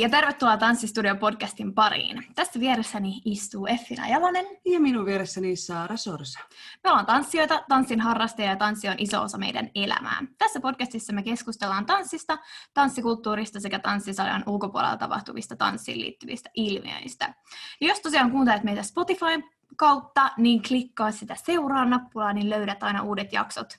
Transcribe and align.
Ja 0.00 0.08
tervetuloa 0.08 0.56
Tanssistudio 0.56 1.16
podcastin 1.16 1.74
pariin. 1.74 2.24
Tässä 2.34 2.60
vieressäni 2.60 3.20
istuu 3.24 3.66
Effina 3.66 4.08
Jalonen. 4.08 4.46
Ja 4.64 4.80
minun 4.80 5.06
vieressäni 5.06 5.56
Saara 5.56 5.96
Sorsa. 5.96 6.40
Me 6.84 6.90
ollaan 6.90 7.06
tanssijoita, 7.06 7.64
tanssin 7.68 8.00
harrastajia 8.00 8.50
ja 8.50 8.56
tanssi 8.56 8.88
on 8.88 8.94
iso 8.98 9.22
osa 9.22 9.38
meidän 9.38 9.70
elämää. 9.74 10.18
Tässä 10.38 10.60
podcastissa 10.60 11.12
me 11.12 11.22
keskustellaan 11.22 11.86
tanssista, 11.86 12.38
tanssikulttuurista 12.74 13.60
sekä 13.60 13.78
tanssisajan 13.78 14.44
ulkopuolella 14.46 14.96
tapahtuvista 14.96 15.56
tanssiin 15.56 16.00
liittyvistä 16.00 16.50
ilmiöistä. 16.54 17.34
Ja 17.80 17.88
jos 17.88 18.00
tosiaan 18.00 18.30
kuuntelet 18.30 18.64
meitä 18.64 18.82
Spotify 18.82 19.42
kautta, 19.76 20.30
niin 20.36 20.62
klikkaa 20.62 21.10
sitä 21.10 21.34
seuraa 21.34 21.84
nappulaa, 21.84 22.32
niin 22.32 22.50
löydät 22.50 22.82
aina 22.82 23.02
uudet 23.02 23.32
jaksot 23.32 23.78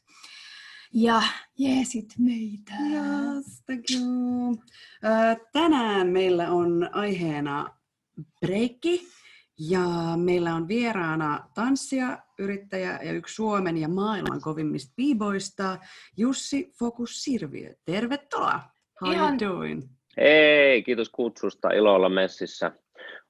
ja 0.93 1.21
jeesit 1.57 2.09
meitä. 2.19 2.73
Yes, 2.91 3.63
thank 3.65 3.83
you. 3.95 4.55
Tänään 5.53 6.07
meillä 6.07 6.51
on 6.51 6.89
aiheena 6.93 7.77
breikki 8.39 9.01
ja 9.69 9.87
meillä 10.17 10.55
on 10.55 10.67
vieraana 10.67 11.49
tanssia, 11.53 12.17
yrittäjä 12.39 12.99
ja 13.03 13.11
yksi 13.11 13.35
Suomen 13.35 13.77
ja 13.77 13.87
maailman 13.87 14.41
kovimmista 14.41 14.93
biiboista, 14.95 15.77
Jussi 16.17 16.71
Fokus 16.79 17.23
Sirviö. 17.23 17.73
Tervetuloa! 17.85 18.59
How 19.01 19.13
Ihan... 19.13 19.37
you 19.41 19.55
doing? 19.55 19.83
Hei, 20.17 20.83
kiitos 20.83 21.09
kutsusta. 21.09 21.69
Ilo 21.69 21.93
olla 21.93 22.09
messissä. 22.09 22.71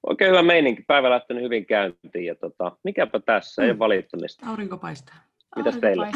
Oikein 0.06 0.30
hyvä 0.30 0.42
meininki. 0.42 0.82
Päivä 0.86 1.10
lähtenyt 1.10 1.42
hyvin 1.42 1.66
käyntiin 1.66 2.24
ja 2.24 2.34
tota, 2.34 2.76
mikäpä 2.84 3.20
tässä, 3.20 3.62
mm. 3.62 3.64
ei 3.64 3.70
ole 3.70 3.78
valittamista. 3.78 4.46
Aurinko 4.46 4.78
paistaa. 4.78 5.31
Mitäs 5.56 5.76
teillä? 5.76 6.08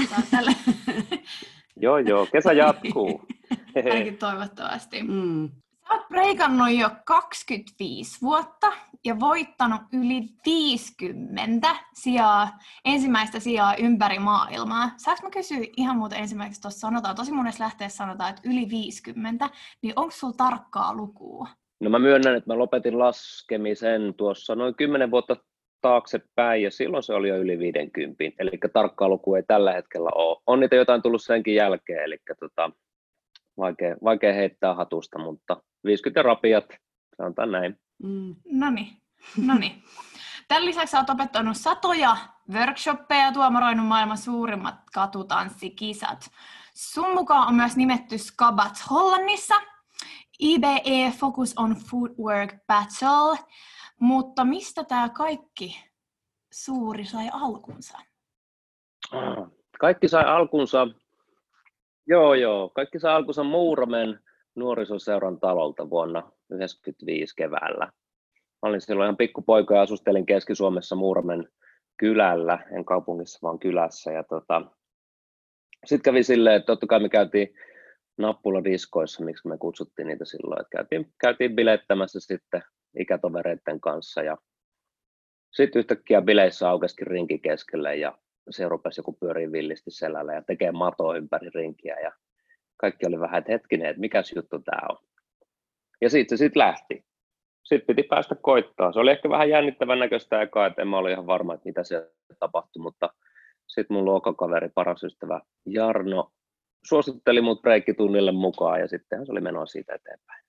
joo, 1.84 1.98
joo, 1.98 2.26
kesä 2.32 2.52
jatkuu. 2.52 3.22
Ainakin 3.92 4.18
toivottavasti. 4.18 5.02
Mm. 5.02 5.50
Sä 5.88 5.94
oot 5.94 6.08
breikannut 6.08 6.70
jo 6.70 6.90
25 7.04 8.22
vuotta 8.22 8.72
ja 9.04 9.20
voittanut 9.20 9.80
yli 9.92 10.22
50 10.46 11.76
sijaa, 11.94 12.58
ensimmäistä 12.84 13.40
sijaa 13.40 13.74
ympäri 13.76 14.18
maailmaa. 14.18 14.90
Saanko 14.96 15.22
mä 15.22 15.30
kysyä 15.30 15.58
ihan 15.76 15.96
muuten 15.96 16.18
ensimmäiseksi 16.18 16.60
tuossa 16.60 16.80
sanotaan, 16.80 17.16
tosi 17.16 17.32
monessa 17.32 17.64
lähteessä 17.64 17.96
sanotaan, 17.96 18.30
että 18.30 18.42
yli 18.44 18.70
50, 18.70 19.50
niin 19.82 19.92
onko 19.96 20.10
sulla 20.10 20.34
tarkkaa 20.36 20.94
lukua? 20.94 21.48
No 21.80 21.90
mä 21.90 21.98
myönnän, 21.98 22.36
että 22.36 22.52
mä 22.52 22.58
lopetin 22.58 22.98
laskemisen 22.98 24.14
tuossa 24.14 24.54
noin 24.54 24.74
10 24.74 25.10
vuotta 25.10 25.36
taaksepäin 25.80 26.62
ja 26.62 26.70
silloin 26.70 27.02
se 27.02 27.12
oli 27.14 27.28
jo 27.28 27.36
yli 27.36 27.58
50, 27.58 28.24
eli 28.38 28.50
tarkkaa 28.72 29.08
luku 29.08 29.34
ei 29.34 29.42
tällä 29.42 29.72
hetkellä 29.72 30.10
ole. 30.14 30.42
On 30.46 30.60
niitä 30.60 30.76
jotain 30.76 31.02
tullut 31.02 31.22
senkin 31.22 31.54
jälkeen, 31.54 32.04
eli 32.04 32.18
tota, 32.40 32.70
vaikea, 33.58 33.96
vaikea 34.04 34.32
heittää 34.32 34.74
hatusta, 34.74 35.18
mutta 35.18 35.62
50 35.84 36.22
rapiat, 36.22 36.64
sanotaan 37.16 37.52
näin. 37.52 37.78
Mm. 38.02 38.34
No 38.50 38.70
niin, 38.70 39.82
Tämän 40.48 40.64
lisäksi 40.64 40.96
olet 40.96 41.10
opettanut 41.10 41.56
satoja 41.56 42.16
workshoppeja 42.52 43.24
ja 43.24 43.32
tuomaroinut 43.32 43.86
maailman 43.86 44.18
suurimmat 44.18 44.74
katutanssikisat. 44.92 46.30
Sun 46.74 47.14
mukaan 47.14 47.48
on 47.48 47.54
myös 47.54 47.76
nimetty 47.76 48.18
Skabat 48.18 48.82
Hollannissa, 48.90 49.54
IBE 50.38 51.12
Focus 51.18 51.54
on 51.56 51.76
Footwork 51.76 52.54
Battle, 52.66 53.38
mutta 54.00 54.44
mistä 54.44 54.84
tämä 54.84 55.08
kaikki 55.08 55.84
suuri 56.52 57.04
sai 57.04 57.28
alkunsa? 57.32 57.98
Kaikki 59.80 60.08
sai 60.08 60.24
alkunsa, 60.24 60.88
joo 62.06 62.34
joo, 62.34 62.68
kaikki 62.68 62.98
sai 62.98 63.12
alkunsa 63.14 63.44
Muuramen 63.44 64.20
nuorisoseuran 64.54 65.40
talolta 65.40 65.90
vuonna 65.90 66.20
1995 66.20 67.36
keväällä. 67.36 67.92
Mä 68.62 68.68
olin 68.68 68.80
silloin 68.80 69.06
ihan 69.06 69.16
pikkupoika 69.16 69.74
ja 69.74 69.82
asustelin 69.82 70.26
Keski-Suomessa 70.26 70.96
Muuramen 70.96 71.48
kylällä, 71.96 72.58
en 72.76 72.84
kaupungissa 72.84 73.38
vaan 73.42 73.58
kylässä. 73.58 74.12
Ja 74.12 74.24
tota, 74.24 74.62
sitten 75.84 76.02
kävi 76.02 76.22
silleen, 76.22 76.56
että 76.56 76.66
totta 76.66 76.86
kai 76.86 77.00
me 77.00 77.08
käytiin 77.08 77.54
nappuladiskoissa, 78.18 79.24
miksi 79.24 79.48
me 79.48 79.58
kutsuttiin 79.58 80.08
niitä 80.08 80.24
silloin, 80.24 80.60
että 80.60 80.76
käytiin, 80.76 81.12
käytiin 81.20 81.56
bilettämässä 81.56 82.20
sitten 82.20 82.62
ikätovereiden 82.98 83.80
kanssa 83.80 84.22
ja 84.22 84.36
sitten 85.52 85.80
yhtäkkiä 85.80 86.22
bileissä 86.22 86.68
aukeskin 86.68 87.06
rinki 87.06 87.38
keskelle 87.38 87.96
ja 87.96 88.18
se 88.50 88.68
rupesi 88.68 89.00
joku 89.00 89.12
pyörii 89.12 89.52
villisti 89.52 89.90
selällä 89.90 90.34
ja 90.34 90.42
tekee 90.42 90.72
matoa 90.72 91.16
ympäri 91.16 91.50
rinkiä 91.54 92.00
ja 92.00 92.12
kaikki 92.76 93.06
oli 93.06 93.20
vähän, 93.20 93.38
että 93.38 93.52
hetkinen, 93.52 93.86
että 93.86 94.00
mikäs 94.00 94.32
juttu 94.36 94.58
tämä 94.58 94.88
on. 94.90 94.96
Ja 96.00 96.10
sitten 96.10 96.38
se 96.38 96.42
sitten 96.44 96.60
lähti. 96.60 97.04
Sitten 97.64 97.96
piti 97.96 98.08
päästä 98.08 98.34
koittaa. 98.34 98.92
Se 98.92 99.00
oli 99.00 99.10
ehkä 99.10 99.28
vähän 99.28 99.50
jännittävän 99.50 99.98
näköistä 99.98 100.38
aikaa, 100.38 100.66
että 100.66 100.82
en 100.82 100.88
mä 100.88 100.98
ollut 100.98 101.10
ihan 101.10 101.26
varma, 101.26 101.54
että 101.54 101.68
mitä 101.68 101.84
se 101.84 102.10
tapahtui, 102.38 102.82
mutta 102.82 103.10
sitten 103.66 103.96
mun 103.96 104.04
luokkakaveri, 104.04 104.68
paras 104.74 105.04
ystävä 105.04 105.40
Jarno, 105.66 106.32
suositteli 106.86 107.40
mut 107.40 107.62
breikkitunnille 107.62 108.32
mukaan 108.32 108.80
ja 108.80 108.88
sittenhän 108.88 109.26
se 109.26 109.32
oli 109.32 109.40
menoa 109.40 109.66
siitä 109.66 109.94
eteenpäin. 109.94 110.45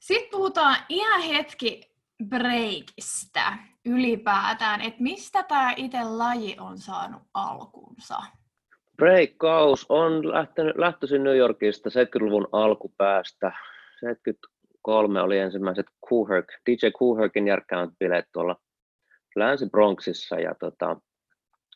Sitten 0.00 0.30
puhutaan 0.30 0.76
ihan 0.88 1.22
hetki 1.22 1.80
breikistä 2.28 3.58
ylipäätään, 3.86 4.80
että 4.80 5.02
mistä 5.02 5.42
tämä 5.42 5.72
itse 5.76 6.04
laji 6.04 6.56
on 6.60 6.78
saanut 6.78 7.22
alkunsa? 7.34 8.18
Breakkaus 8.96 9.86
on 9.88 10.32
lähtenyt, 10.32 10.76
lähtöisin 10.76 11.24
New 11.24 11.36
Yorkista 11.36 11.88
70-luvun 11.88 12.48
alkupäästä. 12.52 13.52
73 14.00 15.20
oli 15.20 15.38
ensimmäiset 15.38 15.86
Kuherk, 16.08 16.46
DJ 16.66 16.90
Kuherkin 16.98 17.48
järkkäämät 17.48 17.90
bileet 17.98 18.24
tuolla 18.32 18.56
Länsi-Bronxissa 19.36 20.40
ja 20.40 20.54
tota, 20.54 20.96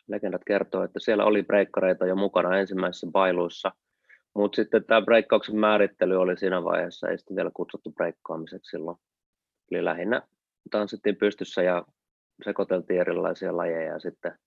legendat 0.08 0.42
kertoo, 0.46 0.84
että 0.84 1.00
siellä 1.00 1.24
oli 1.24 1.42
breikkareita 1.42 2.06
jo 2.06 2.16
mukana 2.16 2.58
ensimmäisissä 2.58 3.06
bailuissa– 3.12 3.72
mutta 4.34 4.56
sitten 4.56 4.84
tämä 4.84 5.02
breikkauksen 5.02 5.56
määrittely 5.56 6.16
oli 6.16 6.36
siinä 6.36 6.64
vaiheessa, 6.64 7.08
ei 7.08 7.18
sitten 7.18 7.36
vielä 7.36 7.50
kutsuttu 7.54 7.92
breikkaamiseksi 7.92 8.70
silloin. 8.70 8.96
Eli 9.70 9.84
lähinnä 9.84 10.22
tanssittiin 10.70 11.16
pystyssä 11.16 11.62
ja 11.62 11.84
sekoiteltiin 12.44 13.00
erilaisia 13.00 13.56
lajeja 13.56 13.92
ja 13.92 13.98
sitten 13.98 14.38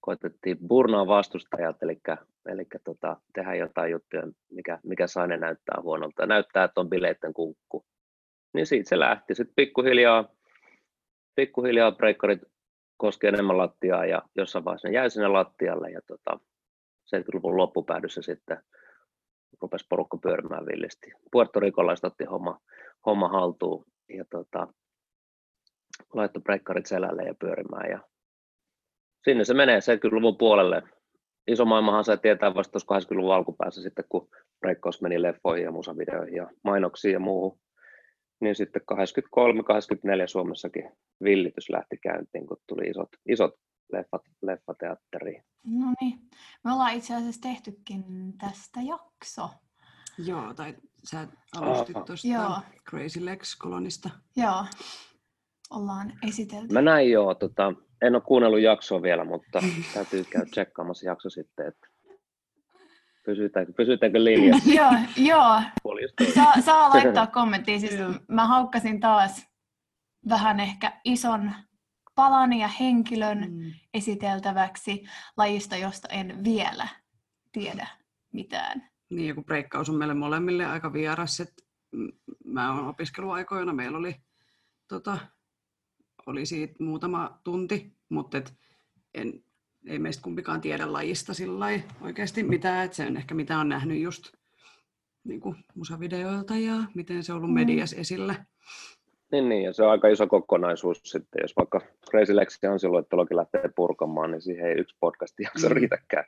koitettiin 0.00 0.58
burnaa 0.68 1.06
vastustajat, 1.06 1.82
eli, 1.82 2.00
eli 2.46 2.66
tota, 2.84 3.16
tehdä 3.34 3.54
jotain 3.54 3.90
juttuja, 3.90 4.22
mikä, 4.50 4.78
mikä 4.84 5.06
saa 5.06 5.26
ne 5.26 5.36
näyttää 5.36 5.78
huonolta. 5.82 6.26
Näyttää, 6.26 6.64
että 6.64 6.80
on 6.80 6.90
bileitten 6.90 7.32
kunkku. 7.32 7.84
Niin 8.54 8.66
siitä 8.66 8.88
se 8.88 8.98
lähti. 8.98 9.34
Sitten 9.34 9.54
pikkuhiljaa, 9.56 10.28
pikkuhiljaa 11.34 11.92
breikkarit 11.92 12.40
koski 12.96 13.26
enemmän 13.26 13.58
lattiaa 13.58 14.06
ja 14.06 14.22
jossain 14.36 14.64
vaiheessa 14.64 14.88
ne 14.88 14.94
jäi 14.94 15.10
sinne 15.10 15.28
lattialle 15.28 15.90
ja 15.90 16.00
tota, 16.06 16.40
70-luvun 17.16 17.56
loppupäädyssä 17.56 18.22
sitten 18.22 18.62
rupesi 19.62 19.86
porukka 19.88 20.18
pyörimään 20.22 20.66
villisti. 20.66 21.12
Puerto 21.32 21.60
Rikolaiset 21.60 22.04
otti 22.04 22.24
homma, 22.24 22.60
homma 23.06 23.28
haltuun 23.28 23.84
ja 24.08 24.24
tota, 24.30 24.68
laittoi 26.14 26.42
breikkarit 26.42 26.86
selälle 26.86 27.22
ja 27.22 27.34
pyörimään. 27.34 27.90
Ja 27.90 28.00
sinne 29.24 29.44
se 29.44 29.54
menee 29.54 29.78
70-luvun 29.78 30.36
puolelle. 30.36 30.82
Iso 31.46 31.64
maailmahan 31.64 32.04
sai 32.04 32.18
tietää 32.18 32.54
vasta 32.54 32.78
80-luvun 32.78 33.34
alkupäässä 33.34 33.82
sitten, 33.82 34.04
kun 34.08 34.28
breikkaus 34.60 35.02
meni 35.02 35.22
leffoihin 35.22 35.64
ja 35.64 35.70
musavideoihin 35.70 36.34
ja 36.34 36.50
mainoksiin 36.64 37.12
ja 37.12 37.20
muuhun. 37.20 37.58
Niin 38.40 38.54
sitten 38.54 38.82
83-84 38.92 38.94
Suomessakin 40.26 40.90
villitys 41.24 41.70
lähti 41.70 41.96
käyntiin, 42.02 42.46
kun 42.46 42.56
tuli 42.66 42.86
isot, 42.86 43.08
isot 43.28 43.54
leffat, 43.92 44.22
leffateatteriin. 44.42 45.44
No 45.64 45.94
niin, 46.00 46.20
me 46.64 46.72
ollaan 46.72 46.94
itse 46.94 47.14
asiassa 47.14 47.40
tehtykin 47.40 48.04
tästä 48.38 48.80
jakso. 48.80 49.50
Joo, 50.18 50.54
tai 50.54 50.74
sä 51.04 51.28
alustit 51.56 51.96
oh. 51.96 52.04
tuosta 52.04 52.62
Crazy 52.90 53.24
Legs-kolonista. 53.24 54.10
Joo, 54.36 54.64
ollaan 55.70 56.12
esitelty. 56.28 56.72
Mä 56.74 56.82
näin 56.82 57.10
joo, 57.10 57.34
tota, 57.34 57.72
en 58.02 58.14
ole 58.14 58.22
kuunnellut 58.22 58.60
jaksoa 58.60 59.02
vielä, 59.02 59.24
mutta 59.24 59.62
täytyy 59.94 60.24
käydä 60.24 60.50
tsekkaamassa 60.50 61.06
jakso 61.06 61.30
sitten, 61.30 61.68
että 61.68 61.86
pysytäänkö, 63.24 63.72
pysytäänkö 63.76 64.24
linjassa. 64.24 64.70
joo, 64.80 64.92
joo. 65.16 65.62
Saa, 66.34 66.60
saa 66.60 66.90
laittaa 66.90 67.26
kommenttia, 67.26 67.78
siis 67.78 67.94
mä 68.28 68.46
haukkasin 68.46 69.00
taas 69.00 69.46
vähän 70.28 70.60
ehkä 70.60 71.00
ison 71.04 71.52
palan 72.14 72.52
ja 72.52 72.68
henkilön 72.68 73.38
mm. 73.38 73.72
esiteltäväksi 73.94 75.04
lajista, 75.36 75.76
josta 75.76 76.08
en 76.08 76.44
vielä 76.44 76.88
tiedä 77.52 77.86
mitään. 78.32 78.90
Niin, 79.10 79.28
joku 79.28 79.42
breikkaus 79.42 79.88
on 79.88 79.98
meille 79.98 80.14
molemmille 80.14 80.66
aika 80.66 80.92
vieras. 80.92 81.40
Että 81.40 81.62
mä 82.44 82.74
oon 82.74 82.88
opiskeluaikoina, 82.88 83.72
meillä 83.72 83.98
oli, 83.98 84.16
tota, 84.88 85.18
oli 86.26 86.46
siitä 86.46 86.84
muutama 86.84 87.40
tunti, 87.44 87.96
mutta 88.08 88.38
et 88.38 88.54
en, 89.14 89.44
ei 89.86 89.98
meistä 89.98 90.22
kumpikaan 90.22 90.60
tiedä 90.60 90.92
lajista 90.92 91.34
sillä 91.34 91.66
oikeasti 92.00 92.42
mitään, 92.42 92.84
että 92.84 92.96
se 92.96 93.06
on 93.06 93.16
ehkä 93.16 93.34
mitä 93.34 93.58
on 93.58 93.68
nähnyt 93.68 94.00
just 94.00 94.32
niin 95.24 95.40
kuin 95.40 95.56
musavideoilta 95.74 96.56
ja 96.56 96.76
miten 96.94 97.24
se 97.24 97.32
on 97.32 97.36
ollut 97.36 97.50
Mm. 97.50 97.54
mediassa 97.54 97.96
esillä. 97.96 98.44
Niin, 99.32 99.48
niin, 99.48 99.62
ja 99.62 99.72
se 99.72 99.82
on 99.82 99.90
aika 99.90 100.08
iso 100.08 100.26
kokonaisuus 100.26 101.00
sitten, 101.04 101.38
jos 101.42 101.52
vaikka 101.56 101.80
Crazy 102.10 102.36
Lexi 102.36 102.66
ansiluettelokin 102.66 103.36
lähtee 103.36 103.70
purkamaan, 103.76 104.30
niin 104.30 104.42
siihen 104.42 104.66
ei 104.66 104.74
yksi 104.78 104.96
podcast 105.00 105.34
jakso 105.40 105.68
Mm. 105.68 105.74
riitäkään. 105.74 106.24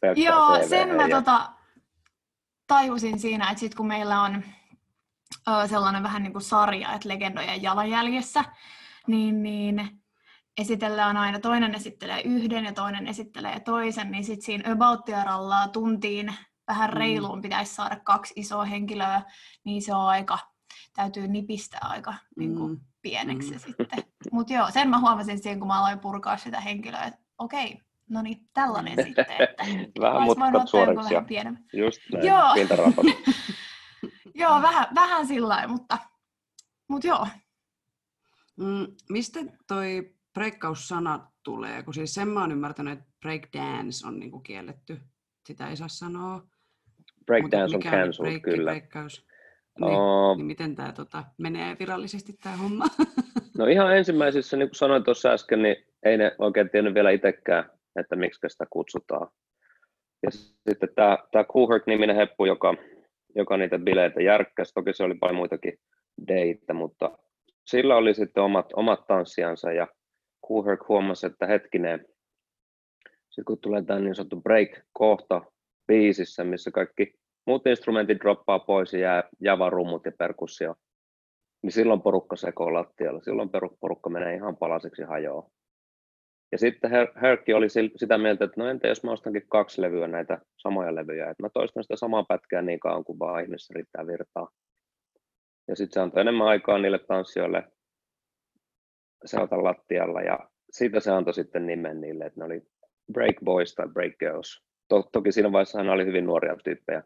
pelkkää 0.00 0.24
Joo, 0.24 0.58
TV 0.58 0.62
sen 0.68 0.88
mä 0.96 1.06
ja- 1.06 1.16
tota, 1.16 1.48
tajusin 2.66 3.18
siinä, 3.18 3.44
että 3.50 3.60
sit 3.60 3.74
kun 3.74 3.86
meillä 3.86 4.20
on 4.22 4.42
ö, 5.48 5.68
sellainen 5.68 6.02
vähän 6.02 6.22
niin 6.22 6.32
kuin 6.32 6.42
sarja, 6.42 6.92
että 6.92 7.08
legendojen 7.08 7.62
jalanjäljessä, 7.62 8.44
niin, 9.06 9.42
niin 9.42 9.90
esitellään 10.60 11.16
aina, 11.16 11.40
toinen 11.40 11.74
esittelee 11.74 12.20
yhden 12.22 12.64
ja 12.64 12.72
toinen 12.72 13.06
esittelee 13.08 13.60
toisen, 13.60 14.10
niin 14.10 14.24
sitten 14.24 14.44
siinä 14.46 14.72
about 14.72 15.00
tuntiin 15.72 16.34
vähän 16.68 16.90
Mm. 16.90 16.96
reiluun 16.96 17.42
pitäisi 17.42 17.74
saada 17.74 17.96
kaksi 18.04 18.34
isoa 18.36 18.64
henkilöä, 18.64 19.22
niin 19.64 19.82
se 19.82 19.94
on 19.94 20.06
aika, 20.06 20.38
täytyy 20.96 21.28
nipistää 21.28 21.80
aika 21.82 22.14
niin 22.36 22.54
kuin 22.56 22.72
Mm. 22.72 22.80
pieneksi 23.02 23.52
Mm. 23.52 23.58
sitten. 23.58 23.86
Mutta 24.32 24.52
joo, 24.52 24.70
sen 24.70 24.88
mä 24.90 25.00
huomasin 25.00 25.42
siihen, 25.42 25.58
kun 25.58 25.68
mä 25.68 25.78
aloin 25.80 25.98
purkaa 25.98 26.36
sitä 26.36 26.60
henkilöä, 26.60 27.02
että 27.04 27.20
okei, 27.38 27.80
no 28.10 28.22
niin, 28.22 28.48
tällainen 28.54 29.04
sitten, 29.04 29.26
että 29.38 29.64
Vähän 30.00 30.22
mutkat 30.22 30.68
suoriksi 30.68 31.14
ja 31.14 31.24
just 31.72 32.00
näin, 32.12 32.26
Joo. 32.26 32.54
Joo, 34.34 34.62
vähän, 34.62 34.86
vähän 34.94 35.26
sillä 35.26 35.48
lailla, 35.48 35.68
mutta, 35.68 35.98
mutta 36.88 37.06
joo. 37.06 37.26
Mm, 38.56 38.86
mistä 39.10 39.40
toi 39.68 40.14
breikkaussana 40.34 41.30
tulee? 41.42 41.82
Kun 41.82 41.94
siis 41.94 42.14
sen 42.14 42.28
mä 42.28 42.40
oon 42.40 42.52
ymmärtänyt, 42.52 42.98
että 42.98 43.10
breakdance 43.20 44.06
on 44.06 44.18
niinku 44.20 44.40
kielletty. 44.40 45.00
Sitä 45.46 45.68
ei 45.68 45.76
saa 45.76 45.88
sanoa. 45.88 46.42
Breakdance 47.26 47.76
on 47.76 47.82
cancelled, 47.82 48.40
kyllä. 48.40 48.70
breikkaus? 48.70 49.26
Niin, 49.80 49.92
Oh, 49.92 50.36
niin 50.36 50.46
miten 50.46 50.74
tämä 50.74 50.92
tota, 50.92 51.24
menee 51.38 51.76
virallisesti 51.78 52.32
tämä 52.42 52.56
homma? 52.56 52.84
no 53.58 53.66
ihan 53.66 53.96
ensimmäisessä, 53.96 54.56
niin 54.56 54.68
kuin 54.68 54.76
sanoin 54.76 55.04
tuossa 55.04 55.30
äsken, 55.30 55.62
niin 55.62 55.76
ei 56.02 56.16
ne 56.16 56.36
oikein 56.38 56.70
tiennyt 56.70 56.94
vielä 56.94 57.10
itsekään, 57.10 57.70
että 58.00 58.16
miksi 58.16 58.40
sitä 58.48 58.66
kutsutaan. 58.70 59.28
Ja 60.22 60.30
sitten 60.30 60.88
tämä, 60.94 61.18
tämä 61.32 61.44
Kuhert-niminen 61.44 62.16
heppu, 62.16 62.44
joka, 62.44 62.74
joka 63.36 63.56
niitä 63.56 63.78
bileitä 63.78 64.22
järkkäsi, 64.22 64.72
toki 64.74 64.94
se 64.94 65.04
oli 65.04 65.14
paljon 65.14 65.36
muitakin 65.36 65.78
deitä, 66.28 66.74
mutta 66.74 67.18
sillä 67.66 67.96
oli 67.96 68.14
sitten 68.14 68.42
omat, 68.42 68.66
omat 68.76 69.06
tanssiansa 69.06 69.72
ja 69.72 69.86
Kuhert 70.40 70.80
huomasi, 70.88 71.26
että 71.26 71.46
hetkinen, 71.46 72.06
sitten 73.30 73.44
kun 73.44 73.58
tulee 73.58 73.82
tämä 73.82 74.00
niin 74.00 74.14
sanottu 74.14 74.40
break-kohta 74.40 75.42
biisissä, 75.86 76.44
missä 76.44 76.70
kaikki 76.70 77.14
muut 77.46 77.66
instrumentit 77.66 78.20
droppaa 78.20 78.58
pois 78.58 78.92
ja 78.92 79.00
jää, 79.00 79.22
jää 79.40 79.70
rummut 79.70 80.04
ja 80.04 80.12
perkussio, 80.18 80.74
niin 81.62 81.72
silloin 81.72 82.02
porukka 82.02 82.36
sekoo 82.36 82.74
lattialla. 82.74 83.20
Silloin 83.20 83.50
porukka 83.80 84.10
menee 84.10 84.34
ihan 84.34 84.56
palaseksi 84.56 85.02
ja 85.02 85.08
hajoaa. 85.08 85.50
Ja 86.52 86.58
sitten 86.58 86.90
Her- 86.90 87.20
Herkki 87.22 87.54
oli 87.54 87.68
sitä 87.96 88.18
mieltä, 88.18 88.44
että 88.44 88.60
no 88.60 88.68
entä 88.68 88.88
jos 88.88 89.04
mä 89.04 89.12
ostankin 89.12 89.48
kaksi 89.48 89.82
levyä 89.82 90.08
näitä 90.08 90.38
samoja 90.56 90.94
levyjä, 90.94 91.30
että 91.30 91.42
mä 91.42 91.48
toistan 91.48 91.82
sitä 91.82 91.96
samaa 91.96 92.24
pätkää 92.28 92.62
niin 92.62 92.80
kauan 92.80 93.04
kuin 93.04 93.18
vaan 93.18 93.42
ihmisessä 93.42 93.74
riittää 93.74 94.06
virtaa. 94.06 94.48
Ja 95.68 95.76
sitten 95.76 95.94
se 95.94 96.00
antoi 96.00 96.20
enemmän 96.20 96.46
aikaa 96.46 96.78
niille 96.78 96.98
tanssijoille 96.98 97.64
seota 99.24 99.64
lattialla 99.64 100.20
ja 100.20 100.38
siitä 100.70 101.00
se 101.00 101.10
antoi 101.10 101.34
sitten 101.34 101.66
nimen 101.66 102.00
niille, 102.00 102.24
että 102.24 102.40
ne 102.40 102.44
oli 102.44 102.62
Break 103.12 103.36
Boys 103.44 103.74
tai 103.74 103.88
Break 103.88 104.18
Girls. 104.18 104.64
To- 104.88 105.08
toki 105.12 105.32
siinä 105.32 105.52
vaiheessa 105.52 105.78
hän 105.78 105.88
oli 105.88 106.06
hyvin 106.06 106.26
nuoria 106.26 106.56
tyyppejä, 106.64 107.02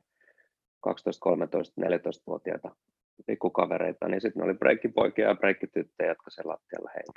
12, 0.81 1.21
13, 1.21 1.83
14-vuotiaita 1.83 2.77
pikkukavereita, 3.27 4.09
niin 4.09 4.21
sitten 4.21 4.43
oli 4.43 4.55
breikkipoikia 4.55 5.29
ja 5.29 5.35
breikkityttöjä, 5.35 6.11
jotka 6.11 6.31
sen 6.31 6.49
lattialla 6.49 6.91
heilu. 6.95 7.13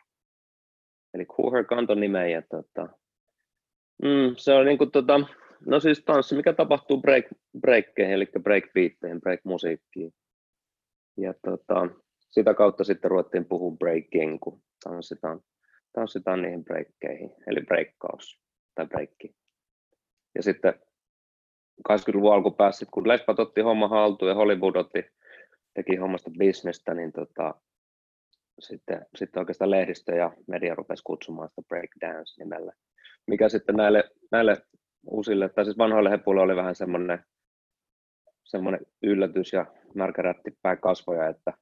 Eli 1.14 1.26
Cooher 1.26 1.66
kantoi 1.66 1.96
nimen 1.96 2.32
ja 2.32 2.42
tota, 2.42 2.90
mm, 4.04 4.36
se 4.38 4.54
on 4.54 4.66
niinku 4.66 4.86
tota, 4.86 5.20
no 5.66 5.80
siis 5.80 6.04
tanssi, 6.06 6.36
mikä 6.36 6.54
tapahtuu 6.54 7.02
break, 7.02 7.26
breakkeihin, 7.62 8.14
eli 8.14 8.26
breakbeatteihin, 8.44 9.22
break-musiikkiin. 9.22 10.14
Ja 11.18 11.34
tota, 11.34 11.88
sitä 12.32 12.54
kautta 12.54 12.84
sitten 12.84 13.12
ruvettiin 13.12 13.46
puhua 13.46 13.78
breaking, 13.78 14.40
kun 14.40 14.62
tanssitaan, 14.84 15.40
tanssitaan 15.94 16.42
niihin 16.42 16.64
breikkeihin, 16.64 17.32
eli 17.48 17.62
breikkaus 17.62 18.40
tai 18.76 18.88
breikki. 18.88 19.36
Ja 20.36 20.44
sitten 20.44 20.74
80-luvun 21.90 22.34
alkupäässä, 22.34 22.86
kun 22.94 23.08
Lesbat 23.08 23.40
otti 23.40 23.62
homma 23.62 23.88
haltuun 23.88 24.30
ja 24.30 24.36
Hollywood 24.36 24.76
otti, 24.76 25.06
teki 25.74 25.96
hommasta 25.96 26.32
bisnestä, 26.38 26.94
niin 26.94 27.12
tota, 27.12 27.54
sitten, 28.60 29.06
sitten 29.16 29.40
oikeastaan 29.40 29.72
lehdistö 29.72 30.16
ja 30.16 30.32
media 30.48 30.76
rupesi 30.76 31.04
kutsumaan 31.04 31.50
sitä 31.50 31.62
breakdance 31.68 32.44
nimellä, 32.44 32.74
mikä 33.28 33.50
sitten 33.50 33.76
näille, 33.76 34.04
näille 34.32 34.58
uusille, 35.08 35.50
tai 35.50 35.66
siis 35.66 35.78
vanhoille 35.78 36.10
hepuille 36.10 36.42
oli 36.42 36.56
vähän 36.56 36.76
semmoinen, 36.76 37.24
semmoinen 38.44 38.82
yllätys 39.04 39.54
ja 39.54 39.66
märkärätti 39.96 40.58
kasvoja, 40.82 41.28
että 41.28 41.54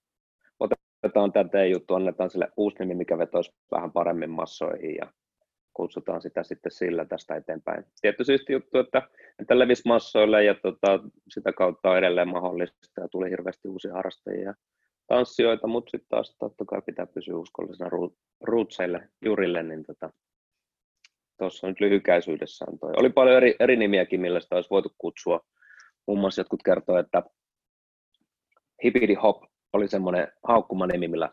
otetaan 0.60 1.34
tämä 1.52 1.66
juttu, 1.66 1.96
annetaan 1.96 2.30
sille 2.30 2.48
uusi 2.58 2.76
nimi, 2.80 2.96
mikä 2.96 3.18
vetoisi 3.18 3.54
vähän 3.72 3.92
paremmin 3.92 4.30
massoihin 4.30 4.96
ja 4.96 5.14
kutsutaan 5.80 6.22
sitä 6.22 6.44
sitten 6.44 6.72
sillä 6.72 7.06
tästä 7.06 7.36
eteenpäin. 7.36 7.86
Tietty 8.02 8.24
siisti 8.24 8.54
juttu, 8.54 8.78
että, 8.78 9.02
että 9.40 9.60
levisi 9.60 9.82
massoille 9.86 10.44
ja 10.44 10.56
tota, 10.56 11.00
sitä 11.30 11.54
kautta 11.54 11.90
on 11.90 11.98
edelleen 11.98 12.28
mahdollista 12.28 13.02
ja 13.02 13.08
tuli 13.08 13.30
hirveästi 13.30 13.68
uusia 13.68 13.94
harrastajia 13.94 14.44
ja 14.44 14.54
tanssijoita, 15.08 15.68
mutta 15.68 15.90
sitten 15.90 16.10
taas 16.10 16.36
totta 16.40 16.66
kai 16.66 16.82
pitää 16.86 17.06
pysyä 17.06 17.38
uskollisena 17.38 17.90
rootseille, 18.42 19.10
jurille, 19.26 19.64
niin 19.64 19.84
tota, 19.84 20.10
nyt 21.64 21.80
lyhykäisyydessään 21.80 22.80
toi. 22.80 22.94
Oli 22.98 23.10
paljon 23.10 23.38
eri, 23.38 23.56
eri 23.60 23.76
nimiäkin, 23.76 24.22
millä 24.22 24.40
sitä 24.40 24.56
olisi 24.56 24.70
voitu 24.70 24.90
kutsua. 24.98 25.40
Muun 26.08 26.20
muassa 26.20 26.42
jotkut 26.42 26.64
kertoo, 26.64 26.98
että 26.98 27.24
Hippity 28.84 29.14
Hop 29.14 29.44
oli 29.74 29.88
semmoinen 29.88 30.28
haukkuma 30.44 30.88
nimi, 30.88 31.08
millä 31.08 31.30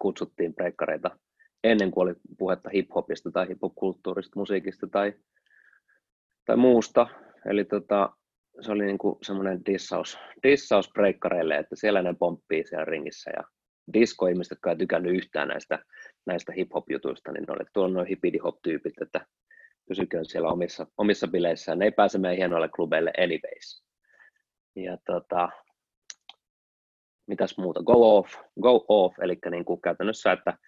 kutsuttiin 0.00 0.54
breikkareita 0.54 1.10
ennen 1.64 1.90
kuin 1.90 2.08
oli 2.08 2.14
puhetta 2.38 2.70
hip-hopista 2.70 3.30
tai 3.30 3.48
hip-hop-kulttuurista, 3.48 4.38
musiikista 4.38 4.86
tai, 4.86 5.12
tai 6.44 6.56
muusta. 6.56 7.06
Eli 7.46 7.64
tota, 7.64 8.10
se 8.60 8.72
oli 8.72 8.86
niinku 8.86 9.18
semmoinen 9.22 9.60
dissaus, 9.66 10.18
dissaus 10.42 10.90
breikkareille, 10.92 11.56
että 11.56 11.76
siellä 11.76 12.02
ne 12.02 12.14
pomppii 12.18 12.64
siellä 12.64 12.84
ringissä 12.84 13.30
ja 13.36 13.44
disco-ihmiset, 13.92 14.50
jotka 14.50 14.70
ei 14.70 14.76
tykännyt 14.76 15.14
yhtään 15.14 15.48
näistä, 15.48 15.78
näistä 16.26 16.52
hip-hop-jutuista, 16.52 17.32
niin 17.32 17.44
ne 17.48 17.52
oli 17.52 17.64
tuolla 17.72 17.94
noin 17.94 18.06
hippity-hop-tyypit, 18.06 19.02
että 19.02 19.26
pysyköön 19.88 20.26
siellä 20.26 20.48
omissa, 20.48 20.86
omissa 20.98 21.28
bileissään. 21.28 21.78
Ne 21.78 21.84
ei 21.84 21.90
pääse 21.90 22.18
meidän 22.18 22.36
hienoille 22.36 22.68
klubeille 22.68 23.12
anyways. 23.18 23.84
Ja 24.76 24.98
tota, 25.06 25.48
mitäs 27.26 27.58
muuta, 27.58 27.82
go 27.82 28.18
off, 28.18 28.34
go 28.60 28.84
off, 28.88 29.18
eli 29.22 29.38
niin 29.50 29.64
kuin 29.64 29.80
käytännössä, 29.80 30.32
että 30.32 30.58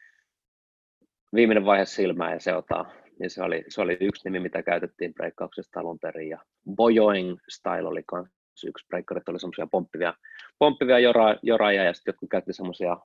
viimeinen 1.34 1.64
vaihe 1.64 1.84
silmää 1.84 2.32
ja 2.32 2.40
seotaan, 2.40 2.92
niin 3.18 3.30
se 3.30 3.42
oli, 3.42 3.64
se 3.68 3.80
oli 3.80 3.96
yksi 4.00 4.22
nimi, 4.24 4.40
mitä 4.40 4.62
käytettiin 4.62 5.14
breikkauksesta 5.14 5.80
alun 5.80 5.98
perin, 5.98 6.28
ja 6.28 6.38
bojoing 6.76 7.38
style 7.48 7.88
oli 7.88 8.04
myös 8.12 8.64
yksi, 8.66 8.86
breikkarit 8.86 9.28
oli 9.28 9.40
semmoisia 9.40 9.66
pomppivia, 9.70 10.14
pomppivia 10.58 10.98
jora, 10.98 11.36
joraja, 11.42 11.84
ja 11.84 11.92
sitten 11.94 12.12
jotkut 12.12 12.30
käytti 12.30 12.52
semmoisia 12.52 12.96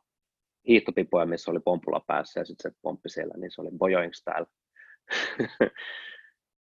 hiihtopipoja, 0.67 1.25
missä 1.25 1.51
oli 1.51 1.59
pompula 1.59 2.01
päässä, 2.07 2.39
ja 2.39 2.45
sitten 2.45 2.71
se 2.71 2.77
pomppi 2.81 3.09
siellä, 3.09 3.33
niin 3.37 3.51
se 3.51 3.61
oli 3.61 3.69
bojoing 3.77 4.13
style. 4.13 4.45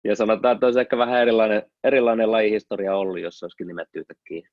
ja 0.08 0.16
sanotaan, 0.16 0.56
että 0.56 0.66
olisi 0.66 0.80
ehkä 0.80 0.98
vähän 0.98 1.22
erilainen, 1.22 1.64
erilainen 1.84 2.32
lajihistoria 2.32 2.96
ollut, 2.96 3.20
jos 3.20 3.40
se 3.40 3.46
olisikin 3.46 3.68
nimetty 3.68 4.00
yhtäkkiä 4.00 4.50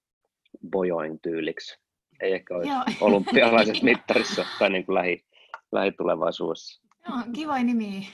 bojoing 0.71 1.19
tyyliksi. 1.23 1.79
Ei 2.21 2.33
ehkä 2.33 2.57
olisi 2.57 2.71
Joo. 2.71 2.83
olympialaisessa 3.01 3.85
mittarissa 3.93 4.47
tai 4.59 4.71
niin 4.71 4.87
kuin 4.87 4.95
lähi, 4.95 5.25
lähitulevaisuudessa. 5.73 6.84
Joo, 7.09 7.19
kiva 7.33 7.59
nimi. 7.59 8.09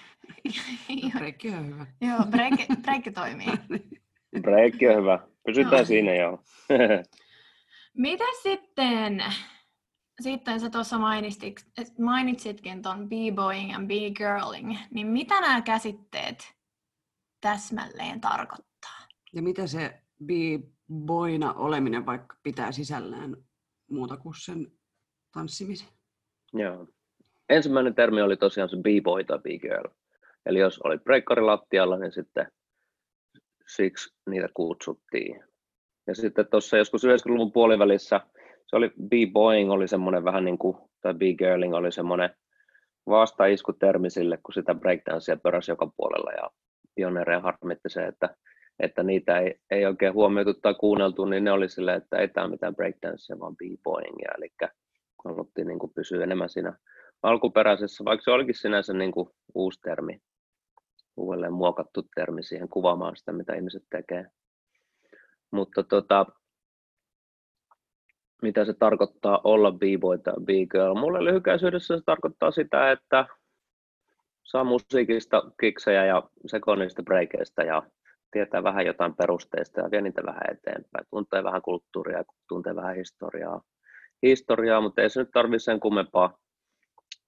Breikki 1.18 1.50
on 1.50 1.66
hyvä. 1.66 1.86
Joo, 2.00 2.26
breikki, 2.30 2.66
breikki 2.82 3.12
toimii. 3.12 3.46
Breikki 4.42 4.88
on 4.88 4.96
hyvä. 4.96 5.18
Pysytään 5.46 5.72
Joo. 5.72 5.84
siinä 5.84 6.14
joo. 6.14 6.42
Mitä 7.94 8.24
sitten? 8.42 9.24
Sitten 10.20 10.60
sä 10.60 10.70
tuossa 10.70 10.98
mainitsitkin, 11.98 12.82
ton 12.82 13.08
b-boying 13.08 13.72
ja 13.72 13.78
b-girling, 13.78 14.76
niin 14.90 15.06
mitä 15.06 15.40
nämä 15.40 15.62
käsitteet 15.62 16.54
täsmälleen 17.40 18.20
tarkoittaa? 18.20 19.06
Ja 19.32 19.42
mitä 19.42 19.66
se 19.66 20.02
b-boyna 20.24 21.52
oleminen 21.52 22.06
vaikka 22.06 22.36
pitää 22.42 22.72
sisällään 22.72 23.36
muuta 23.90 24.16
kuin 24.16 24.34
sen 24.38 24.72
tanssimisen? 25.32 25.88
joo. 26.52 26.86
Ensimmäinen 27.50 27.94
termi 27.94 28.22
oli 28.22 28.36
tosiaan 28.36 28.68
se 28.68 28.76
b-boy 28.76 29.24
tai 29.24 29.38
b-girl. 29.38 29.88
Eli 30.46 30.58
jos 30.58 30.80
oli 30.84 30.98
breikkari 30.98 31.42
lattialla, 31.42 31.98
niin 31.98 32.12
sitten 32.12 32.46
siksi 33.66 34.14
niitä 34.30 34.48
kutsuttiin. 34.54 35.44
Ja 36.06 36.14
sitten 36.14 36.46
tuossa 36.50 36.76
joskus 36.76 37.04
90-luvun 37.04 37.52
puolivälissä 37.52 38.20
se 38.70 38.76
oli 38.76 38.88
B-boying 38.88 39.72
oli 39.72 39.88
semmoinen 39.88 40.24
vähän 40.24 40.44
niin 40.44 40.58
kuin, 40.58 40.76
tai 41.00 41.14
B-girling 41.14 41.74
oli 41.74 41.92
semmoinen 41.92 42.30
vastaiskutermi 43.08 44.10
sille, 44.10 44.38
kun 44.42 44.54
sitä 44.54 44.74
breakdancea 44.74 45.36
pöräsi 45.36 45.70
joka 45.70 45.92
puolella 45.96 46.30
ja 46.32 46.50
pioneereja 46.94 47.40
harmitti 47.40 47.88
se, 47.88 48.06
että, 48.06 48.36
että 48.78 49.02
niitä 49.02 49.38
ei, 49.38 49.54
ei 49.70 49.86
oikein 49.86 50.14
huomioitu 50.14 50.54
tai 50.54 50.74
kuunneltu, 50.74 51.24
niin 51.24 51.44
ne 51.44 51.52
oli 51.52 51.68
silleen, 51.68 51.96
että 51.96 52.18
ei 52.18 52.28
tämä 52.28 52.48
mitään 52.48 52.76
breakdancea, 52.76 53.40
vaan 53.40 53.56
b-boyingia, 53.56 54.32
eli 54.38 54.48
haluttiin 55.24 55.66
niin 55.66 55.78
kuin 55.78 55.92
pysyä 55.94 56.24
enemmän 56.24 56.48
siinä 56.48 56.78
alkuperäisessä, 57.22 58.04
vaikka 58.04 58.24
se 58.24 58.30
olikin 58.30 58.54
sinänsä 58.54 58.92
niin 58.92 59.12
kuin 59.12 59.28
uusi 59.54 59.80
termi, 59.80 60.20
uudelleen 61.16 61.52
muokattu 61.52 62.02
termi 62.14 62.42
siihen 62.42 62.68
kuvaamaan 62.68 63.16
sitä, 63.16 63.32
mitä 63.32 63.54
ihmiset 63.54 63.82
tekee. 63.90 64.26
Mutta 65.50 65.82
tota, 65.82 66.26
mitä 68.42 68.64
se 68.64 68.74
tarkoittaa 68.74 69.40
olla 69.44 69.72
b-boy 69.72 70.18
tai 70.18 70.34
b-girl. 70.44 70.94
Mulle 70.94 71.24
lyhykäisyydessä 71.24 71.96
se 71.96 72.02
tarkoittaa 72.06 72.50
sitä, 72.50 72.90
että 72.90 73.26
saa 74.42 74.64
musiikista 74.64 75.42
kiksejä 75.60 76.04
ja 76.04 76.22
sekoonnista 76.46 77.02
breikeistä 77.02 77.62
ja 77.62 77.82
tietää 78.30 78.62
vähän 78.62 78.86
jotain 78.86 79.16
perusteista 79.16 79.80
ja 79.80 79.90
vie 79.90 80.00
niitä 80.00 80.22
vähän 80.26 80.42
eteenpäin. 80.50 81.06
Tuntee 81.10 81.44
vähän 81.44 81.62
kulttuuria, 81.62 82.24
tuntee 82.48 82.74
vähän 82.76 82.96
historiaa, 82.96 83.62
historiaa 84.22 84.80
mutta 84.80 85.02
ei 85.02 85.10
se 85.10 85.20
nyt 85.20 85.30
tarvitse 85.32 85.64
sen 85.64 85.80
kummempaa, 85.80 86.38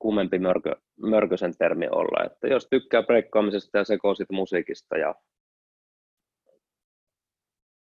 kummempi 0.02 0.38
mörkö, 0.38 0.76
mörkösen 1.00 1.56
termi 1.59 1.88
olla. 1.88 2.25
Että 2.26 2.47
jos 2.47 2.66
tykkää 2.71 3.02
breikkaamisesta 3.02 3.78
ja 3.78 3.85
sekoisista 3.85 4.35
musiikista 4.35 4.97
ja 4.97 5.14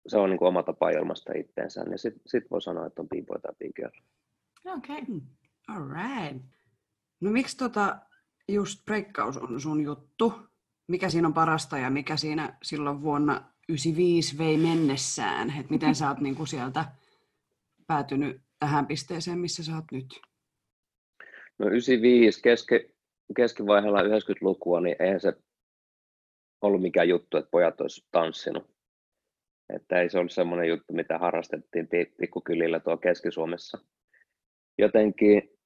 se 0.07 0.19
on 0.19 0.31
niin 0.31 0.39
kuin 0.39 0.49
oma 0.49 0.63
tapa 0.63 0.91
ilmaista 0.91 1.33
itteensä, 1.37 1.85
niin 1.85 1.99
sitten 1.99 2.23
sit 2.27 2.51
voi 2.51 2.63
sanoa, 2.63 2.87
että 2.87 3.03
on 3.03 3.09
b-boy 3.09 3.41
tai 3.41 3.53
b-girl. 3.59 4.01
Okei. 4.65 4.95
Okay. 4.95 5.07
Hmm. 5.07 5.21
All 5.69 5.89
right. 5.89 6.47
No 7.21 7.31
miksi 7.31 7.57
tota 7.57 7.99
just 8.49 8.85
breikkaus 8.85 9.37
on 9.37 9.61
sun 9.61 9.85
juttu? 9.85 10.33
Mikä 10.89 11.09
siinä 11.09 11.29
on 11.29 11.35
parasta 11.35 11.79
ja 11.79 11.91
mikä 11.91 12.17
siinä 12.17 12.59
silloin 12.63 13.03
vuonna 13.03 13.53
95 13.69 14.39
vei 14.39 14.57
mennessään? 14.57 15.55
Et 15.61 15.71
miten 15.71 15.95
sä 15.95 16.09
oot 16.09 16.21
niinku 16.21 16.47
sieltä 16.47 16.85
päätynyt 17.87 18.43
tähän 18.59 18.87
pisteeseen, 18.87 19.39
missä 19.39 19.65
sä 19.65 19.75
oot 19.75 19.85
nyt? 19.93 20.21
No 21.59 21.67
95 21.67 22.43
keske, 22.43 22.91
keskivaiheella 23.37 24.03
90-lukua, 24.03 24.81
niin 24.81 24.97
eihän 24.99 25.21
se 25.21 25.33
ollut 26.61 26.83
mikään 26.83 27.09
juttu, 27.09 27.37
että 27.37 27.51
pojat 27.51 27.81
olisivat 27.81 28.09
tanssinut 28.11 28.79
että 29.75 30.01
ei 30.01 30.11
se 30.11 30.19
ollut 30.19 30.33
semmoinen 30.33 30.69
juttu, 30.69 30.93
mitä 30.93 31.19
harrastettiin 31.19 31.89
pikkukylillä 32.21 32.81
tuolla 32.81 33.01
Keski-Suomessa. 33.01 33.79
Jotenkin 34.79 35.59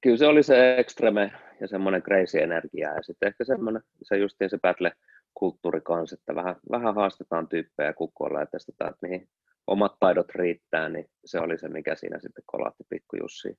kyllä 0.00 0.16
se 0.16 0.26
oli 0.26 0.42
se 0.42 0.78
ekstreme 0.78 1.32
ja 1.60 1.68
semmoinen 1.68 2.02
crazy 2.02 2.38
energia 2.38 2.94
ja 2.94 3.02
sitten 3.02 3.26
ehkä 3.26 3.44
semmoinen, 3.44 3.82
se 4.02 4.16
justiin 4.16 4.50
se 4.50 4.58
battle-kulttuuri 4.58 5.80
kanssa, 5.80 6.14
että 6.14 6.34
vähän, 6.34 6.56
vähän 6.70 6.94
haastetaan 6.94 7.48
tyyppejä 7.48 7.92
kukkoilla 7.92 8.40
ja 8.40 8.46
testataan, 8.46 8.90
että 8.90 9.06
mihin 9.06 9.28
omat 9.66 9.96
taidot 10.00 10.30
riittää, 10.30 10.88
niin 10.88 11.06
se 11.24 11.40
oli 11.40 11.58
se, 11.58 11.68
mikä 11.68 11.94
siinä 11.94 12.18
sitten 12.18 12.44
kolahti 12.46 12.84
pikkujussiin. 12.88 13.58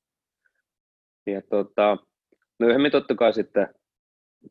Ja 1.27 1.41
tota, 1.49 1.97
myöhemmin 2.59 2.91
totta 2.91 3.15
kai 3.15 3.33
sitten 3.33 3.67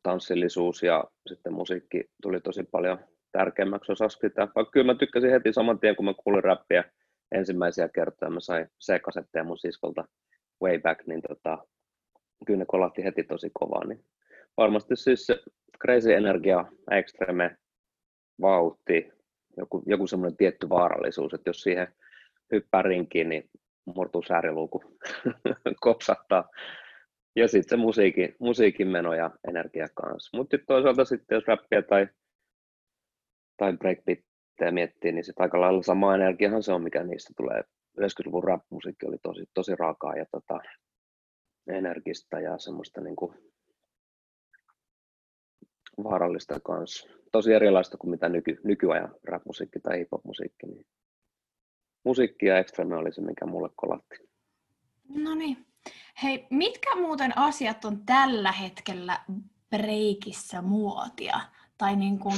tanssillisuus 0.02 0.82
ja 0.82 1.04
sitten 1.28 1.52
musiikki 1.52 2.04
tuli 2.22 2.40
tosi 2.40 2.62
paljon 2.62 2.98
tärkeämmäksi 3.32 3.92
osaksi 3.92 4.18
sitä. 4.20 4.48
Vaikka 4.54 4.70
kyllä 4.70 4.92
mä 4.92 4.98
tykkäsin 4.98 5.30
heti 5.30 5.52
saman 5.52 5.80
tien, 5.80 5.96
kun 5.96 6.04
mä 6.04 6.14
kuulin 6.24 6.44
räppiä 6.44 6.84
ensimmäisiä 7.32 7.88
kertoja, 7.88 8.30
mä 8.30 8.40
sain 8.40 8.66
C-kasetteja 8.84 9.44
mun 9.44 9.58
siskolta 9.58 10.04
way 10.62 10.78
back, 10.78 11.06
niin 11.06 11.22
tota, 11.28 11.58
kyllä 12.46 12.58
ne 12.58 12.64
kolahti 12.68 13.04
heti 13.04 13.22
tosi 13.24 13.50
kovaa. 13.52 13.84
Niin 13.86 14.04
varmasti 14.56 14.96
siis 14.96 15.26
se 15.26 15.40
crazy 15.82 16.12
energia, 16.12 16.64
extreme, 16.90 17.56
vauhti, 18.40 19.12
joku, 19.56 19.82
joku 19.86 20.06
semmoinen 20.06 20.36
tietty 20.36 20.68
vaarallisuus, 20.68 21.34
että 21.34 21.50
jos 21.50 21.62
siihen 21.62 21.88
hyppää 22.52 22.82
rinkiin, 22.82 23.28
niin 23.28 23.50
murtuu 23.96 24.22
sääriluku, 24.22 24.82
kopsattaa. 25.80 26.48
Ja 27.36 27.48
sitten 27.48 27.68
se 27.68 27.76
musiikin, 27.76 28.36
musiikin 28.38 28.88
meno 28.88 29.14
ja 29.14 29.30
energia 29.48 29.86
kanssa. 29.94 30.36
Mutta 30.36 30.56
toisaalta 30.66 31.04
sitten 31.04 31.36
jos 31.36 31.46
räppiä 31.46 31.82
tai 31.82 32.06
tai 33.60 33.76
breakbeatteja 33.76 34.72
miettii, 34.72 35.12
niin 35.12 35.24
sitten 35.24 35.42
aika 35.42 35.60
lailla 35.60 35.82
sama 35.82 36.14
energiahan 36.14 36.62
se 36.62 36.72
on, 36.72 36.82
mikä 36.82 37.04
niistä 37.04 37.32
tulee. 37.36 37.62
90-luvun 38.00 38.44
rap-musiikki 38.44 39.06
oli 39.06 39.16
tosi, 39.22 39.44
tosi 39.54 39.76
raakaa 39.76 40.16
ja 40.16 40.26
tota, 40.30 40.60
energistä 41.66 42.40
ja 42.40 42.58
semmoista 42.58 43.00
niin 43.00 43.16
kuin 43.16 43.34
vaarallista 46.04 46.60
kanssa. 46.60 47.08
Tosi 47.32 47.52
erilaista 47.52 47.96
kuin 47.96 48.10
mitä 48.10 48.28
nyky, 48.28 48.60
nykyajan 48.64 49.14
rap-musiikki 49.24 49.80
tai 49.80 49.98
hip-hop-musiikki. 49.98 50.66
Niin 50.66 50.86
musiikki 52.04 52.46
ja 52.46 52.58
ekstreme 52.58 52.96
oli 52.96 53.12
se, 53.12 53.20
mikä 53.20 53.46
mulle 53.46 53.70
kolatti. 53.76 54.16
No 55.08 55.34
niin. 55.34 55.66
Hei, 56.22 56.46
mitkä 56.50 56.96
muuten 56.96 57.38
asiat 57.38 57.84
on 57.84 58.06
tällä 58.06 58.52
hetkellä 58.52 59.20
breikissä 59.70 60.62
muotia? 60.62 61.40
Tai 61.78 61.96
niin 61.96 62.18
kuin, 62.18 62.36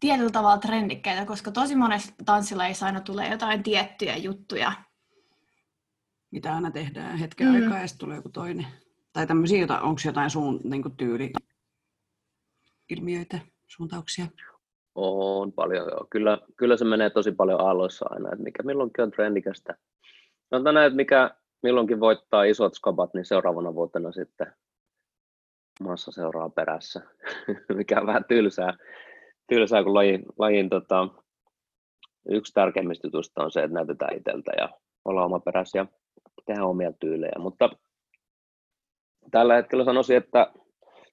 tietyllä 0.00 0.30
tavalla 0.30 0.58
trendikkeitä, 0.58 1.24
koska 1.24 1.50
tosi 1.50 1.76
monessa 1.76 2.12
tanssilaissa 2.24 2.86
aina 2.86 3.00
tulee 3.00 3.30
jotain 3.30 3.62
tiettyjä 3.62 4.16
juttuja. 4.16 4.72
Mitä 6.30 6.54
aina 6.54 6.70
tehdään 6.70 7.18
hetken 7.18 7.48
mm. 7.48 7.54
aikaa 7.54 7.78
ja 7.78 7.86
sitten 7.86 8.06
tulee 8.06 8.16
joku 8.16 8.28
toinen. 8.28 8.66
Tai 9.12 9.26
tämmöisiä, 9.26 9.66
onko 9.82 10.00
jotain 10.04 10.30
suun 10.30 10.60
niin 10.64 10.96
tyyli 10.96 11.32
ilmiöitä, 12.88 13.38
suuntauksia? 13.66 14.26
On 14.94 15.52
paljon, 15.52 15.88
joo. 15.88 16.06
Kyllä, 16.10 16.38
kyllä 16.56 16.76
se 16.76 16.84
menee 16.84 17.10
tosi 17.10 17.32
paljon 17.32 17.60
aalloissa 17.60 18.06
aina, 18.10 18.28
että 18.32 18.42
mikä 18.42 18.62
milloinkin 18.62 19.02
on 19.02 19.10
trendikästä. 19.10 19.74
Sanotaan 20.50 20.74
näin, 20.74 20.86
että 20.86 20.96
mikä 20.96 21.30
milloinkin 21.62 22.00
voittaa 22.00 22.44
isot 22.44 22.74
skabat, 22.74 23.14
niin 23.14 23.24
seuraavana 23.24 23.74
vuotena 23.74 24.12
sitten 24.12 24.52
massa 25.80 26.12
seuraa 26.12 26.50
perässä, 26.50 27.00
mikä 27.76 28.00
on 28.00 28.06
vähän 28.06 28.24
tylsää 28.24 28.78
tylsää, 29.46 29.82
kun 29.82 29.94
lajin, 29.94 30.22
lajin 30.38 30.70
tota, 30.70 31.08
yksi 32.28 32.52
tärkeimmistä 32.52 33.06
jutuista 33.06 33.44
on 33.44 33.50
se, 33.50 33.62
että 33.62 33.74
näytetään 33.74 34.16
itseltä 34.16 34.52
ja 34.58 34.68
olla 35.04 35.24
omaperäisiä 35.24 35.80
ja 35.80 35.86
tehdä 36.46 36.64
omia 36.64 36.92
tyylejä. 36.92 37.38
Mutta 37.38 37.70
tällä 39.30 39.54
hetkellä 39.54 39.84
sanoisin, 39.84 40.16
että 40.16 40.52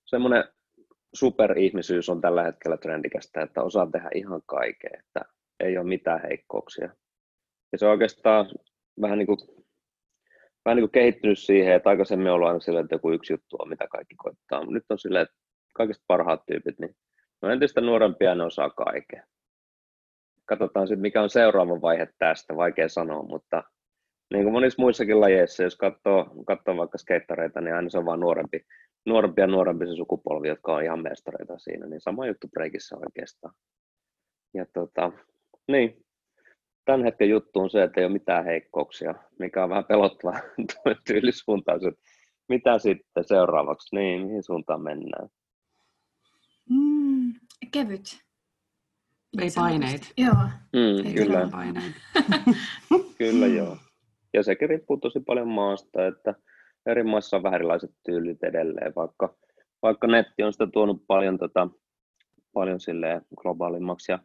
semmoinen 0.06 0.44
superihmisyys 1.14 2.10
on 2.10 2.22
tällä 2.22 2.44
hetkellä 2.44 2.78
trendikästä, 2.78 3.42
että 3.42 3.64
osaa 3.64 3.88
tehdä 3.92 4.10
ihan 4.16 4.42
kaikkea, 4.46 5.00
että 5.00 5.22
ei 5.60 5.78
ole 5.78 5.88
mitään 5.88 6.22
heikkouksia. 6.22 6.90
Ja 7.72 7.78
se 7.78 7.86
on 7.86 7.92
oikeastaan 7.92 8.46
vähän 9.02 9.18
niin 9.18 9.28
kuin, 9.28 9.38
vähän 10.66 10.76
niin 10.76 10.84
kuin 10.84 10.92
kehittynyt 10.92 11.40
siihen, 11.40 11.76
että 11.76 11.90
aikaisemmin 11.90 12.28
on 12.28 12.34
ollut 12.34 12.48
aina 12.48 12.60
silleen, 12.60 12.84
että 12.84 12.96
joku 12.96 13.12
yksi 13.12 13.34
juttu 13.34 13.56
on, 13.60 13.70
mitä 13.70 13.88
kaikki 13.88 14.16
koittaa. 14.16 14.66
Nyt 14.66 14.86
on 14.90 15.00
silleen, 15.00 15.24
että 15.24 15.36
kaikista 15.74 16.04
parhaat 16.08 16.46
tyypit, 16.46 16.80
niin 16.80 16.96
No 17.42 17.50
entistä 17.50 17.82
nuorempia 17.82 18.36
ne 18.36 18.44
osaa 18.44 18.70
kaiken. 18.70 19.24
Katsotaan 20.46 20.88
sitten, 20.88 21.02
mikä 21.02 21.22
on 21.22 21.30
seuraava 21.30 21.82
vaihe 21.82 22.08
tästä, 22.18 22.56
vaikea 22.56 22.90
sanoa, 22.90 23.24
mutta 23.24 23.64
niin 24.34 24.44
kuin 24.44 24.54
monissa 24.54 24.82
muissakin 24.82 25.22
lajeissa, 25.22 25.64
jos 25.64 25.76
katsoo, 25.76 26.30
katsoo 26.48 26.78
vaikka 26.78 26.98
skeittareita, 26.98 27.62
niin 27.62 27.76
aina 27.76 27.90
se 27.90 27.98
on 27.98 28.06
vain 28.06 28.20
nuorempi, 28.20 28.66
nuorempi 29.06 29.42
ja 29.42 29.48
nuorempi 29.48 29.88
se 29.88 29.96
sukupolvi, 29.96 30.48
jotka 30.48 30.76
on 30.76 30.84
ihan 30.84 31.02
mestareita 31.02 31.60
siinä, 31.60 31.88
niin 31.88 32.02
sama 32.02 32.28
juttu 32.28 32.48
breikissä 32.48 32.98
oikeastaan. 32.98 33.54
Ja 34.54 34.66
tota, 34.74 35.12
niin, 35.68 36.06
tämän 36.86 37.04
hetken 37.04 37.30
juttu 37.30 37.60
on 37.60 37.70
se, 37.70 37.84
että 37.84 38.02
ei 38.02 38.06
ole 38.06 38.14
mitään 38.14 38.46
heikkouksia, 38.46 39.16
mikä 39.40 39.64
on 39.64 39.70
vähän 39.70 39.86
pelottava 39.86 40.40
tyylisuuntaus, 41.08 41.84
että 41.84 42.02
mitä 42.50 42.80
sitten 42.80 43.24
seuraavaksi, 43.24 43.96
niin 43.96 44.28
mihin 44.28 44.44
suuntaan 44.44 44.82
mennään. 44.82 45.30
Mm, 46.70 47.34
kevyt. 47.72 48.20
Ei 49.42 49.50
paineita. 49.56 50.08
Joo. 50.18 50.34
Mm, 50.74 51.08
Ei 51.08 51.14
kyllä. 51.14 51.50
kyllä 53.18 53.48
joo. 53.48 53.78
Ja 54.34 54.44
sekin 54.44 54.70
riippuu 54.70 54.98
tosi 54.98 55.20
paljon 55.20 55.48
maasta, 55.48 56.08
että 56.08 56.36
eri 56.86 57.04
maissa 57.04 57.38
on 57.38 57.44
vähän 57.44 57.56
erilaiset 57.56 57.92
tyylit 58.06 58.44
edelleen, 58.44 58.94
vaikka, 58.96 59.36
vaikka 59.82 60.08
netti 60.08 60.44
on 60.44 60.54
sitä 60.54 60.68
tuonut 60.74 61.04
paljon, 61.08 61.38
tota, 61.38 61.68
paljon 62.54 62.80
globaalimmaksi 63.36 64.12
ja, 64.12 64.20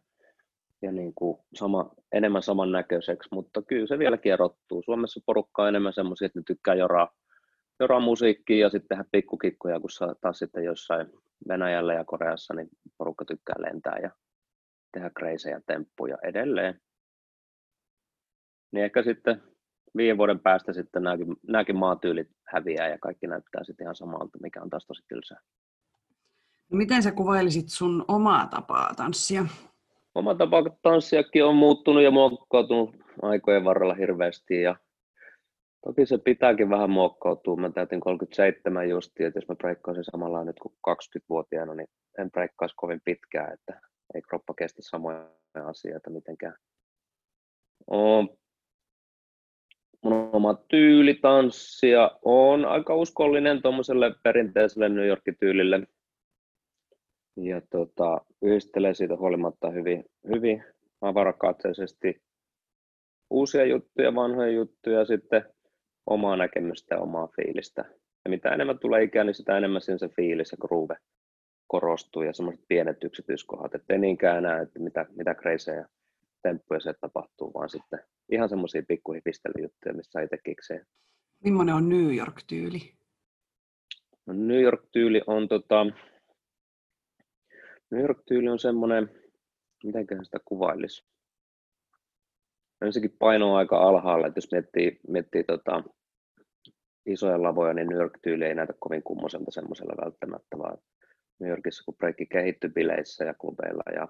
ja 0.82 0.92
niin 0.92 1.14
kuin 1.14 1.38
sama, 1.54 1.90
enemmän 2.12 2.42
samannäköiseksi, 2.42 3.28
mutta 3.32 3.62
kyllä 3.62 3.86
se 3.86 3.98
vielä 3.98 4.16
kierrottuu. 4.16 4.82
Suomessa 4.82 5.20
porukka 5.26 5.62
on 5.62 5.68
enemmän 5.68 5.92
semmoisia, 5.92 6.26
että 6.26 6.38
ne 6.38 6.42
tykkää 6.46 6.74
joraa, 6.74 7.14
joraa 7.80 8.00
musiikkia 8.00 8.66
ja 8.66 8.70
sitten 8.70 8.88
tehdä 8.88 9.04
pikkukikkoja, 9.12 9.80
kun 9.80 9.90
taas 10.20 10.38
sitten 10.38 10.64
jossain 10.64 11.06
Venäjällä 11.48 11.94
ja 11.94 12.04
Koreassa 12.04 12.54
niin 12.54 12.68
porukka 12.98 13.24
tykkää 13.24 13.56
lentää 13.58 13.98
ja 14.02 14.10
tehdä 14.92 15.10
kreisejä 15.10 15.60
temppuja 15.66 16.18
edelleen. 16.22 16.80
niin 18.72 18.84
ehkä 18.84 19.02
sitten 19.02 19.42
viiden 19.96 20.18
vuoden 20.18 20.40
päästä 20.40 20.72
sitten 20.72 21.02
nämäkin, 21.02 21.36
nämäkin 21.48 21.76
maatyylit 21.76 22.28
häviää 22.44 22.88
ja 22.88 22.98
kaikki 22.98 23.26
näyttää 23.26 23.64
sitten 23.64 23.84
ihan 23.84 23.96
samalta, 23.96 24.38
mikä 24.42 24.62
on 24.62 24.70
taas 24.70 24.86
tosi 24.86 25.02
tylsää. 25.08 25.40
No 26.70 26.76
miten 26.76 27.02
sä 27.02 27.12
kuvailisit 27.12 27.68
sun 27.68 28.04
omaa 28.08 28.46
tapaa 28.46 28.94
tanssia? 28.94 29.46
Oma 30.14 30.34
tapa 30.34 30.62
tanssiakin 30.82 31.44
on 31.44 31.56
muuttunut 31.56 32.02
ja 32.02 32.10
muokkautunut 32.10 32.96
aikojen 33.22 33.64
varrella 33.64 33.94
hirveästi 33.94 34.62
ja 34.62 34.76
toki 35.84 36.06
se 36.06 36.18
pitääkin 36.18 36.70
vähän 36.70 36.90
muokkautua. 36.90 37.56
Mä 37.56 37.70
täytin 37.70 38.00
37 38.00 38.88
justi, 38.88 39.24
että 39.24 39.38
jos 39.38 39.48
mä 39.48 39.54
breikkaisin 39.54 40.04
samalla 40.04 40.44
nyt 40.44 40.56
kuin 40.58 40.74
20-vuotiaana, 40.88 41.74
niin 41.74 41.88
en 42.18 42.30
breikkaisi 42.30 42.74
kovin 42.76 43.00
pitkään, 43.04 43.52
että 43.52 43.80
ei 44.14 44.22
kroppa 44.22 44.54
kestä 44.54 44.82
samoja 44.82 45.28
asioita 45.64 46.10
mitenkään. 46.10 46.56
On 47.86 48.28
mun 50.06 50.30
oma 50.32 50.54
tyyli 50.54 51.14
tanssia 51.14 52.10
on 52.22 52.64
aika 52.64 52.94
uskollinen 52.94 53.62
tuommoiselle 53.62 54.14
perinteiselle 54.22 54.88
New 54.88 55.06
Yorkin 55.06 55.36
tyylille. 55.40 55.80
Ja 57.36 57.60
tota, 57.70 58.20
yhdistelee 58.42 58.94
siitä 58.94 59.16
huolimatta 59.16 59.70
hyvin, 59.70 60.04
hyvin 60.34 60.64
avarakatseisesti 61.00 62.22
uusia 63.30 63.64
juttuja, 63.64 64.14
vanhoja 64.14 64.50
juttuja, 64.50 65.04
sitten 65.04 65.44
omaa 66.06 66.36
näkemystä 66.36 66.94
ja 66.94 67.00
omaa 67.00 67.28
fiilistä. 67.36 67.84
Ja 68.24 68.30
mitä 68.30 68.54
enemmän 68.54 68.78
tulee 68.78 69.02
ikää, 69.02 69.24
niin 69.24 69.34
sitä 69.34 69.56
enemmän 69.58 69.80
siinä 69.80 69.98
se 69.98 70.08
fiilis 70.08 70.52
ja 70.52 70.58
groove 70.60 70.96
korostuu 71.66 72.22
ja 72.22 72.32
semmoiset 72.32 72.64
pienet 72.68 73.04
yksityiskohdat, 73.04 73.74
ettei 73.74 73.98
niinkään 73.98 74.38
enää, 74.38 74.60
että 74.60 74.78
mitä, 74.78 75.06
mitä 75.16 75.34
kreisejä 75.34 75.88
temppuja 76.48 76.80
se 76.80 76.94
tapahtuu, 77.00 77.54
vaan 77.54 77.70
sitten 77.70 77.98
ihan 78.32 78.48
semmoisia 78.48 78.82
pikkuhipistelyjuttuja, 78.88 79.94
missä 79.94 80.20
itse 80.20 80.38
kiksee. 80.44 80.84
Millainen 81.44 81.74
on 81.74 81.88
New 81.88 82.16
York-tyyli? 82.16 82.94
No 84.26 84.34
New 84.34 84.60
York-tyyli 84.60 85.22
on 85.26 85.48
tota, 85.48 85.86
New 87.90 88.00
York-tyyli 88.00 88.48
on 88.48 88.58
semmoinen, 88.58 89.10
miten 89.84 90.24
sitä 90.24 90.38
kuvailisi? 90.44 91.04
Ensinnäkin 92.84 93.16
paino 93.18 93.52
on 93.52 93.58
aika 93.58 93.78
alhaalla, 93.78 94.26
että 94.26 94.38
jos 94.38 94.52
miettii, 94.52 95.00
miettii 95.08 95.44
tota, 95.44 95.82
isoja 97.06 97.42
lavoja, 97.42 97.74
niin 97.74 97.88
New 97.88 97.98
York-tyyli 97.98 98.44
ei 98.44 98.54
näytä 98.54 98.74
kovin 98.78 99.02
kummoselta 99.02 99.50
semmoisella 99.50 100.04
välttämättä, 100.04 100.58
vaan 100.58 100.78
New 101.40 101.50
Yorkissa, 101.50 101.84
kun 101.84 101.94
breikki 101.96 102.26
kehittyi 102.26 102.70
bileissä 102.70 103.24
ja 103.24 103.34
klubeilla 103.34 103.92
ja 103.94 104.08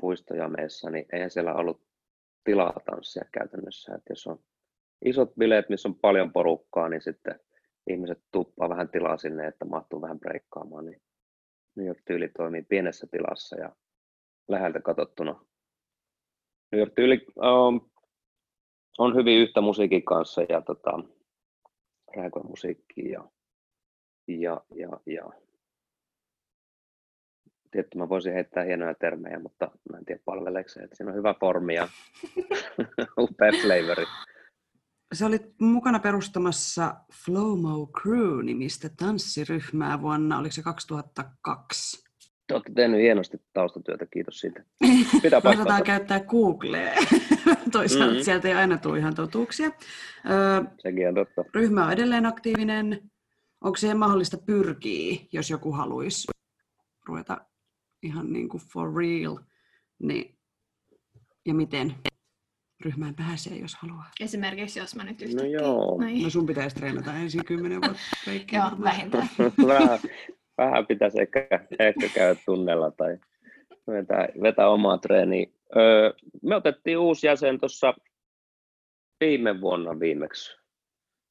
puistojameissa, 0.00 0.90
niin 0.90 1.06
eihän 1.12 1.30
siellä 1.30 1.54
ollut 1.54 1.82
tilaa 2.44 2.80
tanssia 2.90 3.24
käytännössä. 3.32 3.94
Että 3.94 4.12
jos 4.12 4.26
on 4.26 4.38
isot 5.04 5.34
bileet, 5.38 5.68
missä 5.68 5.88
on 5.88 5.94
paljon 5.94 6.32
porukkaa, 6.32 6.88
niin 6.88 7.02
sitten 7.02 7.40
ihmiset 7.90 8.18
tuppaa 8.32 8.68
vähän 8.68 8.88
tilaa 8.88 9.16
sinne, 9.16 9.46
että 9.46 9.64
mahtuu 9.64 10.00
vähän 10.00 10.20
breikkaamaan. 10.20 10.86
Niin 10.86 11.02
New 11.76 11.86
York-tyyli 11.86 12.28
toimii 12.28 12.62
pienessä 12.62 13.06
tilassa 13.10 13.56
ja 13.56 13.76
läheltä 14.48 14.80
katsottuna. 14.80 15.44
New 16.72 16.78
York-tyyli 16.78 17.26
um, 17.36 17.90
on 18.98 19.16
hyvin 19.16 19.38
yhtä 19.38 19.60
musiikin 19.60 20.04
kanssa 20.04 20.42
ja 20.48 20.62
tota, 20.62 20.98
rääkoa 22.16 22.42
musiikkia 22.42 23.08
ja, 23.08 23.30
ja, 24.28 24.60
ja, 24.74 25.00
ja 25.06 25.30
tietty 27.70 27.98
mä 27.98 28.08
voisin 28.08 28.32
heittää 28.32 28.64
hienoja 28.64 28.94
termejä, 28.94 29.38
mutta 29.38 29.70
mä 29.92 29.98
en 29.98 30.04
tiedä 30.04 30.20
palveleeko 30.24 30.68
se, 30.68 30.80
että 30.80 30.96
siinä 30.96 31.10
on 31.10 31.16
hyvä 31.16 31.34
formi 31.40 31.74
ja 31.74 31.88
upea 33.18 33.52
flavori. 33.62 34.04
Sä 35.14 35.26
olit 35.26 35.42
mukana 35.60 35.98
perustamassa 35.98 36.94
Flowmo 37.24 37.86
Crew-nimistä 37.86 38.88
tanssiryhmää 38.96 40.02
vuonna, 40.02 40.38
oliko 40.38 40.52
se 40.52 40.62
2002? 40.62 42.10
Te 42.46 42.54
olette 42.54 42.72
tehnyt 42.74 43.00
hienosti 43.00 43.40
taustatyötä, 43.52 44.06
kiitos 44.06 44.40
siitä. 44.40 44.64
Pitää 45.22 45.40
Osataan 45.44 45.82
käyttää 45.82 46.20
Googlea. 46.20 46.92
Toisaalta 47.72 48.06
mm-hmm. 48.06 48.24
sieltä 48.24 48.48
ei 48.48 48.54
aina 48.54 48.78
tule 48.78 48.98
ihan 48.98 49.14
totuuksia. 49.14 49.70
Öö, 50.30 50.62
Sekin 50.78 51.08
on 51.08 51.14
totta. 51.14 51.44
Ryhmä 51.54 51.86
on 51.86 51.92
edelleen 51.92 52.26
aktiivinen. 52.26 53.10
Onko 53.60 53.76
siihen 53.76 53.98
mahdollista 53.98 54.38
pyrkiä, 54.46 55.20
jos 55.32 55.50
joku 55.50 55.72
haluaisi 55.72 56.28
ruveta 57.06 57.40
ihan 58.02 58.32
niin 58.32 58.48
kuin 58.48 58.62
for 58.72 58.96
real, 58.96 59.38
niin, 60.02 60.38
ja 61.46 61.54
miten 61.54 61.94
ryhmään 62.84 63.14
pääsee, 63.14 63.56
jos 63.56 63.74
haluaa. 63.74 64.10
Esimerkiksi 64.20 64.78
jos 64.78 64.96
mä 64.96 65.04
nyt 65.04 65.20
no 65.20 65.26
yhtäkkiä... 65.26 65.58
No 65.58 65.64
joo. 65.64 66.00
Noin. 66.00 66.22
No 66.22 66.30
sun 66.30 66.46
pitäisi 66.46 66.76
treenata 66.76 67.14
ensin 67.14 67.44
kymmenen 67.44 67.80
vuotta. 67.80 68.56
joo, 68.56 68.70
vähintään. 68.84 69.28
vähän, 69.66 69.98
vähän 70.58 70.86
pitäisi 70.86 71.20
ehkä, 71.20 71.48
ehkä 71.78 72.08
käydä 72.14 72.40
tunnella 72.46 72.90
tai 72.90 73.18
vetää, 73.86 74.28
vetää 74.42 74.68
omaa 74.68 74.98
treeniä. 74.98 75.46
Öö, 75.76 76.12
me 76.42 76.56
otettiin 76.56 76.98
uusi 76.98 77.26
jäsen 77.26 77.60
tuossa 77.60 77.94
viime 79.20 79.60
vuonna 79.60 80.00
viimeksi, 80.00 80.56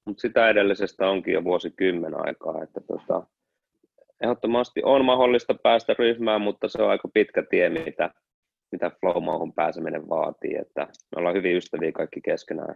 mutta 0.06 0.22
sitä 0.22 0.50
edellisestä 0.50 1.10
onkin 1.10 1.34
jo 1.34 1.44
vuosikymmen 1.44 2.28
aikaa, 2.28 2.64
että 2.64 2.82
tota, 2.82 3.28
ehdottomasti 4.22 4.82
on 4.84 5.06
mahdollista 5.06 5.56
päästä 5.64 5.96
ryhmään, 6.00 6.42
mutta 6.42 6.68
se 6.68 6.82
on 6.82 6.90
aika 6.90 7.10
pitkä 7.14 7.44
tie, 7.50 7.70
mitä, 7.70 8.14
mitä 8.72 8.92
flow 9.00 9.24
pääseminen 9.56 10.10
vaatii. 10.10 10.56
Että 10.56 10.86
me 10.86 11.16
ollaan 11.16 11.36
hyvin 11.36 11.58
ystäviä 11.58 11.92
kaikki 11.92 12.22
keskenään, 12.22 12.76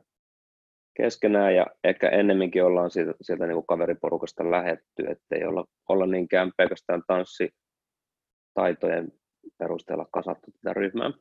keskenään 0.98 1.56
ja 1.56 1.66
ehkä 1.84 2.10
ennemminkin 2.10 2.64
ollaan 2.64 2.92
sieltä, 2.92 3.14
sieltä 3.22 3.48
niin 3.48 3.56
kuin 3.56 3.68
kaveriporukasta 3.68 4.52
lähetty, 4.52 5.06
ettei 5.10 5.46
olla, 5.46 5.66
olla 5.90 6.06
niinkään 6.06 6.52
pelkästään 6.58 7.04
tanssitaitojen 7.08 9.12
perusteella 9.58 10.08
kasattu 10.12 10.52
tätä 10.52 10.74
ryhmää. 10.74 11.12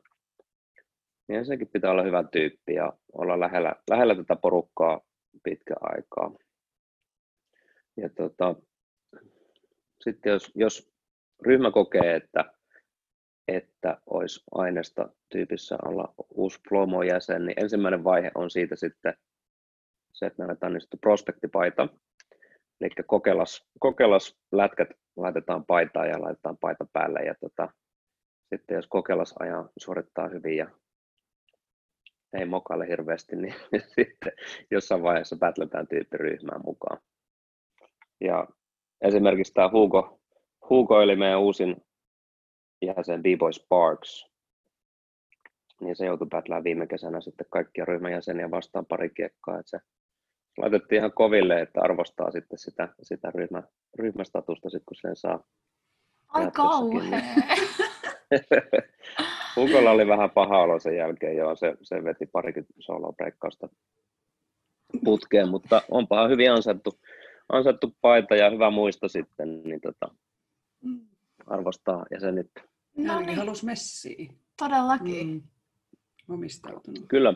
Niin 1.27 1.45
sekin 1.45 1.67
pitää 1.67 1.91
olla 1.91 2.03
hyvä 2.03 2.23
tyyppi 2.31 2.73
ja 2.73 2.93
olla 3.13 3.39
lähellä, 3.39 3.75
lähellä 3.89 4.15
tätä 4.15 4.35
porukkaa 4.35 5.01
pitkä 5.43 5.73
aikaa. 5.81 6.31
Ja 7.97 8.09
tota, 8.09 8.55
sitten 10.03 10.31
jos, 10.31 10.51
jos 10.55 10.93
ryhmä 11.41 11.71
kokee, 11.71 12.15
että, 12.15 12.53
että 13.47 13.97
olisi 14.05 14.43
aineesta 14.51 15.09
tyypissä 15.29 15.77
olla 15.85 16.13
uusi 16.29 16.59
Flomo-jäsen, 16.69 17.45
niin 17.45 17.63
ensimmäinen 17.63 18.03
vaihe 18.03 18.31
on 18.35 18.49
siitä 18.49 18.75
sitten 18.75 19.13
se, 20.13 20.25
että 20.25 20.41
me 20.43 20.45
aletaan 20.45 20.73
niin 20.73 20.99
prospektipaita. 21.01 21.87
Eli 22.81 22.89
kokeilas, 23.07 23.67
kokeilas 23.79 24.37
lätkät 24.51 24.89
laitetaan 25.15 25.65
paitaan 25.65 26.09
ja 26.09 26.21
laitetaan 26.21 26.57
paita 26.57 26.85
päälle. 26.93 27.19
Ja 27.19 27.35
tota, 27.35 27.69
sitten 28.49 28.75
jos 28.75 28.87
kokeilas 28.87 29.35
ajan 29.39 29.69
suorittaa 29.77 30.27
hyvin 30.27 30.57
ja 30.57 30.69
ei 32.33 32.45
mokaile 32.45 32.87
hirveästi, 32.87 33.35
niin 33.35 33.53
sitten 33.95 34.31
jossain 34.71 35.03
vaiheessa 35.03 35.35
battletaan 35.35 35.87
tyyppiryhmään 35.87 36.61
mukaan. 36.65 36.97
Ja 38.21 38.47
esimerkiksi 39.03 39.53
tämä 39.53 39.69
Hugo, 39.71 40.19
Hugo 40.69 41.01
eli 41.01 41.15
meidän 41.15 41.39
uusin 41.39 41.75
jäsen 42.81 43.23
B-Boy 43.23 43.53
Sparks, 43.53 44.33
niin 45.81 45.95
se 45.95 46.05
joutui 46.05 46.27
pätlään 46.31 46.63
viime 46.63 46.87
kesänä 46.87 47.21
sitten 47.21 47.47
kaikkia 47.49 47.85
ryhmän 47.85 48.11
jäseniä 48.11 48.51
vastaan 48.51 48.85
pari 48.85 49.09
kiekkaa, 49.09 49.59
että 49.59 49.69
se 49.69 49.79
laitettiin 50.57 50.99
ihan 50.99 51.11
koville, 51.11 51.61
että 51.61 51.81
arvostaa 51.81 52.31
sitten 52.31 52.59
sitä, 52.59 52.89
sitä 53.01 53.31
ryhmä, 53.35 53.63
ryhmästatusta, 53.99 54.69
sit 54.69 54.83
kun 54.85 54.95
sen 54.95 55.15
saa. 55.15 55.43
Ai 56.27 56.51
kauhea. 56.51 57.21
Hugolla 59.55 59.91
oli 59.91 60.07
vähän 60.07 60.29
paha 60.29 60.61
olo 60.61 60.79
sen 60.79 60.95
jälkeen, 60.95 61.35
joo, 61.35 61.55
se, 61.55 61.75
se 61.81 62.03
veti 62.03 62.25
parikymmentä 62.25 62.73
solo 62.79 63.13
putkeen, 65.03 65.49
mutta 65.49 65.81
onpa 65.91 66.27
hyvin 66.27 66.51
ansaittu, 66.51 66.99
ansaittu 67.49 67.95
paita 68.01 68.35
ja 68.35 68.49
hyvä 68.49 68.69
muisto 68.69 69.07
sitten, 69.07 69.63
niin 69.63 69.81
tota, 69.81 70.15
arvostaa 71.47 72.05
jäsenet. 72.11 72.51
No 72.97 73.19
niin. 73.19 73.37
halus 73.37 73.63
messiä. 73.63 74.33
Todellakin. 74.57 75.27
Mm. 75.27 75.41
Omistautunut. 76.29 77.05
Kyllä. 77.07 77.33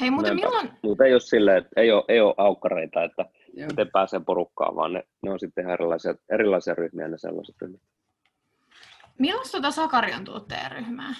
Hei, 0.00 0.10
mutta 0.10 0.34
milloin... 0.34 0.70
Mutta 0.82 1.04
ei 1.04 1.12
ole 1.12 1.20
silleen, 1.20 1.58
että 1.58 1.80
ei 1.80 1.92
ole, 1.92 2.04
ei 2.08 2.20
ole 2.20 2.34
aukkareita, 2.36 3.04
että 3.04 3.24
Joo. 3.54 3.68
miten 3.68 3.90
pääsee 3.92 4.20
porukkaan, 4.20 4.76
vaan 4.76 4.92
ne, 4.92 5.02
ne 5.22 5.30
on 5.30 5.40
sitten 5.40 5.70
erilaisia, 5.70 6.14
erilaisia 6.28 6.74
ryhmiä 6.74 7.08
ne 7.08 7.18
sellaiset 7.18 7.56
ryhmät. 7.60 7.80
Milloin 9.18 9.50
tuota 9.50 9.70
Sakari 9.70 10.14
on 10.14 10.24
tullut 10.24 10.48
teidän 10.48 10.72
ryhmään? 10.72 11.16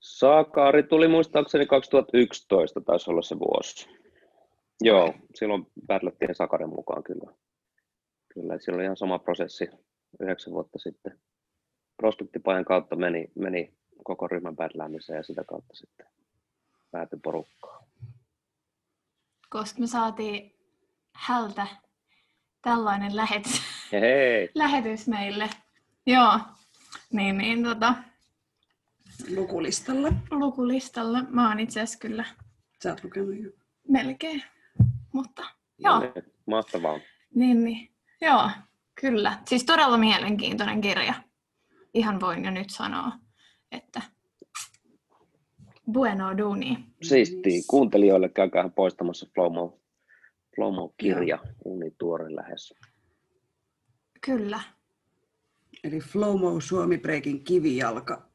Sakari 0.00 0.82
tuli 0.82 1.08
muistaakseni 1.08 1.66
2011, 1.66 2.80
taisi 2.80 3.10
olla 3.10 3.22
se 3.22 3.38
vuosi. 3.38 3.99
Joo, 4.80 5.14
silloin 5.34 5.66
battlettiin 5.86 6.34
Sakarin 6.34 6.68
mukaan 6.68 7.02
kyllä. 7.02 7.32
Kyllä, 8.34 8.58
sillä 8.58 8.76
oli 8.76 8.84
ihan 8.84 8.96
sama 8.96 9.18
prosessi 9.18 9.68
yhdeksän 10.20 10.52
vuotta 10.52 10.78
sitten. 10.78 11.20
Prospektipajan 11.96 12.64
kautta 12.64 12.96
meni, 12.96 13.30
meni 13.34 13.74
koko 14.04 14.28
ryhmän 14.28 14.56
bätläämiseen 14.56 15.16
ja 15.16 15.22
sitä 15.22 15.44
kautta 15.44 15.74
sitten 15.74 16.06
pääty 16.90 17.16
porukkaa. 17.22 17.86
Koska 19.50 19.80
me 19.80 19.86
saatiin 19.86 20.54
hältä 21.14 21.66
tällainen 22.62 23.16
lähetys, 23.16 23.62
Hei, 23.92 24.50
lähetys 24.54 25.08
meille. 25.08 25.50
Joo, 26.06 26.38
niin, 27.12 27.38
niin 27.38 27.64
tota, 27.64 27.94
Lukulistalle. 29.36 30.12
lukulistalle. 30.30 31.18
Mä 31.28 31.48
oon 31.48 31.60
itse 31.60 31.80
asiassa 31.80 31.98
kyllä 31.98 32.24
Sä 32.82 32.90
oot 32.90 33.04
lukenut 33.04 33.34
jo. 33.42 33.50
melkein. 33.88 34.42
Mutta 35.12 35.42
joo, 35.78 35.94
no 35.94 36.00
niin, 36.00 36.24
mahtavaa. 36.46 36.98
niin, 37.34 37.64
niin. 37.64 37.90
Joo, 38.20 38.50
kyllä. 39.00 39.38
Siis 39.48 39.64
todella 39.64 39.98
mielenkiintoinen 39.98 40.80
kirja. 40.80 41.14
Ihan 41.94 42.20
voin 42.20 42.44
jo 42.44 42.50
nyt 42.50 42.70
sanoa, 42.70 43.12
että 43.72 44.02
bueno 45.92 46.38
duuni. 46.38 46.78
Siistiä. 47.02 47.60
Kuuntelijoille 47.66 48.28
käykää 48.28 48.68
poistamassa 48.68 49.26
Flowmo, 49.34 49.80
Flowmo-kirja, 50.56 51.38
unituore 51.64 52.34
lähes. 52.36 52.74
Kyllä. 54.20 54.60
Eli 55.84 56.00
Flowmo 56.00 56.60
Suomi 56.60 56.98
Breakin 56.98 57.44
kivijalka 57.44 58.28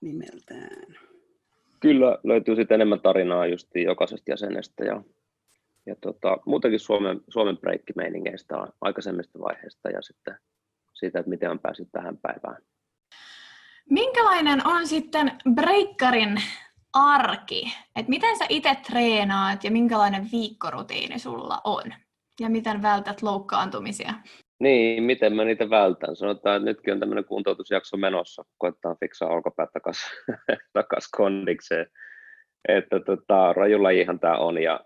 nimeltään. 0.00 0.96
Kyllä 1.80 2.18
löytyy 2.24 2.56
sitten 2.56 2.74
enemmän 2.74 3.00
tarinaa 3.00 3.46
just 3.46 3.68
jokaisesta 3.74 4.30
jäsenestä 4.30 4.84
ja, 4.84 5.02
ja 5.86 5.94
tota, 6.00 6.38
muutenkin 6.46 6.80
Suomen, 6.80 7.20
Suomen 7.28 7.58
breikkimeiningeistä 7.58 8.54
aikaisemmista 8.80 9.40
vaiheista 9.40 9.90
ja 9.90 10.02
sitten 10.02 10.36
siitä, 10.94 11.18
että 11.18 11.30
miten 11.30 11.50
on 11.50 11.58
päässyt 11.58 11.88
tähän 11.92 12.18
päivään. 12.18 12.62
Minkälainen 13.90 14.66
on 14.66 14.86
sitten 14.86 15.32
breikkarin 15.54 16.42
arki? 16.92 17.64
Et 17.96 18.08
miten 18.08 18.38
sä 18.38 18.44
itse 18.48 18.76
treenaat 18.90 19.64
ja 19.64 19.70
minkälainen 19.70 20.28
viikkorutiini 20.32 21.18
sulla 21.18 21.60
on? 21.64 21.82
Ja 22.40 22.50
miten 22.50 22.82
vältät 22.82 23.22
loukkaantumisia? 23.22 24.12
Niin, 24.60 25.02
miten 25.02 25.36
mä 25.36 25.44
niitä 25.44 25.70
vältän? 25.70 26.16
Sanotaan, 26.16 26.56
että 26.56 26.64
nytkin 26.64 26.92
on 26.94 27.00
tämmöinen 27.00 27.24
kuntoutusjakso 27.24 27.96
menossa, 27.96 28.44
koittaa 28.58 28.96
fiksaa 29.00 29.28
olkapäät 29.28 29.70
takas, 29.72 29.96
takas 30.72 31.08
kondikseen. 31.16 31.86
Että 32.68 33.00
tota, 33.00 33.52
rajulajihan 33.52 34.20
tämä 34.20 34.36
on 34.36 34.62
ja, 34.62 34.80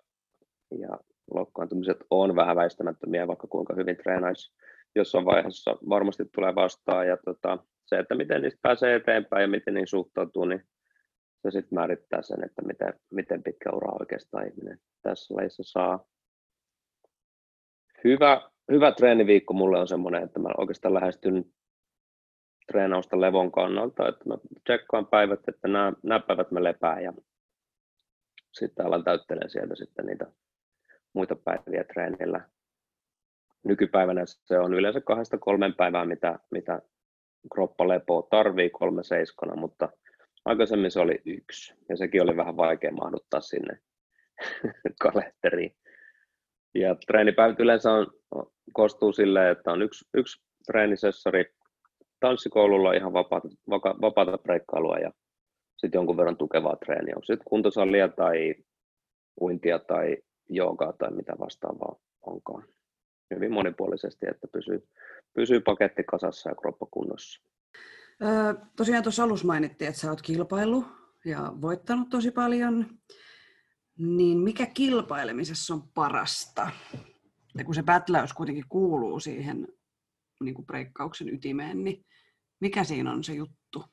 ja 0.70 0.98
loukkaantumiset 1.34 1.98
on 2.10 2.36
vähän 2.36 2.56
väistämättömiä, 2.56 3.26
vaikka 3.26 3.46
kuinka 3.46 3.74
hyvin 3.74 3.96
treenaisi 3.96 4.52
jossain 4.94 5.24
vaiheessa 5.24 5.70
varmasti 5.88 6.24
tulee 6.34 6.54
vastaan. 6.54 7.08
Ja 7.08 7.16
tota, 7.16 7.58
se, 7.86 7.98
että 7.98 8.14
miten 8.14 8.42
niistä 8.42 8.58
pääsee 8.62 8.94
eteenpäin 8.94 9.42
ja 9.42 9.48
miten 9.48 9.74
niin 9.74 9.86
suhtautuu, 9.86 10.44
niin 10.44 10.64
se 11.42 11.50
sitten 11.50 11.76
määrittää 11.76 12.22
sen, 12.22 12.44
että 12.44 12.62
miten, 12.62 12.94
miten 13.10 13.42
pitkä 13.42 13.70
ura 13.72 13.92
oikeastaan 14.00 14.48
ihminen 14.48 14.78
tässä 15.02 15.34
lajissa 15.34 15.62
saa. 15.62 16.04
Hyvä, 18.04 18.50
hyvä 18.70 18.92
treeniviikko 18.92 19.54
mulle 19.54 19.78
on 19.78 19.88
semmoinen, 19.88 20.22
että 20.22 20.38
mä 20.38 20.48
oikeastaan 20.58 20.94
lähestyn 20.94 21.44
treenausta 22.72 23.20
levon 23.20 23.52
kannalta, 23.52 24.08
että 24.08 24.28
mä 24.28 24.38
tsekkaan 24.64 25.06
päivät, 25.06 25.40
että 25.48 25.68
nämä, 25.68 25.92
nämä 26.02 26.20
päivät 26.20 26.50
mä 26.50 26.64
lepään 26.64 27.04
ja 27.04 27.12
sitten 28.52 28.86
alan 28.86 29.04
täyttelemään 29.04 29.50
sieltä 29.50 29.74
sitten 29.74 30.06
niitä 30.06 30.26
muita 31.16 31.36
päiviä 31.36 31.84
treenillä. 31.84 32.40
Nykypäivänä 33.64 34.22
se 34.26 34.58
on 34.58 34.74
yleensä 34.74 35.00
kahdesta 35.00 35.38
kolmen 35.38 35.74
päivää, 35.74 36.04
mitä, 36.04 36.38
mitä 36.50 36.82
kroppa 37.54 37.88
lepoo 37.88 38.22
tarvii 38.22 38.70
kolme 38.70 39.04
seiskona, 39.04 39.56
mutta 39.56 39.88
aikaisemmin 40.44 40.90
se 40.90 41.00
oli 41.00 41.22
yksi 41.24 41.74
ja 41.88 41.96
sekin 41.96 42.22
oli 42.22 42.36
vähän 42.36 42.56
vaikea 42.56 42.92
mahduttaa 42.92 43.40
sinne 43.40 43.78
kalenteriin. 45.02 45.76
Ja 46.74 46.96
treenipäivät 47.06 47.60
yleensä 47.60 47.92
on, 47.92 48.06
koostuu 48.72 49.12
silleen, 49.12 49.52
että 49.52 49.72
on 49.72 49.82
yksi, 49.82 50.08
yksi 50.14 50.42
treenisessori, 50.66 51.44
tanssikoululla 52.20 52.92
ihan 52.92 53.12
vapaata, 53.12 53.48
vaka, 53.70 53.94
vapaata 54.00 54.38
breikkailua 54.38 54.98
ja 54.98 55.12
sitten 55.76 55.98
jonkun 55.98 56.16
verran 56.16 56.36
tukevaa 56.36 56.76
treeniä. 56.76 57.14
Onko 57.16 57.24
sitten 57.24 57.48
kuntosalia 57.48 58.08
tai 58.08 58.54
uintia 59.40 59.78
tai 59.78 60.16
joogaa 60.48 60.92
tai 60.92 61.10
mitä 61.10 61.32
vastaavaa 61.38 61.96
onkaan. 62.22 62.64
Hyvin 63.34 63.52
monipuolisesti, 63.52 64.26
että 64.30 64.48
pysyy, 64.52 64.88
pysyy 65.34 65.60
paketti 65.60 66.04
kasassa 66.04 66.50
ja 66.50 66.54
kroppa 66.54 66.86
kunnossa. 66.90 67.42
Öö, 68.22 68.54
tosiaan 68.76 69.02
tuossa 69.02 69.24
alussa 69.24 69.46
mainittiin, 69.46 69.88
että 69.88 70.00
sä 70.00 70.10
oot 70.10 70.22
kilpailu 70.22 70.84
ja 71.24 71.52
voittanut 71.60 72.08
tosi 72.10 72.30
paljon. 72.30 72.86
Niin 73.98 74.38
mikä 74.38 74.66
kilpailemisessa 74.66 75.74
on 75.74 75.82
parasta? 75.94 76.70
Ja 77.58 77.64
kun 77.64 77.74
se 77.74 77.82
battläys 77.82 78.32
kuitenkin 78.32 78.64
kuuluu 78.68 79.20
siihen 79.20 79.68
niin 80.40 80.54
kuin 80.54 80.66
breikkauksen 80.66 81.34
ytimeen, 81.34 81.84
niin 81.84 82.04
mikä 82.60 82.84
siinä 82.84 83.12
on 83.12 83.24
se 83.24 83.34
juttu? 83.34 83.84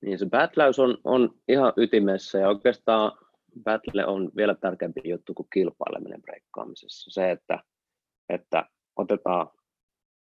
Niin 0.00 0.18
se 0.18 0.26
battläys 0.26 0.78
on, 0.78 0.98
on 1.04 1.34
ihan 1.48 1.72
ytimessä 1.76 2.38
ja 2.38 2.48
oikeastaan 2.48 3.12
battle 3.64 4.06
on 4.06 4.30
vielä 4.36 4.54
tärkeämpi 4.54 5.00
juttu 5.04 5.34
kuin 5.34 5.48
kilpaileminen 5.52 6.22
breikkaamisessa. 6.22 7.10
Se, 7.10 7.30
että, 7.30 7.58
että 8.28 8.68
otetaan 8.96 9.50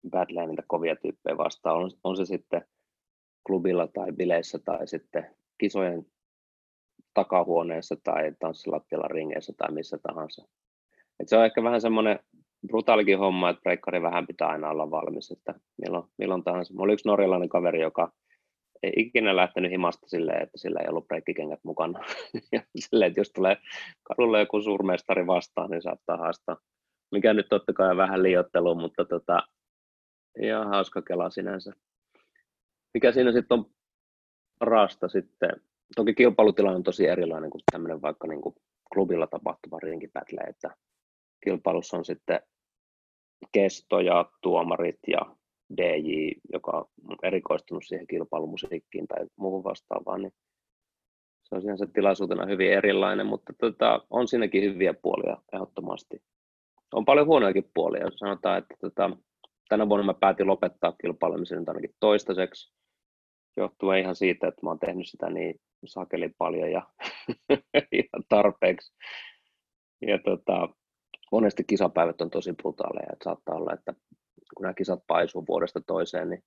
battleen 0.10 0.50
niitä 0.50 0.64
kovia 0.68 0.96
tyyppejä 0.96 1.38
vastaan, 1.38 1.78
on, 1.78 1.92
on 2.04 2.18
se 2.18 2.26
sitten 2.26 2.66
klubilla 3.48 3.88
tai 3.88 4.12
bileissä 4.12 4.60
tai 4.66 4.88
sitten 4.88 5.36
kisojen 5.58 6.06
takahuoneessa 7.14 7.96
tai 8.04 8.34
tanssilattialla 8.40 9.08
ringeissä 9.08 9.54
tai 9.58 9.72
missä 9.72 9.98
tahansa. 9.98 10.48
Et 11.20 11.30
se 11.30 11.38
on 11.38 11.46
ehkä 11.46 11.64
vähän 11.64 11.82
semmoinen 11.82 12.20
brutaalikin 12.68 13.20
homma, 13.20 13.50
että 13.50 13.62
breikkari 13.62 14.02
vähän 14.02 14.28
pitää 14.28 14.48
aina 14.48 14.70
olla 14.70 14.92
valmis, 14.92 15.32
että 15.32 15.54
milloin, 15.78 16.04
milloin 16.18 16.44
tahansa. 16.44 16.74
Mulla 16.74 16.84
oli 16.84 16.94
yksi 16.94 17.08
norjalainen 17.08 17.50
kaveri, 17.50 17.82
joka 17.82 18.12
ei 18.86 18.94
ikinä 18.96 19.36
lähtenyt 19.36 19.72
himasta 19.72 20.08
silleen, 20.08 20.44
että 20.44 20.58
sillä 20.58 20.80
ei 20.80 20.90
ollut 20.90 21.08
breikkikengät 21.08 21.60
mukana. 21.64 22.00
ja 22.52 22.62
silleen, 22.76 23.10
että 23.10 23.20
jos 23.20 23.32
tulee 23.32 23.58
kadulle 24.04 24.40
joku 24.40 24.62
suurmestari 24.62 25.28
vastaan, 25.28 25.72
niin 25.72 25.82
saattaa 25.82 26.18
haastaa. 26.18 26.58
Mikä 27.12 27.34
nyt 27.34 27.50
totta 27.50 27.74
kai 27.74 27.98
vähän 27.98 28.24
liiottelu, 28.24 28.76
mutta 28.76 29.06
tota, 29.06 29.44
ihan 30.42 30.68
hauska 30.68 31.02
kela 31.02 31.30
sinänsä. 31.30 31.74
Mikä 32.94 33.12
siinä 33.12 33.32
sitten 33.32 33.60
on 33.60 33.66
parasta 34.60 35.08
sitten, 35.08 35.50
toki 35.96 36.14
kilpailutilanne 36.14 36.76
on 36.76 36.84
tosi 36.84 37.08
erilainen 37.08 37.50
kuin 37.50 37.62
tämmöinen 37.72 38.02
vaikka 38.02 38.28
niin 38.28 38.42
kuin 38.42 38.56
klubilla 38.94 39.28
tapahtuva 39.28 39.80
rinkipätle, 39.80 40.42
että 40.42 40.76
kilpailussa 41.44 41.98
on 41.98 42.06
sitten 42.06 42.40
kesto 43.52 44.00
ja 44.00 44.32
tuomarit 44.42 45.00
ja 45.08 45.36
DJ, 45.78 46.32
joka 46.54 46.72
on 46.72 47.16
erikoistunut 47.24 47.84
siihen 47.86 48.08
kilpailumusiikkiin 48.08 49.08
tai 49.08 49.26
muuhun 49.36 49.64
vastaavaan, 49.64 50.22
niin 50.22 50.34
se 51.44 51.56
on 51.56 51.62
sinänsä 51.62 51.86
tilaisuutena 51.94 52.46
hyvin 52.46 52.72
erilainen, 52.72 53.26
mutta 53.26 53.54
tota, 53.60 54.06
on 54.10 54.28
siinäkin 54.28 54.64
hyviä 54.64 54.94
puolia 54.94 55.38
ehdottomasti. 55.54 56.24
On 56.94 57.06
paljon 57.06 57.28
huonojakin 57.28 57.72
puolia, 57.74 58.04
jos 58.04 58.18
sanotaan, 58.18 58.58
että 58.58 58.76
tota, 58.82 59.18
tänä 59.70 59.90
vuonna 59.90 60.06
mä 60.06 60.14
päätin 60.14 60.48
lopettaa 60.48 60.94
kilpailemisen 61.02 61.60
nyt 61.60 61.70
ainakin 61.70 61.96
toistaiseksi, 62.00 62.74
johtuen 63.58 64.00
ihan 64.00 64.16
siitä, 64.16 64.48
että 64.48 64.62
mä 64.64 64.70
oon 64.70 64.80
tehnyt 64.80 65.08
sitä 65.08 65.30
niin 65.30 65.56
sakeli 65.86 66.30
paljon 66.38 66.72
ja, 66.72 66.82
ja 67.98 68.04
tarpeeksi. 68.30 68.94
Ja 70.02 70.20
tota, 70.20 70.70
monesti 71.32 71.64
kisapäivät 71.64 72.22
on 72.22 72.30
tosi 72.30 72.54
brutaaleja, 72.54 73.10
että 73.14 73.24
saattaa 73.24 73.56
olla, 73.56 73.74
että 73.74 73.94
kun 74.56 74.62
nämä 74.62 74.74
kisat 74.74 75.00
paisuu 75.08 75.46
vuodesta 75.48 75.82
toiseen, 75.82 76.30
niin 76.30 76.44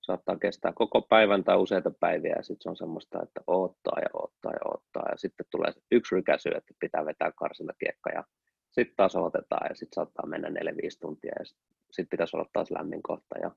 saattaa 0.00 0.36
kestää 0.38 0.72
koko 0.74 1.02
päivän 1.02 1.44
tai 1.44 1.56
useita 1.56 1.90
päiviä 2.00 2.34
ja 2.36 2.42
sitten 2.42 2.62
se 2.62 2.70
on 2.70 2.76
semmoista, 2.76 3.22
että 3.22 3.40
odottaa 3.46 3.98
ja 4.00 4.08
odottaa 4.14 4.52
ja 4.52 4.68
odottaa 4.68 5.08
ja 5.10 5.16
sitten 5.16 5.46
tulee 5.50 5.72
yksi 5.92 6.14
rykäsy, 6.14 6.48
että 6.48 6.74
pitää 6.80 7.04
vetää 7.04 7.32
karsintakiekka 7.32 8.10
ja 8.10 8.24
sitten 8.70 8.96
taas 8.96 9.16
otetaan 9.16 9.66
ja 9.68 9.74
sitten 9.74 9.94
saattaa 9.94 10.26
mennä 10.26 10.48
4-5 10.48 10.52
tuntia 11.00 11.32
ja 11.38 11.44
sitten 11.44 11.66
sit 11.90 12.10
pitäisi 12.10 12.36
olla 12.36 12.50
taas 12.52 12.70
lämmin 12.70 13.02
kohta 13.02 13.38
ja 13.38 13.50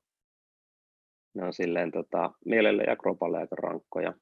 ne 1.34 1.44
on 1.44 1.52
silleen 1.52 1.90
tota, 1.90 2.30
mielelle 2.44 2.82
ja 2.82 2.96
kropalle 2.96 3.38
aika 3.38 3.56
rankkoja. 3.56 4.14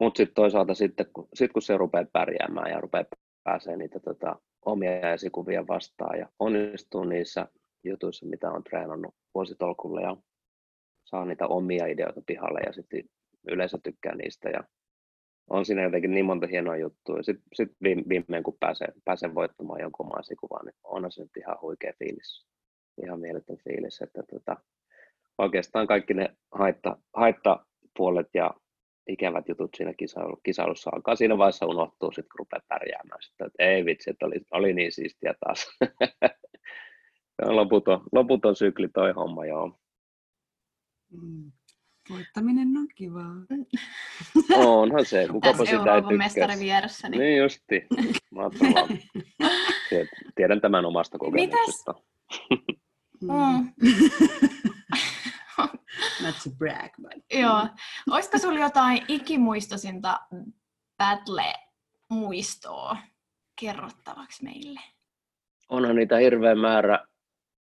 Mutta 0.00 0.16
sitten 0.16 0.34
toisaalta 0.34 0.74
sitten 0.74 1.06
kun, 1.12 1.28
sit 1.34 1.52
kun 1.52 1.62
se 1.62 1.76
rupeaa 1.76 2.04
pärjäämään 2.12 2.70
ja 2.70 2.80
rupeaa 2.80 3.04
pääsee 3.44 3.76
niitä 3.76 4.00
tota, 4.00 4.40
omia 4.64 5.12
esikuvia 5.12 5.66
vastaan 5.66 6.18
ja 6.18 6.28
onnistuu 6.38 7.04
niissä 7.04 7.48
jutuissa, 7.84 8.26
mitä 8.26 8.50
on 8.50 8.64
treenannut 8.64 9.14
vuositolkulla 9.34 10.00
ja 10.00 10.16
saa 11.04 11.24
niitä 11.24 11.46
omia 11.46 11.86
ideoita 11.86 12.22
pihalle 12.26 12.60
ja 12.66 12.72
sitten 12.72 13.04
yleensä 13.48 13.78
tykkää 13.82 14.14
niistä 14.14 14.50
ja 14.50 14.64
on 15.50 15.64
siinä 15.64 15.82
jotenkin 15.82 16.10
niin 16.10 16.24
monta 16.24 16.46
hienoa 16.46 16.76
juttua. 16.76 17.22
Sitten 17.22 17.44
sit 17.54 17.68
viimein, 17.82 18.42
kun 18.42 18.56
pääsee, 18.60 18.88
pääsee 19.04 19.34
voittamaan 19.34 19.80
jonkun 19.80 20.06
omaa 20.06 20.20
esikuvaa, 20.20 20.64
niin 20.64 20.74
on 20.84 21.12
se 21.12 21.22
nyt 21.22 21.36
ihan 21.36 21.56
huikea 21.62 21.92
fiilis. 21.98 22.46
Ihan 23.04 23.20
mieletön 23.20 23.56
fiilis, 23.56 24.02
että 24.02 24.22
tota, 24.30 24.56
oikeastaan 25.38 25.86
kaikki 25.86 26.14
ne 26.14 26.28
haitta, 26.52 26.96
haittapuolet 27.16 28.28
ja 28.34 28.50
ikävät 29.08 29.48
jutut 29.48 29.70
siinä 29.76 29.94
kisailu, 29.94 30.36
kisailussa 30.42 30.90
alkaa. 30.94 31.16
Siinä 31.16 31.38
vaiheessa 31.38 31.66
unohtuu 31.66 32.12
sitten, 32.12 32.28
kun 32.32 32.38
rupeaa 32.38 32.62
pärjäämään. 32.68 33.22
Sitten, 33.22 33.46
että 33.46 33.64
ei 33.64 33.84
vitsi, 33.84 34.10
että 34.10 34.26
oli, 34.26 34.40
oli 34.50 34.72
niin 34.72 34.92
siistiä 34.92 35.34
taas. 35.40 35.66
loputon, 37.46 38.00
loputon 38.12 38.56
sykli 38.56 38.88
toi 38.88 39.12
homma, 39.12 39.46
joo. 39.46 39.78
Mm. 41.12 41.52
Voittaminen 42.10 42.76
on 42.76 42.88
kivaa. 42.94 43.34
Onhan 44.66 45.04
se, 45.04 45.28
kukapa 45.30 45.64
sitä 45.64 45.94
ei 45.94 46.16
mestari 46.16 46.58
vieressä. 46.58 47.08
Niin, 47.08 47.20
niin 47.20 47.38
justi. 47.38 47.86
Tiedän 50.34 50.60
tämän 50.60 50.84
omasta 50.84 51.18
kokemuksesta. 51.18 51.94
Mm. 53.22 53.28
mm. 53.32 53.72
Not 56.22 56.34
to 56.44 56.50
brag, 56.58 56.90
but... 57.02 57.24
Joo. 57.32 57.66
Olisiko 58.10 58.38
sinulla 58.38 58.60
jotain 58.60 59.04
ikimuistoisinta 59.08 60.20
battle-muistoa 61.02 62.96
kerrottavaksi 63.60 64.44
meille? 64.44 64.80
Onhan 65.68 65.96
niitä 65.96 66.16
hirveä 66.16 66.54
määrä. 66.54 67.06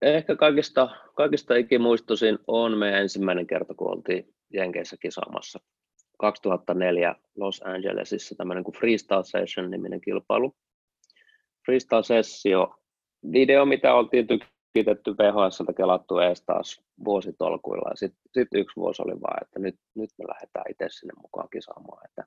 Ehkä 0.03 0.37
kaikista, 0.37 0.89
kaikista 1.15 1.55
ikimuistoisin 1.55 2.39
on 2.47 2.79
meidän 2.79 3.03
ensimmäinen 3.03 3.47
kerta, 3.47 3.75
kun 3.75 3.91
oltiin 3.91 4.35
Jenkeissä 4.53 4.97
kisaamassa. 5.01 5.61
2004 6.19 7.15
Los 7.37 7.63
Angelesissa 7.65 8.35
tämmöinen 8.35 8.65
kuin 8.65 8.75
Freestyle 8.75 9.25
Session-niminen 9.25 10.01
kilpailu. 10.01 10.57
Freestyle 11.65 12.03
Sessio 12.03 12.75
video, 13.33 13.67
mitä 13.67 13.95
oltiin 13.95 14.27
tykitetty 14.27 15.11
VHS 15.11 15.63
kelattu 15.77 16.19
ees 16.19 16.43
taas 16.47 16.83
vuositolkuilla. 17.05 17.91
Sitten 17.95 18.21
sit 18.33 18.49
yksi 18.55 18.77
vuosi 18.77 19.03
oli 19.03 19.21
vaan, 19.21 19.43
että 19.43 19.59
nyt, 19.59 19.75
nyt 19.95 20.11
me 20.19 20.25
lähdetään 20.29 20.71
itse 20.71 20.87
sinne 20.89 21.13
mukaan 21.23 21.49
kisaamaan. 21.53 22.05
Että 22.05 22.25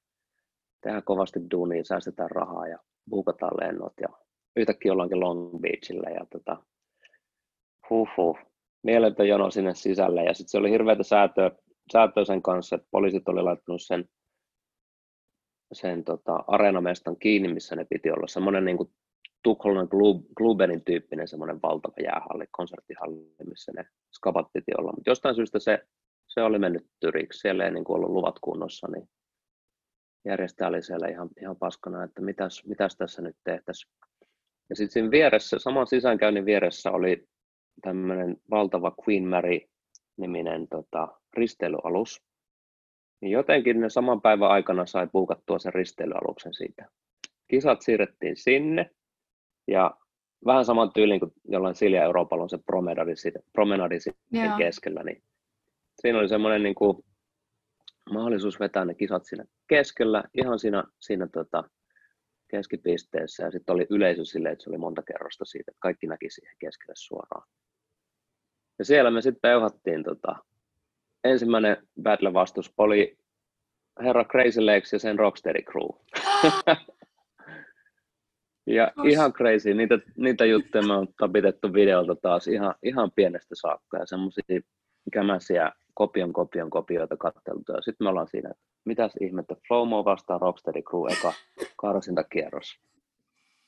tehdään 0.82 1.04
kovasti 1.04 1.40
duunia, 1.52 1.84
säästetään 1.84 2.32
rahaa 2.32 2.68
ja 2.68 2.80
buukataan 3.10 3.58
lennot 3.62 3.94
ja 4.02 4.08
yhtäkkiä 4.56 4.92
ollaankin 4.94 5.20
Long 5.20 5.60
Beachillä 5.60 6.10
ja 6.10 6.26
tota, 6.32 6.64
huh, 7.92 8.10
huh, 8.18 8.38
mieletön 8.84 9.28
jono 9.28 9.52
sinne 9.52 9.76
sisälle 9.76 10.24
ja 10.24 10.34
sitten 10.34 10.50
se 10.50 10.58
oli 10.58 10.72
hirveätä 10.72 11.04
säätöä, 11.04 11.52
säätöä 11.94 12.26
sen 12.26 12.42
kanssa, 12.42 12.76
että 12.76 12.88
poliisit 12.92 13.28
oli 13.30 13.44
laittanut 13.44 13.82
sen, 13.82 14.06
sen 15.74 16.04
tota, 16.04 16.44
areenamestan 16.48 17.18
kiinni, 17.18 17.54
missä 17.54 17.76
ne 17.76 17.86
piti 17.86 18.12
olla. 18.12 18.28
Semmoinen 18.28 18.66
niin 18.66 18.78
Tukholman 19.44 19.88
Glubenin 20.38 20.86
tyyppinen 20.86 21.28
semmoinen 21.28 21.60
valtava 21.62 21.94
jäähalli, 22.04 22.46
konserttihalli, 22.52 23.36
missä 23.50 23.72
ne 23.76 23.86
skabat 24.18 24.48
piti 24.54 24.72
olla. 24.78 24.92
Mutta 24.92 25.10
jostain 25.10 25.36
syystä 25.36 25.60
se, 25.60 25.80
se 26.28 26.42
oli 26.42 26.60
mennyt 26.60 26.86
tyriksi. 27.00 27.40
Siellä 27.40 27.66
ei 27.66 27.72
niin 27.72 27.84
kuin 27.84 27.96
ollut 27.96 28.12
luvat 28.12 28.36
kunnossa, 28.42 28.88
niin 28.88 29.10
järjestäjä 30.26 30.68
oli 30.68 30.84
siellä 30.84 31.08
ihan, 31.08 31.30
ihan 31.42 31.58
paskana, 31.58 32.04
että 32.04 32.22
mitäs, 32.22 32.66
mitäs 32.66 32.96
tässä 32.98 33.22
nyt 33.22 33.36
tehtäisiin. 33.44 33.94
Ja 34.70 34.76
sitten 34.76 34.94
siinä 34.94 35.12
vieressä, 35.12 35.60
saman 35.60 35.88
sisäänkäynnin 35.88 36.46
vieressä 36.46 36.92
oli 36.92 37.28
tämmöinen 37.82 38.38
valtava 38.50 38.96
Queen 39.08 39.28
Mary-niminen 39.28 40.67
tota, 40.67 41.08
risteilyalus. 41.34 42.24
Niin 43.22 43.32
jotenkin 43.32 43.82
ne 43.82 43.89
saman 43.89 44.22
päivän 44.22 44.50
aikana 44.50 44.86
sai 44.86 45.08
puukattua 45.08 45.60
sen 45.60 45.74
risteilyaluksen 45.74 46.54
siitä. 46.54 46.86
Kisat 47.48 47.82
siirrettiin 47.82 48.38
sinne, 48.38 48.89
ja 49.67 49.98
vähän 50.46 50.65
saman 50.65 50.94
tyylin 50.94 51.20
kuin 51.20 51.32
jollain 51.48 51.76
Silja 51.76 52.04
Euroopalla 52.04 52.44
on 52.44 52.50
se 52.50 52.58
promenadi, 52.65 53.12
promenadi 53.54 53.98
yeah. 54.36 54.58
keskellä, 54.58 55.04
niin 55.04 55.24
siinä 56.02 56.20
oli 56.20 56.30
semmoinen 56.30 56.63
niin 56.63 56.76
kuin 56.76 56.98
mahdollisuus 58.13 58.60
vetää 58.60 58.86
ne 58.86 58.94
kisat 58.94 59.26
siinä 59.26 59.46
keskellä, 59.67 60.24
ihan 60.34 60.60
siinä, 60.60 60.84
siinä 61.00 61.28
tota, 61.28 61.63
keskipisteessä, 62.48 63.44
ja 63.44 63.52
sitten 63.52 63.76
oli 63.76 63.88
yleisö 63.89 64.26
silleen, 64.26 64.54
että 64.54 64.63
se 64.63 64.70
oli 64.70 64.78
monta 64.78 65.04
kerrosta 65.04 65.46
siitä, 65.46 65.72
että 65.72 65.80
kaikki 65.82 66.08
näki 66.08 66.30
siihen 66.30 66.56
keskelle 66.60 66.94
suoraan. 66.96 67.48
Ja 68.82 68.86
siellä 68.86 69.12
me 69.12 69.22
sitten 69.22 69.41
peuhattiin, 69.41 70.04
tota, 70.04 70.36
ensimmäinen 71.24 71.78
battle-vastus 72.04 72.74
oli 72.78 73.17
herra 74.04 74.26
Crazy 74.26 74.65
Legs 74.65 74.94
ja 74.94 75.00
sen 75.00 75.20
Rocksteady 75.20 75.62
Crew. 75.62 75.89
Ja 78.67 78.91
Os... 78.98 79.08
ihan 79.08 79.34
crazy, 79.34 79.74
niitä, 79.74 80.00
niitä 80.17 80.46
juttuja 80.46 80.88
me 80.88 80.94
on 80.94 81.08
tapitettu 81.17 81.74
videolta 81.74 82.15
taas 82.15 82.48
ihan, 82.48 82.76
ihan 82.84 83.12
pienestä 83.15 83.56
saakka 83.56 83.98
ja 83.98 84.06
semmoisia 84.06 84.60
kämäsiä 85.13 85.72
kopion, 85.94 86.34
kopion, 86.34 86.70
kopioita 86.70 87.17
katteltu. 87.17 87.72
Ja 87.72 87.82
sitten 87.82 88.06
me 88.06 88.10
ollaan 88.10 88.28
siinä, 88.28 88.50
että 88.50 88.63
mitäs 88.86 89.12
ihmettä, 89.22 89.56
Flowmo 89.67 90.06
vastaa 90.06 90.38
Rocksteady 90.38 90.82
Crew 90.82 91.12
eka 91.12 91.34
karsintakierros. 91.76 92.80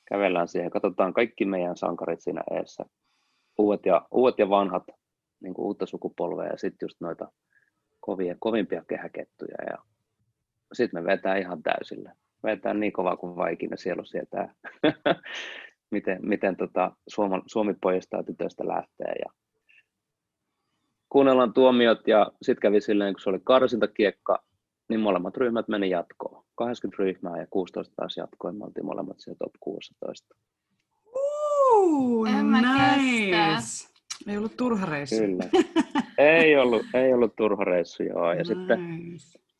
Kävellään 0.06 0.48
siihen, 0.48 0.72
katsotaan 0.72 1.14
kaikki 1.14 1.46
meidän 1.46 1.78
sankarit 1.78 2.22
siinä 2.22 2.44
eessä. 2.52 2.86
Uudet 3.58 3.86
ja, 3.86 4.08
uudet 4.12 4.40
ja 4.40 4.50
vanhat, 4.50 4.84
niin 5.44 5.54
kuin 5.54 5.66
uutta 5.66 5.86
sukupolvea 5.86 6.48
ja 6.48 6.58
sitten 6.58 6.86
just 6.86 7.02
noita 7.02 7.32
kovia, 8.00 8.36
kovimpia 8.40 8.84
kehäkettuja. 8.88 9.56
Ja 9.70 9.78
sitten 10.74 11.04
me 11.04 11.08
vetää 11.08 11.38
ihan 11.38 11.64
täysillä 11.64 12.16
vetää 12.44 12.74
niin 12.74 12.94
kovaa 12.94 13.18
kuin 13.18 13.36
vaikina 13.36 13.78
sielu 13.78 14.06
sietää, 14.06 14.54
miten, 15.92 16.20
miten 16.22 16.58
tota 16.58 16.92
Suomi, 17.08 17.42
Suomi 17.46 17.74
pojista 17.82 18.18
ja 18.18 18.24
tytöistä 18.24 18.68
lähtee. 18.68 19.14
Ja 19.20 19.32
kuunnellaan 21.10 21.54
tuomiot 21.54 22.08
ja 22.08 22.32
sitten 22.42 22.62
kävi 22.62 22.82
silleen, 22.82 23.14
kun 23.14 23.22
se 23.22 23.30
oli 23.30 23.40
karsintakiekka, 23.44 24.44
niin 24.90 25.00
molemmat 25.00 25.38
ryhmät 25.38 25.68
meni 25.68 25.90
jatkoon. 25.90 26.44
80 26.56 27.04
ryhmää 27.04 27.40
ja 27.42 27.48
16 27.50 27.94
taas 27.96 28.18
jatkoon. 28.18 28.58
Me 28.58 28.66
oltiin 28.66 28.86
molemmat 28.86 29.20
siellä 29.20 29.38
top 29.38 29.54
16. 29.60 30.36
Uh, 31.16 32.26
nice. 32.26 33.93
Ei 34.28 34.38
ollut 34.38 34.58
turha 34.58 34.86
reissu. 34.86 35.16
Kyllä. 35.16 35.44
ei 36.18 36.58
ollut, 36.58 36.86
ei 36.94 37.14
ollut 37.14 37.36
turha 37.36 37.64
reissu, 37.64 38.04
joo. 38.04 38.32
Ja 38.32 38.36
nice. 38.36 38.54
sitten 38.54 38.80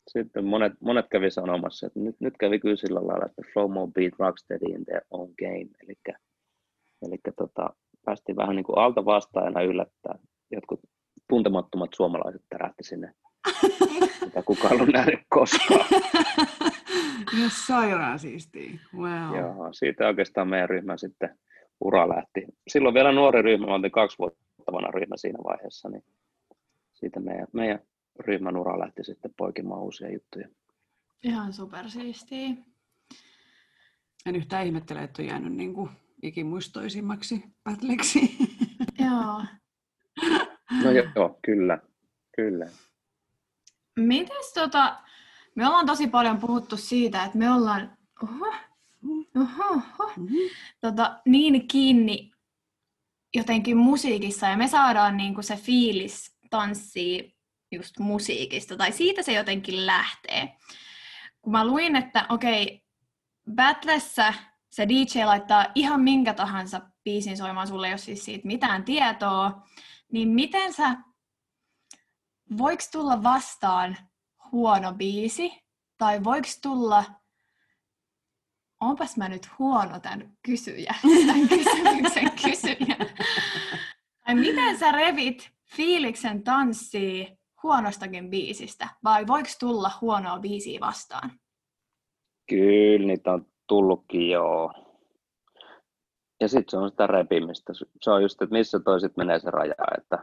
sitten 0.08 0.44
monet, 0.44 0.72
monet 0.80 1.06
kävi 1.10 1.30
sanomassa, 1.30 1.86
että 1.86 2.00
nyt, 2.00 2.16
nyt 2.20 2.34
kävi 2.38 2.58
kyllä 2.58 2.76
sillä 2.76 3.06
lailla, 3.06 3.26
että 3.26 3.42
Flowmo 3.52 3.86
beat 3.86 4.14
Rocksteady 4.18 4.64
in 4.74 4.84
their 4.84 5.00
own 5.10 5.34
game. 5.38 5.68
Eli, 5.82 5.94
eli 7.02 7.18
tota, 7.36 7.70
päästiin 8.04 8.36
vähän 8.36 8.56
niin 8.56 8.64
kuin 8.64 8.78
alta 8.78 9.04
vastaajana 9.04 9.62
yllättää. 9.62 10.18
Jotkut 10.50 10.80
tuntemattomat 11.28 11.90
suomalaiset 11.94 12.42
tärähti 12.48 12.84
sinne, 12.84 13.14
mitä 14.24 14.42
kukaan 14.42 14.80
on 14.80 14.88
nähnyt 14.88 15.20
koskaan. 15.28 15.86
Ja 17.42 17.50
sairaan 17.66 18.18
siistiä. 18.18 18.70
Wow. 18.96 19.38
Joo, 19.38 19.72
siitä 19.72 20.06
oikeastaan 20.06 20.48
meidän 20.48 20.68
ryhmä 20.68 20.96
sitten 20.96 21.38
ura 21.80 22.08
lähti. 22.08 22.46
Silloin 22.68 22.94
vielä 22.94 23.12
nuori 23.12 23.42
ryhmä, 23.42 23.66
mä 23.66 23.74
oltiin 23.74 23.90
kaksi 23.90 24.18
vuotta 24.18 24.72
vanha 24.72 24.90
ryhmä 24.90 25.16
siinä 25.16 25.38
vaiheessa, 25.44 25.88
niin 25.88 26.04
siitä 26.94 27.20
meidän, 27.20 27.46
meidän 27.52 27.78
ryhmän 28.20 28.56
ura 28.56 28.78
lähti 28.78 29.04
sitten 29.04 29.34
poikimaan 29.36 29.82
uusia 29.82 30.12
juttuja. 30.12 30.48
Ihan 31.22 31.52
supersiistiä. 31.52 32.48
En 34.26 34.36
yhtään 34.36 34.66
ihmettele, 34.66 35.02
että 35.02 35.22
on 35.22 35.28
jäänyt 35.28 35.52
niin 35.52 35.74
kuin 35.74 35.90
ikimuistoisimmaksi 36.22 37.44
battleksi. 37.64 38.36
Joo. 39.06 39.44
No 40.84 40.90
joo, 40.90 41.38
kyllä. 41.44 41.78
kyllä. 42.36 42.66
Mites 43.96 44.52
tota, 44.54 44.96
me 45.54 45.66
ollaan 45.66 45.86
tosi 45.86 46.06
paljon 46.06 46.38
puhuttu 46.38 46.76
siitä, 46.76 47.24
että 47.24 47.38
me 47.38 47.50
ollaan 47.50 47.96
oho, 48.22 48.54
oho, 49.36 49.72
oho, 49.74 50.12
mm-hmm. 50.16 50.36
tota, 50.80 51.20
niin 51.26 51.68
kiinni 51.68 52.30
jotenkin 53.34 53.76
musiikissa 53.76 54.46
ja 54.46 54.56
me 54.56 54.68
saadaan 54.68 55.16
niinku 55.16 55.42
se 55.42 55.56
fiilis 55.56 56.36
tanssii 56.50 57.34
just 57.72 57.98
musiikista, 57.98 58.76
tai 58.76 58.92
siitä 58.92 59.22
se 59.22 59.32
jotenkin 59.32 59.86
lähtee. 59.86 60.56
Kun 61.42 61.52
mä 61.52 61.66
luin, 61.66 61.96
että 61.96 62.26
okei, 62.28 62.62
okay, 62.62 62.78
Battlessa 63.54 64.34
se 64.70 64.88
DJ 64.88 65.24
laittaa 65.24 65.66
ihan 65.74 66.00
minkä 66.00 66.34
tahansa 66.34 66.80
biisin 67.04 67.36
soimaan 67.36 67.66
sulle, 67.66 67.88
jos 67.88 68.04
siis 68.04 68.24
siitä 68.24 68.46
mitään 68.46 68.84
tietoa, 68.84 69.62
niin 70.12 70.28
miten 70.28 70.72
sä, 70.72 70.96
voiko 72.58 72.82
tulla 72.92 73.22
vastaan 73.22 73.96
huono 74.52 74.92
biisi, 74.92 75.52
tai 75.98 76.24
voiko 76.24 76.48
tulla, 76.62 77.04
onpas 78.84 79.16
mä 79.16 79.28
nyt 79.28 79.48
huono 79.58 80.00
tämän 80.00 80.32
kysyjä, 80.46 80.94
tämän 81.26 81.48
kysymyksen 81.48 82.30
kysyjä. 82.42 82.96
Tai 84.26 84.34
miten 84.34 84.78
sä 84.78 84.92
revit 84.92 85.50
fiiliksen 85.76 86.42
tanssii 86.42 87.38
huonostakin 87.62 88.30
biisistä, 88.30 88.88
vai 89.04 89.26
voiko 89.26 89.48
tulla 89.60 89.90
huonoa 90.00 90.38
biisiä 90.38 90.80
vastaan? 90.80 91.30
Kyllä, 92.48 93.06
niitä 93.06 93.32
on 93.32 93.46
tullutkin 93.68 94.30
joo. 94.30 94.72
Ja 96.40 96.48
sitten 96.48 96.70
se 96.70 96.76
on 96.76 96.90
sitä 96.90 97.06
repimistä. 97.06 97.72
Se 98.02 98.10
on 98.10 98.22
just, 98.22 98.42
että 98.42 98.52
missä 98.52 98.80
toiset 98.80 99.16
menee 99.16 99.38
se 99.38 99.50
raja, 99.50 99.74
että 99.98 100.18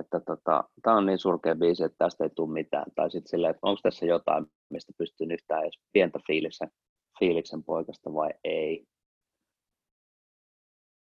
että 0.00 0.20
tota, 0.20 0.64
tämä 0.82 0.96
on 0.96 1.06
niin 1.06 1.18
surkea 1.18 1.54
biisi, 1.54 1.84
että 1.84 1.96
tästä 1.98 2.24
ei 2.24 2.30
tule 2.30 2.52
mitään. 2.52 2.84
Tai 2.94 3.10
sitten 3.10 3.30
silleen, 3.30 3.50
että 3.50 3.66
onko 3.66 3.80
tässä 3.82 4.06
jotain, 4.06 4.46
mistä 4.70 4.92
pystyn 4.98 5.30
yhtään 5.30 5.62
edes 5.62 5.80
pientä 5.92 6.18
fiiliksen, 6.26 6.70
fiiliksen 7.18 7.64
poikasta 7.64 8.14
vai 8.14 8.30
ei. 8.44 8.86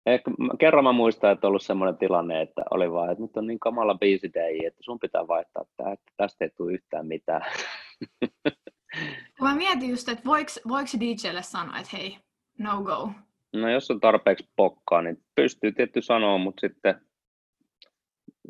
Ehkä, 0.05 0.31
kerran 0.59 0.83
mä 0.83 0.91
muistan, 0.91 1.31
että 1.31 1.47
on 1.47 1.49
ollut 1.49 1.61
sellainen 1.61 1.97
tilanne, 1.97 2.41
että 2.41 2.63
oli 2.71 2.91
vaan, 2.91 3.11
että 3.11 3.21
nyt 3.23 3.37
on 3.37 3.47
niin 3.47 3.59
kamala 3.59 3.95
biisi 3.97 4.33
day, 4.33 4.57
että 4.65 4.83
sun 4.83 4.99
pitää 4.99 5.27
vaihtaa 5.27 5.65
tämä, 5.77 5.91
että 5.91 6.11
tästä 6.17 6.45
ei 6.45 6.49
tule 6.57 6.73
yhtään 6.73 7.07
mitään. 7.07 7.41
Mä 9.41 9.55
mietin 9.55 9.89
just, 9.89 10.09
että 10.09 10.25
voiko, 10.25 10.51
voiko 10.67 10.89
DJlle 10.99 11.43
sanoa, 11.43 11.77
että 11.77 11.97
hei, 11.97 12.17
no 12.59 12.81
go. 12.83 13.11
No 13.53 13.69
jos 13.69 13.91
on 13.91 13.99
tarpeeksi 13.99 14.49
pokkaa, 14.55 15.01
niin 15.01 15.23
pystyy 15.35 15.71
tietty 15.71 16.01
sanoa, 16.01 16.37
mutta 16.37 16.61
sitten 16.61 17.01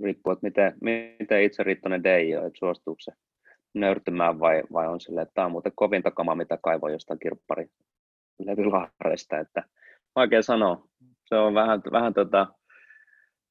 riippuu, 0.03 0.33
että 0.33 0.47
miten, 0.47 0.77
miten 1.19 1.43
itse 1.43 1.63
Riittonen 1.63 2.03
Dei 2.03 2.35
on, 2.35 2.47
että 2.47 2.59
suostuuko 2.59 2.99
se 2.99 3.11
nöyrtymään 3.73 4.39
vai, 4.39 4.63
vai 4.73 4.87
on 4.87 5.01
silleen, 5.01 5.23
että 5.23 5.33
tämä 5.33 5.45
on 5.45 5.51
muuten 5.51 5.71
kovin 5.75 6.03
takama, 6.03 6.35
mitä 6.35 6.57
kaivoi 6.63 6.91
jostain 6.91 7.19
kirppari 7.19 7.67
levylahreista, 8.39 9.39
että 9.39 9.63
vaikea 10.15 10.41
sanoa. 10.41 10.87
Se 11.25 11.35
on 11.35 11.53
vähän, 11.53 11.81
vähän 11.91 12.13
tota 12.13 12.47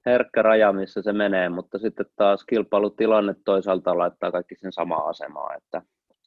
herkkä 0.07 0.43
raja, 0.43 0.73
missä 0.73 1.03
se 1.03 1.13
menee, 1.13 1.49
mutta 1.49 1.79
sitten 1.79 2.07
taas 2.17 2.45
kilpailutilanne 2.45 3.35
toisaalta 3.45 3.99
laittaa 3.99 4.33
kaikki 4.33 4.55
sen 4.55 4.73
samaan 4.73 5.09
asemaan, 5.09 5.57
että 5.57 5.83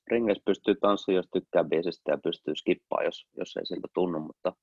ringes 0.08 0.42
pystyy 0.46 0.76
tanssimaan, 0.76 1.16
jos 1.16 1.30
tykkää 1.34 1.64
biisistä 1.64 2.12
ja 2.12 2.18
pystyy 2.24 2.56
skippaamaan, 2.56 3.06
jos, 3.06 3.28
jos 3.38 3.58
ei 3.58 3.66
siltä 3.66 3.88
tunnu, 3.94 4.20
mutta 4.20 4.54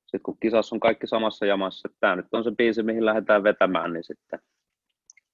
sitten 0.00 0.22
kun 0.22 0.36
kisassa 0.40 0.76
on 0.76 0.80
kaikki 0.80 1.06
samassa 1.06 1.46
jamassa, 1.46 1.88
että 1.88 1.96
tämä 2.00 2.16
nyt 2.16 2.26
on 2.32 2.44
se 2.44 2.50
biisi, 2.50 2.82
mihin 2.82 3.06
lähdetään 3.06 3.42
vetämään, 3.42 3.92
niin 3.92 4.04
sitten 4.04 4.38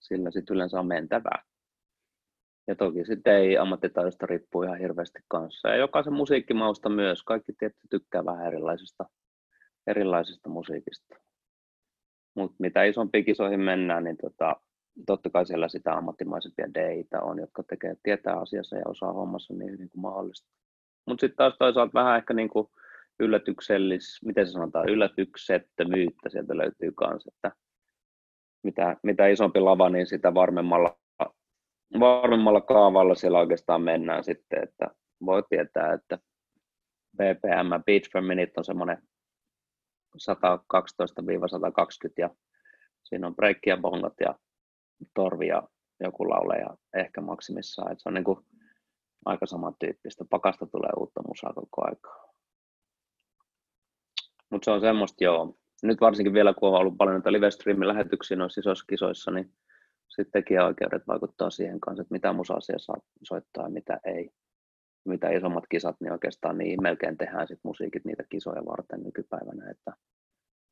sillä 0.01 0.31
sitten 0.31 0.55
yleensä 0.55 0.81
on 0.81 0.87
mentävää. 0.87 1.43
Ja 2.67 2.75
toki 2.75 3.05
sitten 3.05 3.35
ei 3.35 3.59
ammattitaidosta 3.59 4.27
riippuu 4.27 4.63
ihan 4.63 4.79
hirveästi 4.79 5.19
kanssa. 5.29 5.69
Ja 5.69 5.77
jokaisen 5.77 6.13
musiikkimausta 6.13 6.89
myös. 6.89 7.23
Kaikki 7.23 7.53
tietty 7.59 7.81
tykkää 7.91 8.25
vähän 8.25 8.47
erilaisista, 8.47 9.05
erilaisista 9.87 10.49
musiikista. 10.49 11.17
Mutta 12.37 12.57
mitä 12.59 12.85
isompiin 12.85 13.25
kisoihin 13.25 13.61
mennään, 13.61 14.05
niin 14.05 14.17
tota, 14.17 14.57
totta 15.07 15.31
kai 15.31 15.47
siellä 15.47 15.69
sitä 15.69 15.93
ammattimaisempia 15.93 16.75
deitä 16.75 17.21
on, 17.21 17.39
jotka 17.39 17.63
tekee, 17.63 17.97
tietää 18.03 18.41
asiassa 18.41 18.77
ja 18.77 18.89
osaa 18.89 19.13
hommassa 19.13 19.55
niin 19.55 19.71
hyvin 19.71 19.91
kuin 19.91 20.03
mahdollista. 20.03 20.49
Mutta 21.07 21.21
sitten 21.21 21.37
taas 21.37 21.55
toisaalta 21.59 21.95
vähän 21.95 22.17
ehkä 22.17 22.35
niin 22.35 22.49
kuin 22.49 22.69
yllätyksellis, 23.21 24.21
miten 24.25 24.47
se 24.47 24.53
sanotaan, 24.53 24.89
yllätyksettömyyttä 24.89 26.29
sieltä 26.29 26.57
löytyy 26.57 26.93
kanssa, 26.93 27.31
että 27.35 27.53
mitä, 28.63 28.97
mitä 29.03 29.27
isompi 29.27 29.61
lava, 29.61 29.89
niin 29.89 30.07
sitä 30.07 30.35
varmemmalla, 30.35 30.99
varmemmalla 32.01 32.61
kaavalla 32.61 33.15
siellä 33.15 33.39
oikeastaan 33.39 33.83
mennään 33.83 34.25
sitten, 34.25 34.63
että 34.63 34.91
voi 35.27 35.43
tietää, 35.49 35.93
että 35.93 36.19
BPM, 37.17 37.85
Beat 37.87 38.03
per 38.13 38.23
Minute 38.23 38.53
on 38.57 38.65
semmoinen 38.65 38.99
112-120 40.17 40.19
ja 42.19 42.31
siinä 43.03 43.27
on 43.27 43.37
breikki 43.37 43.71
ja 43.71 43.77
bongot 43.77 44.15
ja 44.21 44.35
torvi 45.15 45.47
ja 45.47 45.63
joku 46.01 46.31
laule 46.31 46.59
ja 46.59 46.77
ehkä 47.01 47.21
maksimissaan. 47.21 47.93
että 47.93 48.03
se 48.03 48.09
on 48.09 48.15
niin 48.15 48.25
kuin 48.25 48.39
aika 49.25 49.47
samantyyppistä. 49.47 50.25
Pakasta 50.31 50.67
tulee 50.67 50.91
uutta 50.97 51.23
musaa 51.29 51.53
koko 51.53 51.85
aikaa. 51.85 52.35
Mutta 54.51 54.65
se 54.65 54.71
on 54.71 54.81
semmoista 54.81 55.25
joo. 55.25 55.59
Nyt 55.83 56.01
varsinkin 56.01 56.33
vielä, 56.33 56.55
kun 56.55 56.69
on 56.69 56.75
ollut 56.75 56.97
paljon 56.97 57.15
näitä 57.15 57.33
live 57.33 57.87
lähetyksiä 57.87 58.37
noissa 58.37 58.61
isoissa 58.61 58.85
kisoissa, 58.89 59.31
niin 59.31 59.53
sitten 60.09 60.43
tekijäoikeudet 60.43 61.07
vaikuttaa 61.07 61.51
siihen 61.51 61.81
kanssa, 61.81 62.03
että 62.03 62.15
mitä 62.15 62.33
musaa 62.33 62.61
saa 62.61 62.97
soittaa 63.23 63.65
ja 63.65 63.71
mitä 63.71 64.01
ei. 64.05 64.31
Mitä 65.09 65.31
isommat 65.31 65.65
kisat, 65.71 65.97
niin 66.01 66.13
oikeastaan 66.13 66.59
niin 66.59 66.83
melkein 66.83 67.19
tehdään 67.19 67.49
sit 67.49 67.61
musiikit 67.63 68.05
niitä 68.05 68.25
kisoja 68.31 68.65
varten 68.65 69.03
nykypäivänä, 69.03 69.71
että, 69.71 69.93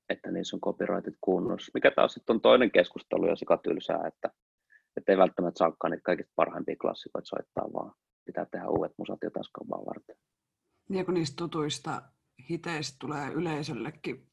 että 0.08 0.30
niissä 0.30 0.56
on 0.56 0.60
copyrightit 0.60 1.14
kunnossa. 1.20 1.70
Mikä 1.74 1.90
taas 1.90 2.12
sitten 2.12 2.34
on 2.34 2.40
toinen 2.40 2.70
keskustelu 2.70 3.26
ja 3.26 3.36
sikatylsää, 3.36 4.06
että, 4.06 4.30
että 4.96 5.12
ei 5.12 5.18
välttämättä 5.18 5.58
saakaan 5.58 5.90
niitä 5.90 6.02
kaikista 6.02 6.32
parhaimpia 6.36 6.76
klassikoita 6.80 7.26
soittaa, 7.26 7.72
vaan 7.72 7.92
pitää 8.24 8.46
tehdä 8.46 8.68
uudet 8.68 8.92
musat 8.98 9.18
jotain 9.22 9.44
skobaa 9.44 9.86
varten. 9.86 10.16
Niin 10.88 11.04
kun 11.04 11.14
niistä 11.14 11.36
tutuista 11.36 12.02
hiteistä 12.50 12.96
tulee 13.00 13.28
yleisöllekin, 13.28 14.26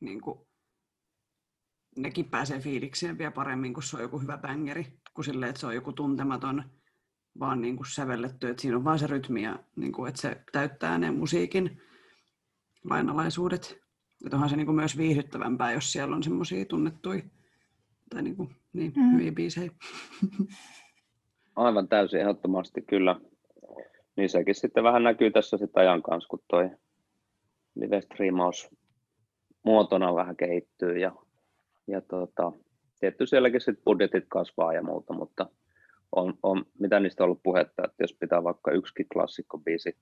niin 0.00 0.20
kuin, 0.20 0.45
nekin 1.96 2.24
pääsee 2.24 2.60
fiilikseen 2.60 3.18
vielä 3.18 3.30
paremmin, 3.30 3.74
kun 3.74 3.82
se 3.82 3.96
on 3.96 4.02
joku 4.02 4.18
hyvä 4.18 4.38
bängeri, 4.38 4.86
kuin 5.14 5.24
silleen, 5.24 5.48
että 5.48 5.60
se 5.60 5.66
on 5.66 5.74
joku 5.74 5.92
tuntematon, 5.92 6.62
vaan 7.40 7.60
niin 7.60 7.76
kuin 7.76 7.86
sävelletty, 7.86 8.48
että 8.48 8.60
siinä 8.60 8.76
on 8.76 8.84
vain 8.84 8.98
se 8.98 9.06
rytmi 9.06 9.42
ja 9.42 9.58
niin 9.76 9.92
kuin, 9.92 10.08
että 10.08 10.20
se 10.20 10.40
täyttää 10.52 10.98
ne 10.98 11.10
musiikin 11.10 11.80
lainalaisuudet. 12.90 13.78
Että 14.24 14.36
onhan 14.36 14.50
se 14.50 14.56
niin 14.56 14.66
kuin 14.66 14.76
myös 14.76 14.98
viihdyttävämpää, 14.98 15.72
jos 15.72 15.92
siellä 15.92 16.16
on 16.16 16.22
semmoisia 16.22 16.64
tunnettuja 16.64 17.22
tai 18.10 18.22
niin 18.22 18.36
kuin, 18.36 18.56
niin, 18.72 18.92
mm. 18.96 19.12
hyviä 19.12 19.32
biisejä. 19.32 19.70
Aivan 21.56 21.88
täysin 21.88 22.20
ehdottomasti 22.20 22.82
kyllä. 22.82 23.20
Niin 24.16 24.28
sekin 24.28 24.54
sitten 24.54 24.84
vähän 24.84 25.02
näkyy 25.02 25.30
tässä 25.30 25.56
sitten 25.56 25.80
ajan 25.80 26.02
kanssa, 26.02 26.28
kun 26.28 26.42
toi 26.48 26.70
live-striimaus 27.74 28.70
muotona 29.62 30.14
vähän 30.14 30.36
kehittyy 30.36 30.98
ja, 30.98 31.12
ja 31.86 32.00
tota, 32.00 32.52
tietty 33.00 33.26
sielläkin 33.26 33.60
sit 33.60 33.84
budjetit 33.84 34.24
kasvaa 34.28 34.72
ja 34.72 34.82
muuta, 34.82 35.14
mutta 35.14 35.46
on, 36.12 36.34
on, 36.42 36.64
mitä 36.78 37.00
niistä 37.00 37.22
on 37.22 37.24
ollut 37.24 37.42
puhetta, 37.42 37.82
että 37.84 38.02
jos 38.02 38.16
pitää 38.20 38.44
vaikka 38.44 38.70
yksikin 38.70 39.06
klassikkobiisi 39.12 39.96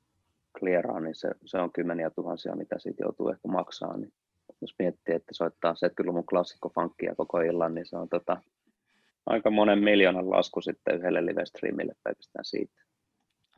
clearaa, 0.59 1.01
niin 1.01 1.15
se, 1.15 1.31
se 1.45 1.59
on 1.59 1.73
kymmeniä 1.73 2.11
tuhansia, 2.11 2.57
mitä 2.57 2.79
siitä 2.79 3.03
joutuu 3.03 3.29
ehkä 3.29 3.49
maksaa, 3.49 3.97
niin 3.97 4.13
jos 4.61 4.75
miettii, 4.79 5.15
että 5.15 5.35
soittaa 5.35 5.73
70-luvun 5.73 6.27
klassikkofankkia 6.27 7.15
koko 7.15 7.41
illan, 7.41 7.75
niin 7.75 7.87
se 7.87 7.97
on 7.97 8.09
tota, 8.09 8.43
aika 9.27 9.51
monen 9.51 9.79
miljoonan 9.79 10.31
lasku 10.31 10.61
sitten 10.61 10.99
yhdelle 10.99 11.27
live-streamille 11.27 11.95
pelkästään 12.05 12.45
siitä. 12.45 12.83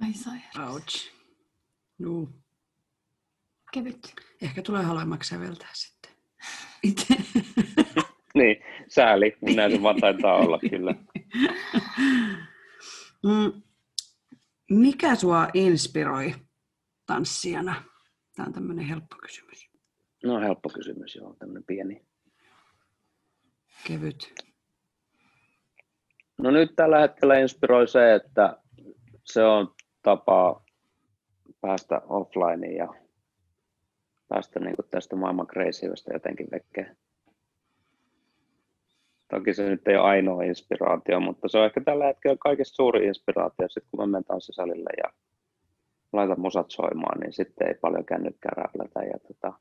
Ai 0.03 0.13
sairaus. 0.13 0.75
Ouch. 0.75 1.13
No 1.99 2.29
kevyt. 3.73 4.15
Ehkä 4.43 4.63
tulee 4.63 4.83
halvemmaksi 4.83 5.29
säveltää 5.29 5.71
sitten. 5.73 6.13
niin, 8.37 8.57
sääli. 8.89 9.37
Näin 9.57 9.73
se 9.73 9.83
vaan 9.83 10.01
taitaa 10.01 10.37
olla 10.37 10.59
kyllä. 10.71 10.95
Mm, 13.23 13.63
mikä 14.71 15.15
sua 15.15 15.49
inspiroi 15.55 16.35
tanssijana? 17.07 17.83
Tämä 18.37 18.47
on 18.47 18.53
tämmöinen 18.53 18.85
helppo 18.85 19.17
kysymys. 19.23 19.71
No 20.25 20.41
helppo 20.41 20.69
kysymys, 20.69 21.17
joo. 21.17 21.35
Tämmöinen 21.39 21.65
pieni. 21.65 22.07
Kevyt. 23.87 24.35
No 26.39 26.51
nyt 26.51 26.77
tällä 26.77 26.99
hetkellä 26.99 27.39
inspiroi 27.39 27.89
se, 27.89 28.15
että 28.15 28.57
se 29.25 29.45
on 29.45 29.75
tapa 30.03 30.65
päästä 31.61 32.03
offlineen 32.09 32.77
ja 32.77 32.95
päästä 34.29 34.61
niin 34.61 34.77
tästä 34.91 35.17
maailman 35.17 35.47
kreisiydestä 35.47 36.13
jotenkin 36.13 36.49
vekeen. 36.53 36.97
Toki 39.29 39.55
se 39.55 39.69
nyt 39.69 39.89
ei 39.89 39.97
ole 39.97 40.05
ainoa 40.05 40.43
inspiraatio, 40.43 41.21
mutta 41.21 41.49
se 41.49 41.59
on 41.59 41.65
ehkä 41.65 41.81
tällä 41.81 42.07
hetkellä 42.07 42.37
kaikista 42.41 42.75
suuri 42.75 43.07
inspiraatio. 43.07 43.69
Sitten 43.69 43.91
kun 43.91 44.01
mä 44.01 44.07
menen 44.07 44.25
tanssisalille 44.25 44.91
ja 45.03 45.13
laitan 46.13 46.41
musat 46.41 46.71
soimaan, 46.71 47.21
niin 47.21 47.33
sitten 47.33 47.69
ei 47.69 47.75
paljon 47.75 48.05
kännykkää 48.05 48.53
räplätä 48.57 49.01
ja 49.01 49.19
tota, 49.19 49.53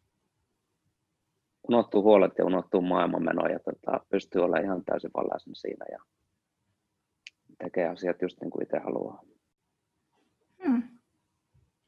unohtuu 1.68 2.04
huolet 2.04 2.34
ja 2.38 2.46
unohtuu 2.46 2.82
maailmanmeno 2.82 3.48
ja 3.48 3.60
tota, 3.60 4.06
pystyy 4.10 4.42
olla 4.42 4.58
ihan 4.58 4.86
täysin 4.86 5.12
vallaisen 5.18 5.56
siinä 5.56 5.86
ja 5.92 6.00
tekee 7.64 7.88
asiat 7.88 8.22
just 8.22 8.42
niin 8.42 8.52
kuin 8.52 8.64
itse 8.64 8.80
haluaa. 8.80 9.22
Hmm. 10.66 10.84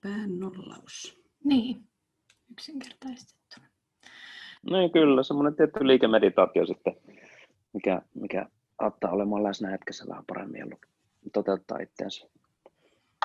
Pään 0.03 0.39
nollaus. 0.39 1.23
Niin 1.43 1.83
yksinkertaistettuna. 2.51 3.67
Niin 4.71 4.91
kyllä, 4.91 5.23
semmoinen 5.23 5.55
tietty 5.55 5.87
liikemeditaatio 5.87 6.65
sitten, 6.65 6.93
mikä, 7.73 8.01
mikä 8.13 8.45
auttaa 8.79 9.11
olemaan 9.11 9.43
läsnä 9.43 9.69
hetkessä 9.69 10.05
vähän 10.09 10.23
paremmin 10.27 10.59
ja 10.59 10.77
toteuttaa 11.33 11.79
itseänsä. 11.79 12.27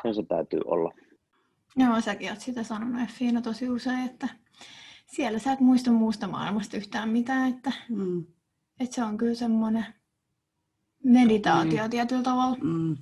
Ja 0.05 0.15
se 0.15 0.23
täytyy 0.29 0.61
olla. 0.65 0.95
Joo, 1.77 2.01
säkin 2.01 2.31
oot 2.31 2.41
sitä 2.41 2.63
sanonut 2.63 3.03
Effiina 3.03 3.43
tosi 3.43 3.71
usein, 3.71 4.07
että 4.07 4.29
siellä 5.07 5.39
sä 5.39 5.53
et 5.53 5.61
muista 5.61 5.91
muusta 5.91 6.29
maailmasta 6.29 6.77
yhtään 6.77 7.09
mitään, 7.09 7.51
että, 7.51 7.73
mm. 7.89 8.25
että 8.81 8.95
se 8.95 9.03
on 9.03 9.17
kyllä 9.17 9.35
semmoinen 9.35 9.85
meditaatio 11.05 11.85
mm. 11.85 11.91
tietyllä 11.91 12.23
tavalla. 12.23 12.57
Mm. 12.63 12.97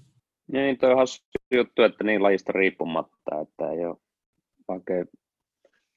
Niin, 0.53 0.78
toi 0.78 0.93
on 0.93 0.99
hassu 0.99 1.24
juttu, 1.51 1.82
että 1.82 2.05
niin 2.05 2.22
lajista 2.22 2.53
riippumatta, 2.53 3.41
että 3.43 3.70
ei 3.70 3.84
ole, 3.84 3.97
vaikka 4.68 4.93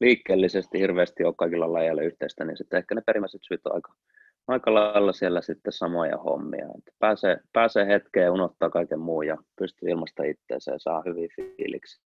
liikkeellisesti 0.02 0.80
hirveästi 0.80 1.24
ole 1.24 1.34
kaikilla 1.38 1.74
lajeilla 1.74 2.02
yhteistä, 2.02 2.46
niin 2.46 2.58
sitten 2.58 2.78
ehkä 2.78 2.96
ne 2.96 3.02
perimmäiset 3.06 3.41
syyt 3.48 3.66
on 3.66 3.76
aika, 3.76 3.94
aika 4.48 4.74
lailla 4.74 5.14
siellä 5.14 5.41
sitten 5.41 5.74
samoja 5.74 6.18
hommia. 6.18 6.66
Että 6.78 6.91
pääsee, 7.00 7.38
pääsee 7.54 7.88
hetkeen, 7.88 8.32
unohtaa 8.32 8.70
kaiken 8.70 9.00
muun 9.00 9.28
ja 9.28 9.38
pystyy 9.60 9.89
ilmasta 9.89 10.24
itseensä 10.24 10.72
ja 10.72 10.80
saa 10.80 11.04
hyviä 11.06 11.28
fiiliksi 11.36 12.02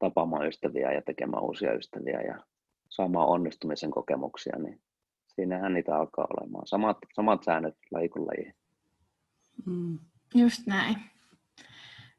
tapaamaan 0.00 0.48
ystäviä 0.48 0.92
ja 0.92 1.02
tekemään 1.02 1.42
uusia 1.42 1.72
ystäviä 1.72 2.20
ja 2.20 2.38
saamaan 2.88 3.28
onnistumisen 3.28 3.90
kokemuksia, 3.90 4.58
niin 4.58 4.80
siinähän 5.34 5.74
niitä 5.74 5.96
alkaa 5.96 6.26
olemaan. 6.36 6.66
Samat, 6.66 6.98
samat 7.14 7.44
säännöt 7.44 7.76
laji 7.90 8.08
kuin 8.08 8.26
laji. 8.26 8.52
Mm. 9.66 9.98
Just 10.34 10.66
näin. 10.66 10.96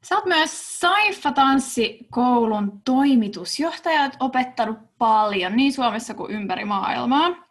Sä 0.04 0.16
oot 0.16 0.26
myös 0.26 0.80
Saifa-tanssikoulun 0.80 2.82
toimitusjohtaja, 2.86 4.10
opettanut 4.20 4.78
paljon 4.98 5.56
niin 5.56 5.74
Suomessa 5.74 6.14
kuin 6.14 6.32
ympäri 6.32 6.66
maailmaa. 6.66 7.51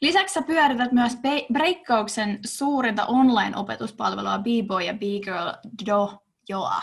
Lisäksi 0.00 0.34
sä 0.34 0.42
pyörität 0.42 0.92
myös 0.92 1.12
Breakkauksen 1.52 2.38
suurinta 2.46 3.06
online-opetuspalvelua 3.06 4.38
B-Boy 4.38 4.82
ja 4.82 4.94
B-Girl 4.94 5.50
Dojoa. 5.86 6.82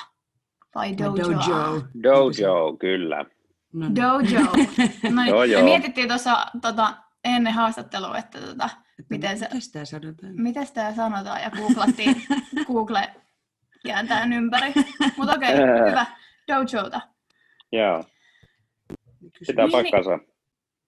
Vai 0.76 0.98
Dojo? 0.98 1.40
Dojo, 2.04 2.78
kyllä. 2.78 3.26
No. 3.74 3.88
Dojo. 3.96 4.42
No, 5.16 5.26
Dojo. 5.28 5.60
Me 5.60 5.64
mietittiin 5.64 6.08
tuossa 6.08 6.48
tota, 6.62 6.94
ennen 7.24 7.54
haastattelua, 7.54 8.18
että 8.18 8.40
tota, 8.42 8.70
miten, 9.10 9.40
se, 9.40 9.50
miten 9.54 9.86
sanotaan? 9.86 10.34
Miten 10.36 10.66
sitä 10.66 10.94
sanotaan, 10.96 11.42
ja 11.42 11.52
googlattiin 11.52 12.16
Google 12.68 13.10
kääntää 13.88 14.28
ympäri. 14.36 14.74
Mutta 15.18 15.34
okei, 15.34 15.54
okay, 15.54 15.66
hyvä. 15.90 16.06
Dojota. 16.48 17.02
Joo. 17.72 18.04
Sitä 19.44 19.62
niin, 19.62 19.72
paikkansa. 19.72 20.18
Niin, 20.18 20.30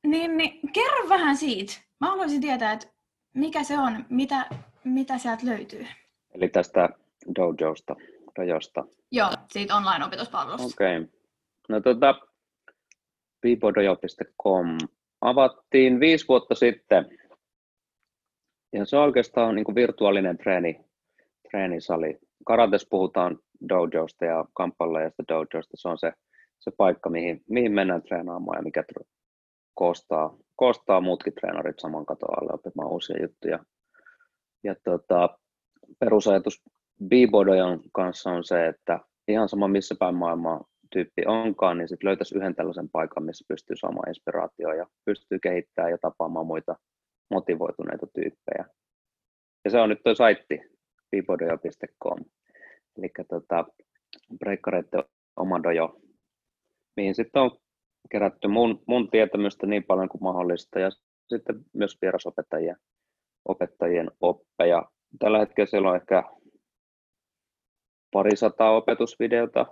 niin, 0.08 0.60
kerro 0.74 1.10
vähän 1.10 1.38
siitä. 1.38 1.74
Mä 2.02 2.10
haluaisin 2.10 2.42
tietää, 2.42 2.72
että 2.72 2.88
mikä 3.34 3.64
se 3.64 3.80
on, 3.80 4.06
mitä, 4.10 4.46
mitä 4.84 5.18
sieltä 5.18 5.46
löytyy. 5.46 5.86
Eli 6.32 6.50
tästä 6.50 6.90
Dojosta, 7.36 7.96
Dojosta. 8.40 8.86
Joo, 9.12 9.30
siitä 9.52 9.76
online-opetuspalvelusta. 9.76 10.66
Okei. 10.66 10.98
Okay. 10.98 11.10
No 11.70 11.82
tota, 11.82 12.20
bibodojo.com 13.42 14.78
avattiin 15.22 16.00
viisi 16.00 16.28
vuotta 16.28 16.56
sitten. 16.56 17.10
Ja 18.74 18.86
se 18.86 18.98
on 18.98 19.04
oikeastaan 19.04 19.56
niin 19.56 19.76
virtuaalinen 19.76 20.38
treeni, 20.38 20.86
treenisali. 21.52 22.20
Karates 22.46 22.88
puhutaan 22.90 23.40
dojosta 23.70 24.26
ja 24.26 24.46
kamppalajasta 24.54 25.24
dojosta. 25.28 25.78
Se 25.78 25.90
on 25.90 25.98
se, 25.98 26.14
se 26.60 26.72
paikka, 26.78 27.10
mihin, 27.10 27.44
mihin 27.50 27.72
mennään 27.72 28.02
treenaamaan 28.02 28.58
ja 28.58 28.64
mikä 28.64 28.84
koostaa, 29.80 30.38
koostaa 30.56 31.02
muutkin 31.02 31.34
treenarit 31.34 31.80
saman 31.80 32.06
katon 32.06 32.30
alle 32.42 32.54
opimaan 32.54 32.92
uusia 32.92 33.22
juttuja. 33.22 33.60
Ja 34.64 34.76
tota, 34.84 35.40
perusajatus 36.00 36.62
B-Bodojan 37.08 37.80
kanssa 37.94 38.30
on 38.30 38.44
se, 38.44 38.68
että 38.68 39.00
ihan 39.28 39.50
sama 39.50 39.68
missä 39.68 39.96
päin 40.00 40.16
maailmaa 40.16 40.64
tyyppi 40.92 41.22
onkaan, 41.26 41.78
niin 41.78 41.88
sitten 41.88 42.08
löytäisi 42.08 42.38
yhden 42.38 42.56
tällaisen 42.56 42.90
paikan, 42.90 43.24
missä 43.24 43.46
pystyy 43.48 43.76
saamaan 43.76 44.10
inspiraatioa 44.10 44.74
ja 44.74 44.86
pystyy 45.06 45.40
kehittämään 45.40 45.92
ja 45.92 45.98
tapaamaan 45.98 46.46
muita 46.46 46.76
motivoituneita 47.32 48.08
tyyppejä. 48.14 48.66
Ja 49.66 49.72
se 49.72 49.80
on 49.80 49.90
nyt 49.90 50.00
tuo 50.04 50.16
saitti, 50.16 50.62
bibodojo.com, 51.12 52.20
eli 52.98 53.10
tota, 53.30 53.66
breikkareiden 54.40 55.04
oma 55.36 55.64
dojo, 55.64 56.00
mihin 56.98 57.16
sitten 57.16 57.42
on 57.42 57.52
kerätty 58.12 58.48
mun, 58.48 58.84
mun 58.88 59.10
tietämystä 59.10 59.68
niin 59.68 59.84
paljon 59.84 60.10
kuin 60.10 60.24
mahdollista 60.24 60.80
ja 60.80 60.90
sitten 61.28 61.56
myös 61.74 61.98
vierasopettajien 62.02 62.78
opettajien 63.46 64.12
oppeja. 64.22 64.92
Tällä 65.20 65.40
hetkellä 65.40 65.66
siellä 65.70 65.90
on 65.90 65.96
ehkä 65.96 66.24
parisataa 68.12 68.76
opetusvideota 68.76 69.66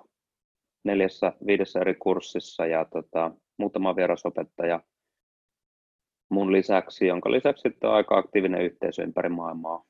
neljässä, 0.83 1.33
viidessä 1.47 1.79
eri 1.79 1.95
kurssissa 1.95 2.65
ja 2.65 2.85
tota, 2.85 3.31
muutama 3.57 3.95
vierasopettaja 3.95 4.81
mun 6.29 6.51
lisäksi, 6.51 7.07
jonka 7.07 7.31
lisäksi 7.31 7.77
on 7.83 7.93
aika 7.93 8.17
aktiivinen 8.17 8.61
yhteisö 8.61 9.03
ympäri 9.03 9.29
maailmaa. 9.29 9.83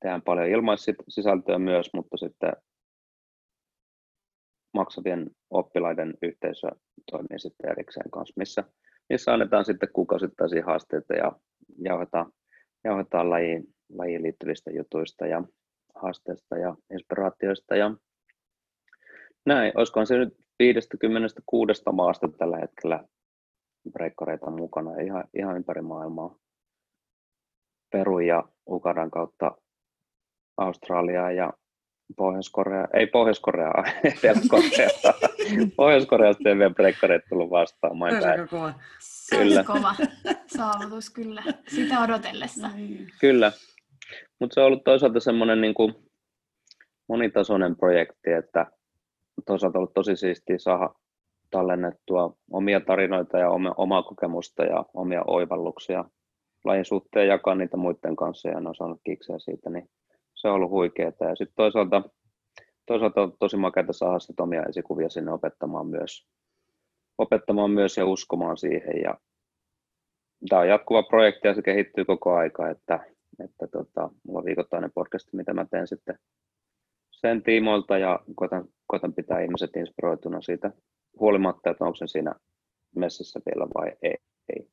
Tehdään 0.00 0.22
paljon 0.22 0.48
ilmaissisältöä 0.48 1.58
myös, 1.58 1.90
mutta 1.94 2.16
sitten 2.16 2.52
maksavien 4.74 5.30
oppilaiden 5.50 6.14
yhteisö 6.22 6.68
toimii 7.10 7.38
sitten 7.38 7.70
erikseen 7.70 8.10
kanssa, 8.10 8.34
missä, 8.36 8.64
missä 9.08 9.32
annetaan 9.32 9.64
sitten 9.64 9.88
kuukausittaisia 9.92 10.64
haasteita 10.64 11.14
ja 11.14 11.32
jauhetaan, 11.78 12.32
jauhetaan 12.84 13.30
lajiin, 13.30 13.64
lajiin 13.92 14.22
liittyvistä 14.22 14.70
jutuista 14.70 15.26
ja 15.26 15.42
haasteista 15.94 16.58
ja 16.58 16.76
inspiraatioista 16.92 17.76
ja 17.76 17.94
näin, 19.46 19.72
olisikohan 19.74 20.06
se 20.06 20.16
nyt 20.16 20.34
56 20.58 21.82
maasta 21.92 22.28
tällä 22.28 22.58
hetkellä 22.58 23.04
breikkareita 23.92 24.50
mukana 24.50 25.00
ihan, 25.00 25.24
ihan 25.34 25.56
ympäri 25.56 25.82
maailmaa. 25.82 26.36
Peru 27.92 28.18
ja 28.18 28.44
Ukadan 28.68 29.10
kautta 29.10 29.56
Australiaa 30.56 31.32
ja 31.32 31.52
Pohjois-Korea, 32.16 32.88
ei 32.94 33.06
Pohjois-Korea, 33.06 33.72
Etelä-Koreasta. 34.04 35.14
Pohjois-Koreasta 35.76 36.48
ei 36.48 36.58
vielä 36.58 36.74
breikkareita 36.74 37.26
tullut 37.28 37.50
vastaan. 37.50 37.92
Se 38.20 38.40
on 38.40 38.48
kova. 38.48 38.74
Kyllä. 39.30 39.64
kova 39.64 39.94
saavutus 40.46 41.10
kyllä, 41.10 41.42
sitä 41.68 42.00
odotellessa. 42.00 42.68
Niin. 42.68 43.06
Kyllä, 43.20 43.52
mutta 44.40 44.54
se 44.54 44.60
on 44.60 44.66
ollut 44.66 44.84
toisaalta 44.84 45.20
semmoinen 45.20 45.60
niin 45.60 45.74
kuin 45.74 45.94
monitasoinen 47.08 47.76
projekti, 47.76 48.30
että 48.30 48.66
toisaalta 49.46 49.78
ollut 49.78 49.94
tosi 49.94 50.16
siistiä 50.16 50.58
saada 50.58 50.90
tallennettua 51.50 52.36
omia 52.50 52.80
tarinoita 52.80 53.38
ja 53.38 53.50
omaa 53.76 54.02
kokemusta 54.02 54.64
ja 54.64 54.84
omia 54.94 55.22
oivalluksia 55.26 56.04
lajin 56.64 56.84
suhteen 56.84 57.28
jakaa 57.28 57.54
niitä 57.54 57.76
muiden 57.76 58.16
kanssa 58.16 58.48
ja 58.48 58.60
ne 58.60 58.68
on 58.68 58.74
saanut 58.74 59.00
kikseä 59.04 59.38
siitä, 59.38 59.70
niin 59.70 59.90
se 60.44 60.48
on 60.48 60.54
ollut 60.54 60.70
huikeaa. 60.70 61.12
Ja 61.20 61.36
sitten 61.36 61.56
toisaalta, 61.56 62.02
toisaalta 62.86 63.22
on 63.22 63.32
tosi 63.38 63.56
makeata 63.56 63.92
saada 63.92 64.18
sit 64.18 64.40
omia 64.40 64.62
esikuvia 64.62 65.08
sinne 65.08 65.32
opettamaan 65.32 65.86
myös, 65.86 66.28
opettamaan 67.18 67.70
myös 67.70 67.96
ja 67.96 68.06
uskomaan 68.06 68.56
siihen. 68.56 69.02
Ja 69.02 69.14
tämä 70.48 70.60
on 70.60 70.68
jatkuva 70.68 71.02
projekti 71.02 71.48
ja 71.48 71.54
se 71.54 71.62
kehittyy 71.62 72.04
koko 72.04 72.34
aika, 72.34 72.70
että, 72.70 73.00
että 73.44 73.66
tota, 73.66 74.10
mulla 74.24 74.38
on 74.38 74.44
viikoittainen 74.44 74.90
podcast, 74.94 75.32
mitä 75.32 75.54
mä 75.54 75.66
teen 75.70 75.88
sitten 75.88 76.18
sen 77.10 77.42
tiimoilta 77.42 77.98
ja 77.98 78.20
koitan, 78.36 78.64
koitan 78.86 79.14
pitää 79.14 79.40
ihmiset 79.40 79.76
inspiroituna 79.76 80.40
siitä 80.40 80.72
huolimatta, 81.20 81.70
että 81.70 81.84
onko 81.84 81.96
se 81.96 82.06
siinä 82.06 82.34
messissä 82.96 83.40
vielä 83.46 83.66
vai 83.74 83.92
ei. 84.02 84.16
ei. 84.48 84.68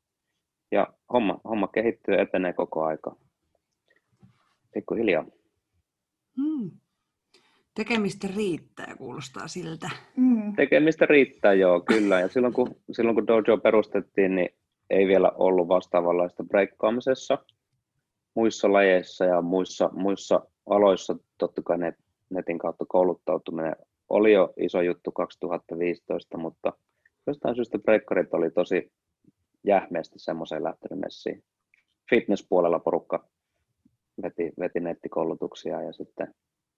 Ja 0.72 0.94
homma, 1.14 1.42
homma 1.44 1.68
kehittyy 1.68 2.16
etenee 2.16 2.54
koko 2.54 2.84
aika. 2.84 3.16
Pikkuhiljaa. 4.74 5.26
Hmm. 6.38 6.72
Tekemistä 7.76 8.28
riittää, 8.36 8.96
kuulostaa 8.98 9.48
siltä. 9.48 9.90
Hmm. 10.18 10.56
Tekemistä 10.56 11.06
riittää, 11.06 11.54
joo, 11.54 11.82
kyllä. 11.82 12.20
Ja 12.20 12.28
silloin 12.28 12.54
kun, 12.54 12.76
silloin 12.92 13.16
kun 13.16 13.28
Dojo 13.28 13.58
perustettiin, 13.58 14.36
niin 14.36 14.50
ei 14.90 15.08
vielä 15.08 15.32
ollut 15.36 15.68
vastaavanlaista 15.68 16.44
breikkaamisessa. 16.44 17.38
Muissa 18.36 18.74
lajeissa 18.74 19.26
ja 19.26 19.42
muissa, 19.42 19.90
muissa 19.94 20.42
aloissa 20.70 21.16
totta 21.38 21.62
kai 21.62 21.78
ne 21.78 21.94
netin 22.30 22.60
kautta 22.60 22.86
kouluttautuminen 22.88 23.76
oli 24.10 24.34
jo 24.34 24.54
iso 24.58 24.82
juttu 24.82 25.12
2015, 25.12 26.38
mutta 26.38 26.74
jostain 27.28 27.56
syystä 27.56 27.80
breakkarit 27.80 28.34
oli 28.34 28.52
tosi 28.52 28.92
jähmeästi 29.64 30.20
semmoiseen 30.20 30.64
lähtenyt 30.64 31.00
messiin. 31.00 31.44
Fitnesspuolella 32.10 32.80
porukka 32.80 33.28
veti, 34.22 34.52
veti 34.60 34.80
nettikoulutuksia 34.80 35.82
ja 35.82 35.94
sitten 35.94 36.34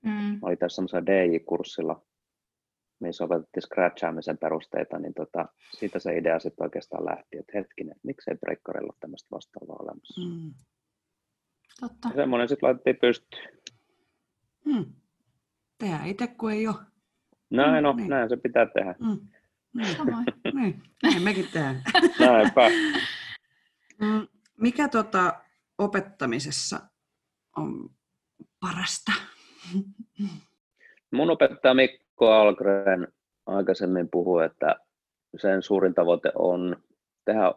mm. 0.06 0.40
oli 0.42 0.58
tässä 0.58 0.76
semmoisella 0.76 1.06
DJ-kurssilla, 1.06 2.02
missä 3.00 3.24
opetettiin 3.24 3.64
scratchaamisen 3.64 4.38
perusteita, 4.38 5.00
niin 5.00 5.14
tota, 5.14 5.46
siitä 5.78 6.00
se 6.00 6.18
idea 6.18 6.40
sitten 6.40 6.64
oikeastaan 6.64 7.06
lähti, 7.06 7.38
että 7.38 7.52
hetkinen, 7.56 7.96
miksei 8.04 8.36
breakkarilla 8.36 8.92
ole 8.92 8.98
tämmöistä 9.00 9.28
vastaavaa 9.32 9.78
olemassa. 9.80 10.22
Mm. 10.22 10.54
Totta. 11.80 12.08
Ja 12.08 12.16
semmoinen 12.16 12.48
sitten 12.48 12.68
laitettiin 12.68 12.98
pystyyn. 13.02 13.58
Mm 14.66 14.86
tehdä 15.84 16.04
itse, 16.06 16.28
kun 16.28 16.52
ei 16.52 16.68
ole. 16.68 16.76
Näin, 17.50 17.84
no, 17.84 17.94
niin. 17.94 18.10
näin 18.10 18.30
se 18.30 18.38
pitää 18.38 18.66
tehdä. 18.66 18.96
Mm. 19.00 19.28
Niin. 19.74 19.98
niin. 20.54 20.84
Näin 21.04 21.22
mekin 21.22 21.48
tehdään. 21.54 21.82
Näinpä. 22.20 22.70
Mm, 24.02 24.28
mikä 24.58 24.88
tota 24.88 25.34
opettamisessa 25.78 26.80
on 27.58 27.90
parasta? 28.60 29.12
Mun 31.12 31.30
opettaja 31.30 31.74
Mikko 31.74 32.32
Algren 32.32 33.08
aikaisemmin 33.46 34.10
puhui, 34.12 34.46
että 34.46 34.76
sen 35.42 35.62
suurin 35.62 35.94
tavoite 35.94 36.32
on 36.36 36.84
tehdä 37.26 37.54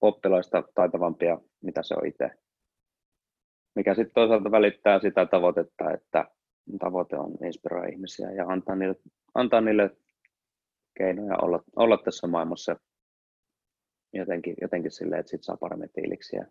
oppilaista 0.00 0.62
taitavampia, 0.74 1.38
mitä 1.62 1.82
se 1.82 1.94
on 1.94 2.06
itse. 2.06 2.30
mikä 3.74 3.94
sitten 3.94 4.14
toisaalta 4.14 4.50
välittää 4.50 4.98
sitä 5.00 5.26
tavoitetta, 5.26 5.92
että 5.92 6.24
tavoite 6.78 7.16
on 7.16 7.32
inspiroida 7.44 7.88
ihmisiä 7.88 8.30
ja 8.30 8.44
antaa 8.48 8.76
niille, 8.76 8.96
antaa 9.34 9.60
niille 9.60 9.96
keinoja 10.98 11.36
olla, 11.42 11.62
olla 11.76 11.98
tässä 11.98 12.26
maailmassa 12.26 12.76
jotenkin, 14.12 14.54
jotenkin 14.60 14.90
silleen, 14.90 15.20
että 15.20 15.30
sit 15.30 15.42
saa 15.42 15.56
paremmin 15.56 15.90
fiiliksi 15.94 16.36
ja 16.36 16.46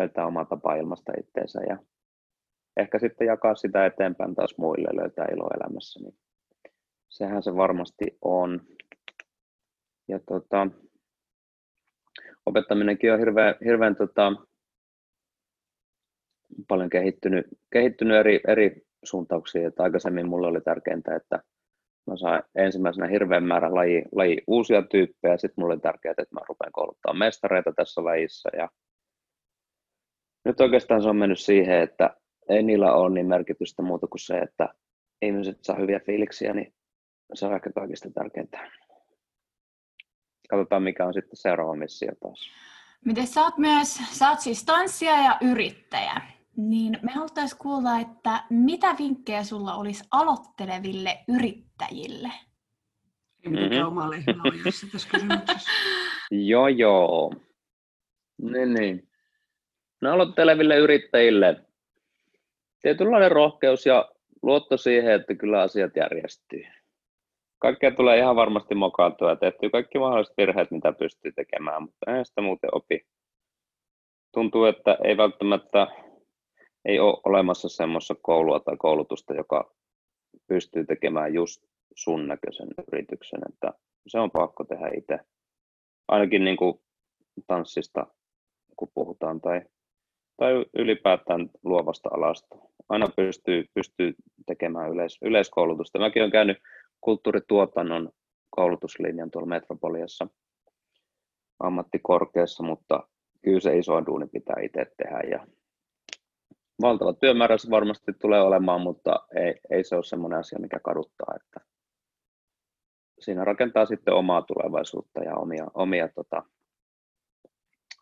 löytää 0.00 0.26
omaa 0.26 0.44
tapaa 0.44 0.74
ilmasta 0.74 1.12
itteensä 1.20 1.60
ja 1.68 1.78
ehkä 2.76 2.98
sitten 2.98 3.26
jakaa 3.26 3.54
sitä 3.54 3.86
eteenpäin 3.86 4.34
taas 4.34 4.54
muille, 4.58 4.88
löytää 4.92 5.26
ilo 5.32 5.50
elämässä, 5.56 6.00
niin 6.00 6.14
sehän 7.08 7.42
se 7.42 7.56
varmasti 7.56 8.18
on. 8.22 8.60
Ja 10.08 10.18
tota, 10.18 10.66
opettaminenkin 12.46 13.12
on 13.12 13.18
hirveän, 13.18 13.54
hirveän 13.64 13.96
tota, 13.96 14.32
paljon 16.68 16.90
kehittynyt, 16.90 17.46
kehittynyt 17.72 18.16
eri, 18.16 18.40
eri 18.48 18.82
suuntauksia. 19.04 19.68
Että 19.68 19.82
aikaisemmin 19.82 20.28
mulle 20.28 20.46
oli 20.46 20.60
tärkeintä, 20.60 21.16
että 21.16 21.42
mä 22.06 22.16
saan 22.16 22.42
ensimmäisenä 22.54 23.06
hirveän 23.06 23.44
määrän 23.44 23.74
laji, 23.74 24.04
laji 24.12 24.42
uusia 24.46 24.82
tyyppejä. 24.82 25.36
Sitten 25.36 25.62
mulle 25.62 25.74
oli 25.74 25.80
tärkeää, 25.80 26.14
että 26.18 26.34
mä 26.34 26.40
rupean 26.48 26.72
kouluttaa 26.72 27.14
mestareita 27.14 27.72
tässä 27.76 28.04
lajissa. 28.04 28.50
Ja 28.56 28.68
nyt 30.44 30.60
oikeastaan 30.60 31.02
se 31.02 31.08
on 31.08 31.16
mennyt 31.16 31.40
siihen, 31.40 31.80
että 31.80 32.16
ei 32.48 32.62
niillä 32.62 32.92
ole 32.92 33.10
niin 33.14 33.26
merkitystä 33.26 33.82
muuta 33.82 34.06
kuin 34.06 34.20
se, 34.20 34.38
että 34.38 34.68
ihmiset 35.22 35.58
saa 35.62 35.76
hyviä 35.76 36.00
fiiliksiä, 36.06 36.54
niin 36.54 36.74
se 37.34 37.46
on 37.46 37.54
ehkä 37.54 37.72
kaikista 37.72 38.10
tärkeintä. 38.10 38.70
Katsotaan, 40.50 40.82
mikä 40.82 41.06
on 41.06 41.14
sitten 41.14 41.36
seuraava 41.36 41.74
missio 41.74 42.12
taas. 42.20 42.50
Miten 43.04 43.26
sä 43.26 43.42
oot 43.42 43.58
myös, 43.58 43.94
sä 43.94 44.30
oot 44.30 44.40
siis 44.40 44.64
tanssija 44.64 45.16
ja 45.16 45.38
yrittäjä, 45.40 46.20
niin 46.56 46.98
me 47.02 47.12
haluttaisiin 47.12 47.58
kuulla, 47.58 47.98
että 47.98 48.44
mitä 48.50 48.94
vinkkejä 48.98 49.44
sulla 49.44 49.74
olisi 49.74 50.04
aloitteleville 50.10 51.18
yrittäjille? 51.28 52.30
Mm-hmm. 53.46 53.86
oma 53.86 54.10
lehmä 54.10 54.42
tässä 54.64 54.86
kysymyksessä. 54.86 55.70
joo, 56.50 56.68
joo. 56.68 57.32
Niin, 58.42 58.74
niin. 58.74 59.09
No 60.00 60.12
aloitteleville 60.12 60.76
yrittäjille 60.76 61.56
tietynlainen 62.82 63.32
rohkeus 63.32 63.86
ja 63.86 64.12
luotto 64.42 64.76
siihen, 64.76 65.14
että 65.14 65.34
kyllä 65.34 65.60
asiat 65.60 65.96
järjestyy. 65.96 66.62
Kaikkea 67.58 67.90
tulee 67.90 68.18
ihan 68.18 68.36
varmasti 68.36 68.74
mokaantua 68.74 69.30
ja 69.30 69.36
tehtyä 69.36 69.70
kaikki 69.70 69.98
mahdolliset 69.98 70.36
virheet, 70.36 70.70
mitä 70.70 70.92
pystyy 70.92 71.32
tekemään, 71.32 71.82
mutta 71.82 72.16
ei 72.16 72.24
sitä 72.24 72.40
muuten 72.40 72.70
opi. 72.72 73.06
Tuntuu, 74.32 74.64
että 74.64 74.98
ei 75.04 75.16
välttämättä 75.16 75.86
ei 76.84 76.98
ole 77.00 77.20
olemassa 77.24 77.68
semmoista 77.68 78.14
koulua 78.22 78.60
tai 78.60 78.76
koulutusta, 78.76 79.34
joka 79.34 79.74
pystyy 80.46 80.86
tekemään 80.86 81.34
just 81.34 81.64
sun 81.94 82.28
näköisen 82.28 82.68
yrityksen, 82.92 83.40
että 83.48 83.72
se 84.06 84.18
on 84.18 84.30
pakko 84.30 84.64
tehdä 84.64 84.90
itse. 84.96 85.18
Ainakin 86.08 86.44
niin 86.44 86.56
kuin 86.56 86.80
tanssista, 87.46 88.06
kun 88.76 88.90
puhutaan, 88.94 89.40
tai, 89.40 89.62
tai 90.40 90.64
ylipäätään 90.74 91.50
luovasta 91.64 92.08
alasta. 92.12 92.56
Aina 92.88 93.06
pystyy, 93.16 93.64
pystyy 93.74 94.14
tekemään 94.46 94.90
yleis, 94.90 95.18
yleiskoulutusta. 95.22 95.98
Mäkin 95.98 96.22
olen 96.22 96.32
käynyt 96.32 96.58
kulttuurituotannon 97.00 98.10
koulutuslinjan 98.50 99.30
tuolla 99.30 99.48
Metropoliassa 99.48 100.26
ammattikorkeassa, 101.58 102.62
mutta 102.62 103.08
kyllä 103.42 103.60
se 103.60 103.78
iso 103.78 104.06
duuni 104.06 104.26
pitää 104.26 104.56
itse 104.62 104.86
tehdä 104.96 105.20
ja 105.30 105.46
valtava 106.82 107.12
työmäärä 107.12 107.58
se 107.58 107.70
varmasti 107.70 108.12
tulee 108.20 108.40
olemaan, 108.40 108.80
mutta 108.80 109.26
ei, 109.36 109.54
ei 109.70 109.84
se 109.84 109.94
ole 109.94 110.04
semmoinen 110.04 110.38
asia, 110.38 110.58
mikä 110.58 110.80
kaduttaa, 110.84 111.34
että 111.36 111.60
siinä 113.20 113.44
rakentaa 113.44 113.86
sitten 113.86 114.14
omaa 114.14 114.42
tulevaisuutta 114.42 115.20
ja 115.20 115.36
omia, 115.36 115.66
omia 115.74 116.08
tota, 116.08 116.42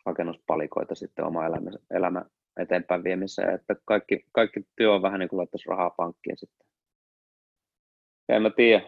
rakennuspalikoita 0.08 0.94
sitten 0.94 1.24
oma 1.24 1.46
elämä, 1.46 1.70
elämä 1.90 2.24
eteenpäin 2.56 3.04
viemiseen, 3.04 3.54
että 3.54 3.76
kaikki, 3.84 4.24
kaikki 4.32 4.60
työ 4.76 4.94
on 4.94 5.02
vähän 5.02 5.20
niin 5.20 5.28
kuin 5.28 5.38
laittaisi 5.38 5.68
rahaa 5.68 5.90
pankkiin 5.90 6.36
sitten. 6.36 6.66
Ja 8.28 8.36
en 8.36 8.42
mä 8.42 8.50
tiedä, 8.50 8.82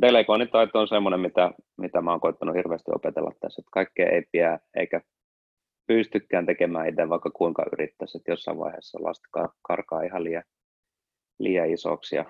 delegoinnitaito 0.00 0.80
on 0.80 0.88
semmoinen, 0.88 1.20
mitä, 1.20 1.50
mitä 1.76 2.00
mä 2.00 2.10
oon 2.10 2.20
koittanut 2.20 2.56
hirveästi 2.56 2.90
opetella 2.94 3.32
tässä, 3.40 3.60
että 3.60 3.70
kaikkea 3.72 4.08
ei 4.08 4.22
pidä 4.32 4.58
eikä 4.74 5.00
pystykään 5.86 6.46
tekemään 6.46 6.88
itse 6.88 7.08
vaikka 7.08 7.30
kuinka 7.30 7.64
yrittäisi, 7.72 8.18
että 8.18 8.32
jossain 8.32 8.58
vaiheessa 8.58 8.98
lasta 9.02 9.28
karkaa 9.62 10.02
ihan 10.02 10.24
liian, 10.24 10.42
liian 11.38 11.70
isoksi 11.70 12.16
ja 12.16 12.24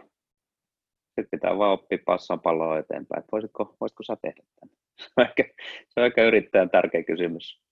sitten 1.06 1.30
pitää 1.30 1.58
vaan 1.58 1.72
oppia 1.72 1.98
passaan 2.04 2.40
palloa 2.40 2.78
eteenpäin, 2.78 3.20
että 3.20 3.32
voisitko, 3.32 3.76
voisitko 3.80 4.02
sä 4.02 4.16
tehdä 4.22 4.42
tämän? 4.60 4.76
Se 4.98 5.10
on 5.16 5.26
ehkä, 5.26 5.44
se 5.88 6.00
on 6.00 6.06
ehkä 6.06 6.24
yrittäjän 6.24 6.70
tärkeä 6.70 7.02
kysymys. 7.02 7.63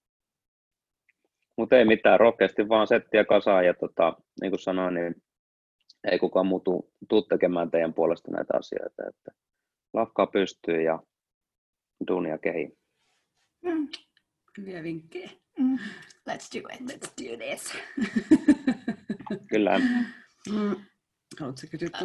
Mutta 1.62 1.76
ei 1.76 1.84
mitään, 1.84 2.20
rohkeasti 2.20 2.68
vaan 2.68 2.86
settiä 2.86 3.24
kasaan 3.24 3.66
ja 3.66 3.74
tota, 3.74 4.16
niin 4.40 4.50
kuin 4.50 4.60
sanoin, 4.60 4.94
niin 4.94 5.22
ei 6.10 6.18
kukaan 6.18 6.46
muu 6.46 6.62
tuu 7.08 7.22
tekemään 7.22 7.70
teidän 7.70 7.94
puolesta 7.94 8.30
näitä 8.30 8.56
asioita. 8.58 9.02
Että 9.08 9.32
lakkaa 9.92 10.26
pystyy 10.26 10.82
ja 10.82 11.02
duunia 12.08 12.38
kehi. 12.38 12.78
Mm. 13.64 13.88
Hyviä 14.58 14.82
vinkkejä. 14.82 15.30
Mm. 15.58 15.78
Let's 16.30 16.54
do 16.54 16.68
it. 16.74 16.80
Let's 16.80 17.12
do 17.24 17.36
this. 17.36 17.72
Kyllä. 19.50 19.78
Mm. 20.50 20.76
Haluatko 21.40 21.66
kysyä 21.70 21.88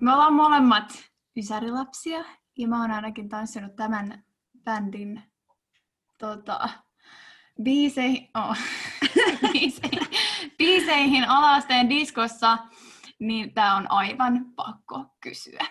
Me 0.00 0.12
ollaan 0.12 0.34
molemmat 0.34 0.92
ysärilapsia 1.36 2.24
ja 2.58 2.68
mä 2.68 2.80
oon 2.80 2.90
ainakin 2.90 3.28
tanssinut 3.28 3.76
tämän 3.76 4.24
bändin 4.64 5.22
tota, 6.18 6.68
biiseihin, 7.62 8.28
oh, 8.34 8.56
biiseihin, 9.52 10.06
biiseihin 10.58 11.24
alasteen 11.28 11.90
diskossa, 11.90 12.58
niin 13.18 13.54
tää 13.54 13.74
on 13.74 13.90
aivan 13.90 14.44
pakko 14.56 15.04
kysyä. 15.20 15.66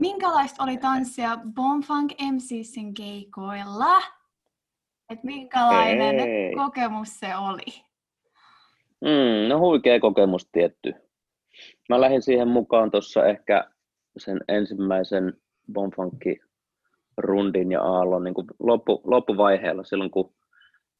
Minkälaista 0.00 0.62
oli 0.62 0.76
tanssia 0.76 1.38
Bonfunk 1.54 2.12
MCsin 2.32 2.94
keikoilla? 2.94 4.00
Et 5.10 5.24
minkälainen 5.24 6.20
Ei. 6.20 6.54
kokemus 6.54 7.20
se 7.20 7.36
oli? 7.36 7.84
Mm, 9.00 9.48
no 9.48 9.58
huikea 9.58 10.00
kokemus 10.00 10.48
tietty. 10.52 10.94
Mä 11.88 12.00
lähdin 12.00 12.22
siihen 12.22 12.48
mukaan 12.48 12.90
tuossa 12.90 13.26
ehkä 13.26 13.70
sen 14.18 14.40
ensimmäisen 14.48 15.32
Bonfunkki 15.72 16.40
rundin 17.16 17.72
ja 17.72 17.82
aallon 17.82 18.24
niin 18.24 18.34
kuin 18.34 18.46
loppu, 18.58 19.00
loppuvaiheella, 19.04 19.84
silloin 19.84 20.10
kun 20.10 20.34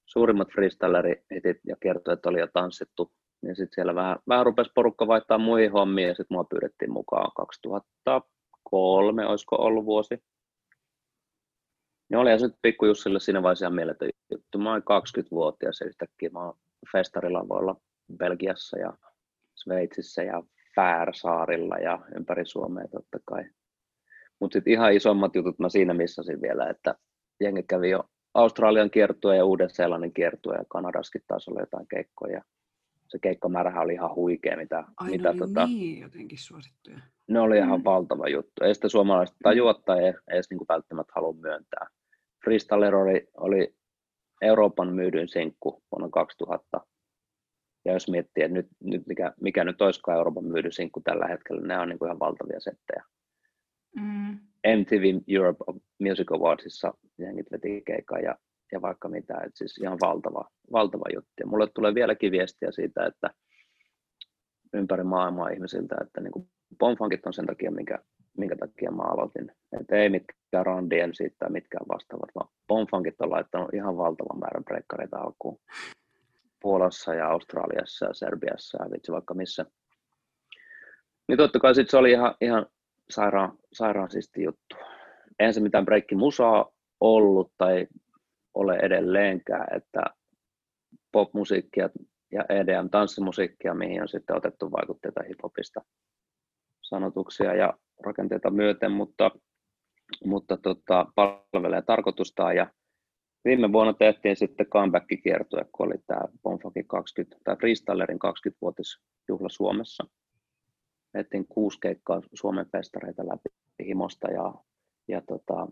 suurimmat 0.07 0.53
freestyleri 0.53 1.25
hitit 1.35 1.57
ja 1.67 1.77
kiertoet 1.83 2.27
oli 2.27 2.41
jo 2.41 2.49
tanssittu, 2.53 3.13
niin 3.43 3.57
sitten 3.57 3.75
siellä 3.75 3.95
vähän, 3.95 4.19
vähän 4.29 4.47
rupesi 4.47 4.71
porukka 4.75 5.07
vaihtaa 5.07 5.39
muihin 5.39 5.73
hommiin 5.73 6.09
ja 6.09 6.15
sitten 6.15 6.35
mua 6.35 6.45
pyydettiin 6.45 6.93
mukaan 6.93 7.31
2003, 7.37 9.27
olisiko 9.27 9.57
ollut 9.57 9.85
vuosi. 9.85 10.25
Ja 12.11 12.21
olihan 12.21 12.41
se 12.41 12.47
nyt 12.47 12.57
pikku 12.63 12.87
Jussille 12.87 13.21
siinä 13.21 13.43
vaiheessa 13.43 13.65
ihan 13.65 13.75
mieletön 13.75 14.09
juttu. 14.31 14.59
Mä 14.59 14.73
olin 14.73 14.83
20-vuotias 14.83 15.81
ja 15.81 15.87
yhtäkkiä 15.87 16.31
mä 16.33 16.45
oon 16.45 16.55
festarilavoilla 16.93 17.77
Belgiassa 18.17 18.79
ja 18.79 18.93
Sveitsissä 19.55 20.23
ja 20.23 20.43
Färsaarilla 20.75 21.77
ja 21.77 21.99
ympäri 22.17 22.47
Suomea 22.47 22.89
totta 22.89 23.19
kai. 23.25 23.45
Mutta 24.41 24.53
sitten 24.53 24.73
ihan 24.73 24.93
isommat 24.93 25.37
jutut 25.37 25.59
mä 25.59 25.69
siinä 25.69 25.95
missasin 25.95 26.43
vielä, 26.43 26.69
että 26.69 26.95
jengi 27.41 27.63
kävi 27.63 27.91
jo 27.91 28.05
Australian 28.35 28.91
kiertue 28.91 29.37
ja 29.37 29.45
Uuden-Seelannin 29.45 30.13
kiertue 30.13 30.55
ja 30.55 30.65
Kanadaskin 30.69 31.23
taas 31.27 31.49
oli 31.49 31.61
jotain 31.61 31.87
keikkoja. 31.87 32.43
Se 33.09 33.19
keikkamäärähän 33.19 33.83
oli 33.83 33.93
ihan 33.93 34.15
huikea, 34.15 34.57
mitä... 34.57 34.85
Ai, 34.97 35.11
mitä 35.11 35.33
ne 35.33 35.39
tota, 35.39 35.67
niin 35.67 36.01
jotenkin 36.01 36.39
suosittuja. 36.39 36.99
Ne 37.29 37.41
oli 37.41 37.59
ihan 37.59 37.81
mm. 37.81 37.85
valtava 37.85 38.29
juttu. 38.29 38.65
Ei 38.65 38.75
sitä 38.75 38.89
suomalaiset 38.89 39.37
tajua 39.43 39.75
tai 39.75 40.05
ei 40.05 40.13
edes 40.31 40.51
niin 40.51 40.61
välttämättä 40.69 41.13
halua 41.17 41.33
myöntää. 41.33 41.87
Freestyler 42.45 42.95
oli, 42.95 43.29
oli 43.35 43.75
Euroopan 44.43 44.95
myydyin 44.95 45.29
sinkku 45.29 45.83
vuonna 45.93 46.09
2000. 46.09 46.81
Ja 47.85 47.93
jos 47.93 48.09
miettii, 48.09 48.45
että 48.45 48.55
nyt, 48.55 48.67
nyt 48.85 49.07
mikä, 49.07 49.33
mikä 49.41 49.65
nyt 49.65 49.83
olisikaan 49.83 50.19
Euroopan 50.19 50.45
myydyin 50.45 50.73
sinkku 50.73 51.01
tällä 51.01 51.27
hetkellä, 51.27 51.67
ne 51.67 51.79
on 51.79 51.89
niin 51.89 51.99
kuin 51.99 52.07
ihan 52.09 52.19
valtavia 52.19 52.61
settejä. 52.61 53.05
Mm. 53.97 54.39
MTV 54.65 55.21
Europe 55.29 55.65
Music 56.01 56.33
Awardsissa 56.33 56.95
jengit 57.19 57.53
veti 57.53 57.83
keikan 57.87 58.23
ja, 58.23 58.37
ja 58.73 58.83
vaikka 58.83 59.09
mitä, 59.09 59.35
että 59.35 59.59
siis 59.59 59.79
ihan 59.79 59.99
valtava, 60.01 60.49
valtava 60.73 61.05
juttu. 61.15 61.33
Ja 61.41 61.47
mulle 61.47 61.69
tulee 61.75 61.95
vieläkin 61.95 62.33
viestiä 62.33 62.71
siitä, 62.73 63.07
että 63.07 63.31
ympäri 64.75 65.05
maailmaa 65.05 65.49
ihmisiltä, 65.49 65.97
että 66.05 66.21
niin 66.21 66.49
Bonfunkit 66.79 67.27
on 67.27 67.33
sen 67.33 67.47
takia, 67.47 67.71
minkä, 67.71 67.99
minkä 68.39 68.57
takia 68.57 68.91
mä 68.91 69.03
aloitin. 69.03 69.53
Että 69.81 69.97
ei 69.97 70.09
mitkään 70.09 70.67
Randien 70.67 71.15
siitä 71.15 71.37
tai 71.39 71.51
mitkään 71.51 71.87
vastaavat, 71.89 72.31
vaan 72.35 72.49
Bonfunkit 72.69 73.21
on 73.21 73.31
laittanut 73.31 73.75
ihan 73.75 73.97
valtavan 73.97 74.39
määrän 74.39 74.65
breikkareita 74.65 75.19
alkuun. 75.19 75.59
Puolassa 76.63 77.15
ja 77.15 77.29
Australiassa 77.29 78.07
ja 78.07 78.15
Serbiassa 78.15 78.83
ja 78.83 78.91
vitsi 78.91 79.13
vaikka 79.13 79.35
missä. 79.35 79.67
Niin 81.29 81.39
totta 81.39 81.59
kai 81.59 81.75
sit 81.75 81.91
se 81.91 81.97
oli 81.97 82.11
ihan, 82.11 82.35
ihan 82.41 82.67
sairaan, 83.11 83.59
sairaan 83.73 84.11
siisti 84.11 84.43
juttu. 84.43 84.77
Eihän 85.39 85.55
se 85.55 85.61
mitään 85.61 85.85
breikki 85.85 86.15
musaa 86.15 86.71
ollut 87.01 87.53
tai 87.59 87.87
ole 88.55 88.77
edelleenkään, 88.77 89.77
että 89.77 90.03
popmusiikkia 91.13 91.91
ja 92.33 92.45
EDM-tanssimusiikkia, 92.49 93.75
mihin 93.75 94.03
on 94.03 94.09
sitten 94.09 94.37
otettu 94.37 94.73
vaikutteita 94.73 95.23
hiphopista 95.29 95.81
sanotuksia 96.83 97.55
ja 97.55 97.75
rakenteita 98.05 98.51
myöten, 98.51 98.93
mutta, 98.93 99.31
mutta 100.25 100.57
tota, 100.57 101.07
palvelee 101.15 101.83
tarkoitustaan. 101.83 102.57
Ja 102.57 102.71
viime 103.45 103.73
vuonna 103.73 103.93
tehtiin 103.93 104.37
sitten 104.37 104.67
comeback-kiertue, 104.67 105.65
kun 105.73 105.87
oli 105.87 105.95
tämä 106.07 106.21
Bonfakin 106.43 106.87
20, 106.87 107.37
tai 107.45 107.57
Freestylerin 107.57 108.19
20-vuotisjuhla 108.19 109.49
Suomessa. 109.49 110.07
Tehtiin 111.15 111.47
kuusi 111.49 111.79
keikkaa 111.81 112.23
Suomen 112.35 112.67
festareita 112.73 113.27
läpi 113.27 113.49
himosta 113.87 114.31
ja, 114.31 114.55
ja 115.09 115.21
tota, 115.21 115.69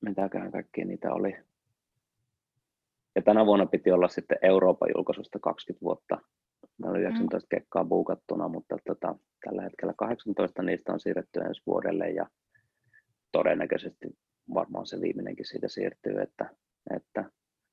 mitäköhän 0.00 0.52
kaikkia 0.52 0.84
niitä 0.84 1.12
oli. 1.12 1.36
Ja 3.16 3.22
tänä 3.22 3.46
vuonna 3.46 3.66
piti 3.66 3.92
olla 3.92 4.08
sitten 4.08 4.38
Euroopan 4.42 4.88
julkaisusta 4.96 5.38
20 5.38 5.84
vuotta. 5.84 6.18
Meillä 6.78 6.90
oli 6.90 7.02
19 7.02 7.46
mm. 7.46 7.48
kekkaa 7.48 7.84
buukattuna, 7.84 8.48
mutta 8.48 8.76
tota, 8.86 9.14
tällä 9.44 9.62
hetkellä 9.62 9.94
18 9.96 10.62
niistä 10.62 10.92
on 10.92 11.00
siirretty 11.00 11.40
ensi 11.40 11.62
vuodelle 11.66 12.10
ja 12.10 12.26
todennäköisesti 13.32 14.18
varmaan 14.54 14.86
se 14.86 15.00
viimeinenkin 15.00 15.46
siitä 15.46 15.68
siirtyy, 15.68 16.20
että, 16.20 16.50
että 16.96 17.24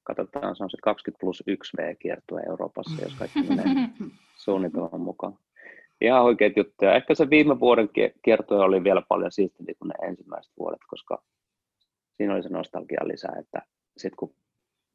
katsotaan, 0.04 0.56
se 0.56 0.64
on 0.64 0.70
se 0.70 0.78
20 0.84 1.20
plus 1.20 1.43
1 1.48 1.78
V-kiertue 1.78 2.41
Euroopassa, 2.50 3.02
jos 3.02 3.16
kaikki 3.16 3.43
menee 3.43 3.89
suunnitelman 4.46 5.02
mukaan. 5.02 5.38
Ihan 6.02 6.24
oikeat 6.24 6.58
juttuja. 6.58 6.96
Ehkä 6.96 7.16
se 7.16 7.30
viime 7.30 7.60
vuoden 7.60 7.89
kiertue 8.24 8.60
oli 8.60 8.84
vielä 8.84 9.02
paljon 9.10 9.32
siistimpi 9.32 9.74
kuin 9.74 9.89
ne 9.89 10.08
ensimmäiset 10.08 10.54
vuodet, 10.60 10.82
koska 10.88 11.24
siinä 12.18 12.34
oli 12.34 12.43
se 12.43 12.50
nostalgia 12.50 13.08
lisää, 13.08 13.36
että 13.39 13.62
sitten 13.98 14.18
kun 14.18 14.36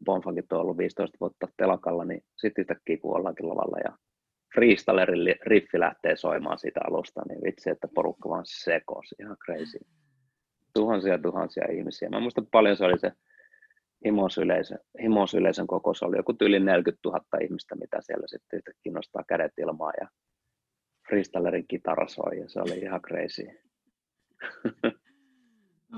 Bonfagit 0.04 0.52
on 0.52 0.60
ollut 0.60 0.78
15 0.78 1.16
vuotta 1.20 1.48
telakalla, 1.56 2.04
niin 2.04 2.24
sitten 2.36 2.62
yhtäkkiä 2.62 2.96
kun 2.96 3.16
ollaankin 3.16 3.48
lavalla 3.48 3.78
ja 3.84 3.98
freestylerin 4.54 5.36
riffi 5.42 5.80
lähtee 5.80 6.16
soimaan 6.16 6.58
siitä 6.58 6.80
alusta, 6.88 7.22
niin 7.28 7.42
vitsi, 7.44 7.70
että 7.70 7.88
porukka 7.94 8.28
vaan 8.28 8.44
sekosi, 8.46 9.14
ihan 9.20 9.36
crazy. 9.44 9.78
Tuhansia 10.74 11.18
tuhansia 11.18 11.64
ihmisiä. 11.72 12.08
Mä 12.08 12.20
muistan 12.20 12.46
paljon 12.46 12.76
se 12.76 12.84
oli 12.84 12.98
se 12.98 13.12
himosyleisön, 14.04 14.78
himosyleisön 15.02 15.66
koko, 15.66 15.94
se 15.94 16.04
oli 16.04 16.16
joku 16.16 16.34
yli 16.40 16.60
40 16.60 17.00
000 17.08 17.24
ihmistä, 17.40 17.74
mitä 17.74 17.98
siellä 18.00 18.26
sitten 18.26 18.56
yhtäkkiä 18.56 18.92
nostaa 18.92 19.24
kädet 19.28 19.52
ilmaan 19.58 19.94
ja 20.00 20.08
freestylerin 21.10 21.66
kitara 21.68 22.08
soi 22.08 22.38
ja 22.38 22.48
se 22.48 22.60
oli 22.60 22.78
ihan 22.78 23.02
crazy. 23.02 23.46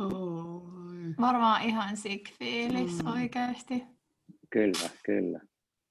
Oh. 0.00 0.62
Varmaan 1.20 1.62
ihan 1.62 1.96
sick 1.96 2.32
fiilis 2.38 3.02
mm. 3.04 3.10
oikeasti. 3.10 3.82
Kyllä, 4.50 4.90
kyllä. 5.04 5.40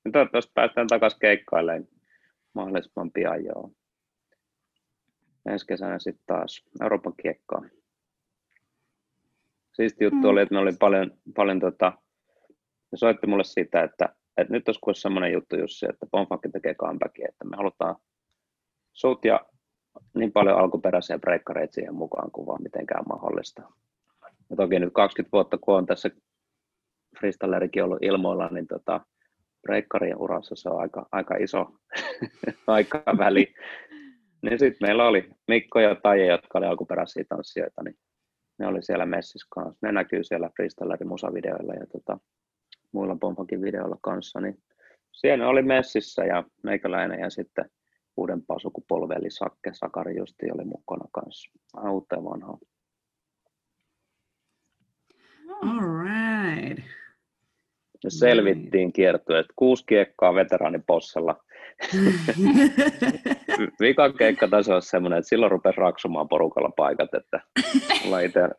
Ja 0.05 0.11
toivottavasti 0.11 0.51
päästään 0.53 0.87
takaisin 0.87 1.19
keikkailemaan 1.19 1.87
mahdollisimman 2.53 3.11
pian 3.11 3.45
joo. 3.45 3.71
Ensi 5.45 5.67
kesänä 5.67 5.99
sitten 5.99 6.23
taas 6.25 6.63
Euroopan 6.81 7.13
kiekkaa. 7.21 7.61
Siisti 9.73 10.03
juttu 10.03 10.17
mm. 10.17 10.25
oli, 10.25 10.41
että 10.41 10.53
me 10.53 10.59
oli 10.59 10.71
paljon, 10.79 11.11
paljon 11.35 11.59
tota, 11.59 11.93
ne 12.91 12.97
soitti 12.97 13.27
mulle 13.27 13.43
siitä, 13.43 13.83
että, 13.83 14.15
että 14.37 14.53
nyt 14.53 14.67
olisi 14.67 15.01
semmoinen 15.01 15.33
juttu 15.33 15.55
Jussi, 15.55 15.85
että 15.89 16.05
Bonfakki 16.11 16.49
tekee 16.49 16.75
comebackia, 16.75 17.27
että 17.29 17.45
me 17.45 17.57
halutaan 17.57 17.95
sut 18.93 19.25
ja 19.25 19.45
niin 20.13 20.31
paljon 20.31 20.57
alkuperäisiä 20.57 21.19
breikkareita 21.19 21.73
siihen 21.73 21.95
mukaan 21.95 22.31
kuin 22.31 22.47
vaan 22.47 22.63
mitenkään 22.63 23.03
mahdollista. 23.09 23.61
Ja 24.49 24.55
toki 24.55 24.79
nyt 24.79 24.93
20 24.93 25.31
vuotta, 25.31 25.57
kun 25.57 25.75
on 25.75 25.85
tässä 25.85 26.09
freestylerikin 27.19 27.83
ollut 27.83 28.03
ilmoilla, 28.03 28.47
niin 28.47 28.67
tota, 28.67 29.01
breikkarien 29.61 30.17
urassa 30.17 30.55
se 30.55 30.69
on 30.69 30.81
aika, 30.81 31.07
aika 31.11 31.35
iso 31.35 31.67
aika 32.67 33.03
väli. 33.17 33.53
Niin 34.41 34.59
sitten 34.59 34.87
meillä 34.87 35.07
oli 35.07 35.29
Mikko 35.47 35.79
ja 35.79 35.95
Taije, 35.95 36.25
jotka 36.25 36.57
oli 36.57 36.65
alkuperäisiä 36.65 37.23
tanssijoita, 37.29 37.83
niin 37.83 37.95
ne 38.59 38.67
oli 38.67 38.83
siellä 38.83 39.05
messissä 39.05 39.47
kanssa. 39.49 39.79
Ne 39.81 39.91
näkyy 39.91 40.23
siellä 40.23 40.49
freestylerin 40.55 41.07
musavideoilla 41.07 41.73
ja 41.73 41.87
tota, 41.87 42.19
muilla 42.91 43.17
Pompankin 43.19 43.61
videoilla 43.61 43.97
kanssa. 44.01 44.41
Niin 44.41 44.57
siellä 45.11 45.47
oli 45.47 45.61
messissä 45.61 46.25
ja 46.25 46.43
meikäläinen 46.63 47.19
ja 47.19 47.29
sitten 47.29 47.69
uudempaa 48.17 48.59
sukupolvea, 48.59 49.17
eli 49.17 49.31
Sakke 49.31 49.71
Sakari 49.73 50.17
Justi 50.17 50.51
oli 50.51 50.65
mukana 50.65 51.05
kanssa. 51.11 51.51
Ja 51.73 52.23
vanhaa. 52.23 52.57
All 55.61 55.79
right. 55.79 56.83
Ja 58.03 58.11
selvittiin 58.11 58.93
että 59.35 59.53
Kuusi 59.55 59.85
kiekkaa 59.85 60.35
veteraanipossella. 60.35 61.43
Vikan 63.81 64.13
keikka 64.13 64.47
taisi 64.47 64.71
olla 64.71 64.81
semmoinen, 64.81 65.19
että 65.19 65.29
silloin 65.29 65.51
rupesi 65.51 65.79
raksumaan 65.79 66.27
porukalla 66.27 66.71
paikat, 66.75 67.13
että 67.13 67.39
mulla 68.03 68.19
ite, 68.19 68.49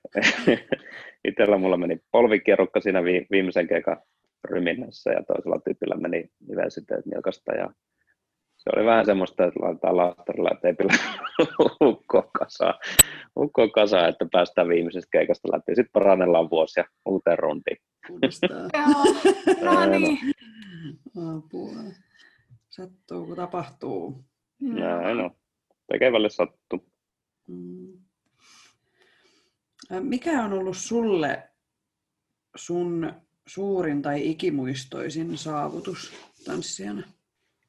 itellä 1.28 1.58
mulla 1.58 1.76
meni 1.76 2.00
polvikierrukka 2.12 2.80
siinä 2.80 3.04
viimeisen 3.04 3.68
keikan 3.68 3.96
ryminnässä 4.44 5.10
ja 5.10 5.22
toisella 5.22 5.60
tyypillä 5.64 5.94
meni 5.94 6.30
nivelsyteet 6.48 7.06
nilkasta 7.06 7.52
ja 7.54 7.70
se 8.62 8.70
oli 8.76 8.86
vähän 8.86 9.06
semmoista, 9.06 9.44
että 9.44 9.60
laitetaan 9.60 9.96
laastarilla 9.96 10.48
ja 10.48 10.60
teipillä 10.62 10.92
ukkoon 11.88 12.30
kasaan, 12.38 12.74
ukkoon 13.36 13.72
kasaan, 13.72 14.08
että 14.08 14.26
päästään 14.32 14.68
viimeisestä 14.68 15.08
keikasta 15.12 15.48
läpi. 15.52 15.74
Sitten 15.74 15.92
parannellaan 15.92 16.50
vuosi 16.50 16.80
ja 16.80 16.84
uuteen 17.06 17.38
runtiin. 17.38 17.76
no 19.64 19.86
niin. 19.86 20.18
Apua. 21.36 21.70
Sattuu, 22.68 23.26
kun 23.26 23.36
tapahtuu. 23.36 24.24
Näin 24.60 25.20
on. 25.20 25.30
Tekevälle 25.92 26.30
sattuu. 26.30 26.86
Mm. 27.48 27.98
Mikä 30.00 30.44
on 30.44 30.52
ollut 30.52 30.76
sulle 30.76 31.42
sun 32.56 33.12
suurin 33.46 34.02
tai 34.02 34.30
ikimuistoisin 34.30 35.38
saavutus 35.38 36.12
tanssijana? 36.44 37.02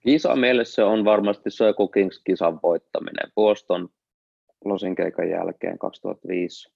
Kisa 0.04 0.36
meille 0.36 0.66
se 0.66 0.84
on 0.84 1.06
varmasti 1.06 1.50
Circle 1.50 1.88
Kings-kisan 1.94 2.60
voittaminen. 2.64 3.32
Boston 3.36 3.90
Losin 4.66 4.96
keikan 4.96 5.30
jälkeen 5.30 5.80
2005 5.80 6.74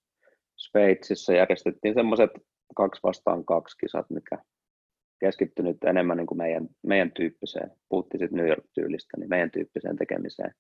Sveitsissä 0.56 1.34
järjestettiin 1.34 1.94
semmoiset 1.94 2.32
kaksi 2.76 3.00
vastaan 3.04 3.46
kaksi 3.46 3.78
kisat, 3.78 4.10
mikä 4.10 4.38
keskittyi 5.20 5.66
nyt 5.66 5.84
enemmän 5.84 6.18
niin 6.18 6.28
kuin 6.28 6.38
meidän, 6.38 6.68
meidän 6.84 7.12
tyyppiseen, 7.12 7.72
puhuttiin 7.90 8.20
sitten 8.20 8.38
New 8.38 8.48
York-tyylistä, 8.48 9.18
niin 9.18 9.30
meidän 9.30 9.52
tyyppiseen 9.52 9.96
tekemiseen. 9.96 10.54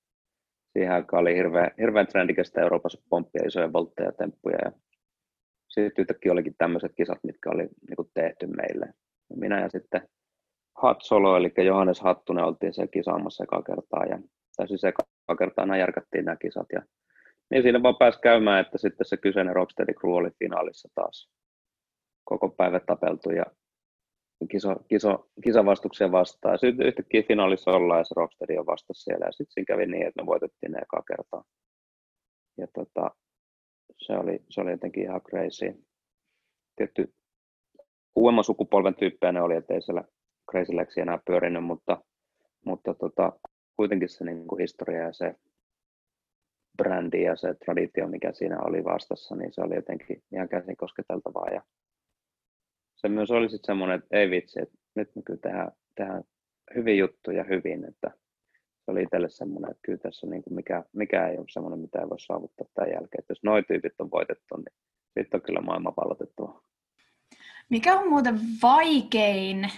Siihen 0.73 0.93
aikaan 0.93 1.21
oli 1.21 1.35
hirveän, 1.35 1.71
hirveän 1.79 2.07
trendikästä 2.07 2.61
Euroopassa 2.61 3.01
pomppia 3.09 3.47
isoja 3.47 3.73
voltteja 3.73 4.11
temppuja 4.11 4.57
ja 4.65 4.71
sitten 5.69 6.01
yhtäkkiä 6.01 6.31
olikin 6.31 6.55
tämmöiset 6.57 6.91
kisat, 6.95 7.19
mitkä 7.23 7.49
oli 7.49 7.63
niin 7.63 7.95
kuin 7.95 8.11
tehty 8.13 8.47
meille. 8.47 8.93
Minä 9.35 9.61
ja 9.61 9.69
sitten 9.69 10.09
Hat 10.81 10.97
Solo, 11.01 11.37
eli 11.37 11.53
Johannes 11.65 12.01
Hattunen 12.01 12.43
oltiin 12.45 12.73
siellä 12.73 12.91
kisaamassa 12.91 13.43
eka 13.43 13.61
kertaa, 13.61 14.05
ja, 14.05 14.19
tai 14.57 14.67
siis 14.67 14.83
eka 14.83 15.03
kertaa 15.39 15.65
nämä 15.65 15.77
järkättiin 15.77 16.25
nämä 16.25 16.35
kisat, 16.35 16.67
ja 16.73 16.81
niin 17.49 17.63
siinä 17.63 17.83
vaan 17.83 17.97
pääsi 17.97 18.19
käymään, 18.19 18.61
että 18.61 18.77
sitten 18.77 19.05
se 19.05 19.17
kyseinen 19.17 19.55
Rocksteady 19.55 19.93
Crew 19.93 20.13
oli 20.13 20.29
finaalissa 20.39 20.89
taas 20.95 21.29
koko 22.23 22.49
päivä 22.49 22.79
tapeltu 22.79 23.31
ja 23.31 23.45
kiso, 24.51 24.75
kiso, 24.87 25.29
kisavastuksia 25.43 26.11
vastaan. 26.11 26.53
Ja 26.53 26.57
sitten 26.57 26.87
yhtäkkiä 26.87 27.23
finaalissa 27.27 27.71
ollaan 27.71 27.99
ja 27.99 28.03
se 28.03 28.13
Rocksteady 28.17 28.57
on 28.57 28.65
vasta 28.65 28.93
siellä. 28.93 29.25
Ja 29.25 29.31
sitten 29.31 29.53
siinä 29.53 29.65
kävi 29.65 29.85
niin, 29.85 30.07
että 30.07 30.21
me 30.21 30.25
voitettiin 30.25 30.71
ne 30.71 30.79
eka 30.79 31.03
kertaa. 31.07 31.43
Ja 32.57 32.67
tota, 32.73 33.11
se, 33.97 34.13
oli, 34.17 34.39
se 34.49 34.61
oli 34.61 34.71
jotenkin 34.71 35.03
ihan 35.03 35.21
crazy. 35.21 35.83
Tietty 36.75 37.13
uudemman 38.15 38.43
sukupolven 38.43 38.95
tyyppejä 38.95 39.31
ne 39.31 39.41
oli, 39.41 39.55
ettei 39.55 39.81
siellä 39.81 40.03
Crazy 40.51 40.75
Lexi 40.75 41.01
enää 41.01 41.19
pyörinyt, 41.25 41.63
mutta, 41.63 42.03
mutta 42.65 42.93
tota, 42.93 43.33
kuitenkin 43.75 44.09
se 44.09 44.23
niin 44.23 44.47
kuin 44.47 44.59
historia 44.59 45.01
ja 45.01 45.13
se 45.13 45.35
brändi 46.77 47.21
ja 47.21 47.35
se 47.35 47.53
traditio, 47.53 48.07
mikä 48.07 48.33
siinä 48.33 48.57
oli 48.61 48.83
vastassa, 48.83 49.35
niin 49.35 49.53
se 49.53 49.61
oli 49.61 49.75
jotenkin 49.75 50.23
ihan 50.33 50.49
käsin 50.49 50.77
kosketeltavaa. 50.77 51.49
Ja 51.53 51.61
se 52.95 53.09
myös 53.09 53.31
oli 53.31 53.49
sitten 53.49 53.67
semmoinen, 53.67 53.99
että 53.99 54.17
ei 54.17 54.29
vitsi, 54.29 54.61
että 54.61 54.77
nyt 54.95 55.15
me 55.15 55.21
kyllä 55.21 55.39
tehdään, 55.39 55.71
tehdään 55.95 56.23
hyvin 56.75 56.97
juttuja 56.97 57.43
hyvin, 57.43 57.85
että 57.85 58.11
se 58.85 58.91
oli 58.91 59.03
itselle 59.03 59.29
semmoinen, 59.29 59.71
että 59.71 59.81
kyllä 59.81 59.97
tässä 59.97 60.27
niin 60.27 60.43
kuin 60.43 60.53
mikä, 60.53 60.83
mikä 60.93 61.27
ei 61.27 61.37
ole 61.37 61.45
semmoinen, 61.49 61.79
mitä 61.79 61.99
ei 61.99 62.09
voi 62.09 62.19
saavuttaa 62.19 62.67
tämän 62.73 62.89
jälkeen. 62.89 63.19
Että 63.19 63.31
jos 63.31 63.43
noin 63.43 63.65
tyypit 63.67 63.93
on 63.99 64.11
voitettu, 64.11 64.57
niin 64.57 64.75
sitten 65.19 65.37
on 65.37 65.41
kyllä 65.41 65.61
maailma 65.61 65.91
pallotettua. 65.91 66.63
Mikä 67.69 67.99
on 67.99 68.09
muuten 68.09 68.39
vaikein 68.61 69.71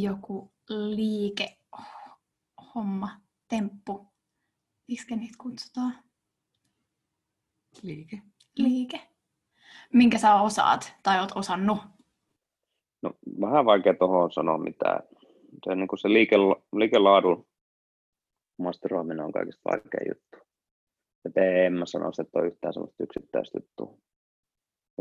joku 0.00 0.52
liike, 0.68 1.58
homma, 2.74 3.08
temppu. 3.48 4.06
Miksi 4.88 5.16
niitä 5.16 5.34
kutsutaan? 5.42 5.94
Liike. 7.82 8.22
Liike. 8.56 9.00
Minkä 9.92 10.18
sä 10.18 10.34
osaat 10.34 10.94
tai 11.02 11.20
oot 11.20 11.32
osannut? 11.34 11.78
No, 13.02 13.10
vähän 13.40 13.64
vaikea 13.64 13.94
tuohon 13.94 14.32
sanoa 14.32 14.58
mitään. 14.58 15.02
Se, 15.64 15.74
niin 15.74 15.88
kuin 15.88 15.98
se 15.98 16.08
liike, 16.08 16.36
liikelaadun 16.76 17.46
masteroiminen 18.58 19.24
on 19.24 19.32
kaikista 19.32 19.62
vaikea 19.64 20.00
juttu. 20.08 20.48
Et 21.24 21.36
en 21.36 21.72
mä 21.72 21.86
sanoisi, 21.86 22.22
että 22.22 22.38
on 22.38 22.46
yhtään 22.46 22.74
sellaista 22.74 23.04
yksittäistä 23.04 23.58
juttua. 23.58 23.98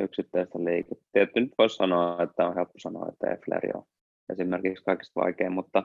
Yksittäistä 0.02 0.60
liikettä. 0.60 1.06
Tietysti 1.12 1.40
nyt 1.40 1.54
voisi 1.58 1.76
sanoa, 1.76 2.24
että 2.24 2.48
on 2.48 2.56
helppo 2.56 2.74
sanoa, 2.78 3.10
että 3.10 3.32
Efleri 3.32 3.70
on 3.74 3.84
esimerkiksi 4.32 4.84
kaikista 4.84 5.22
vaikein, 5.22 5.52
mutta, 5.52 5.84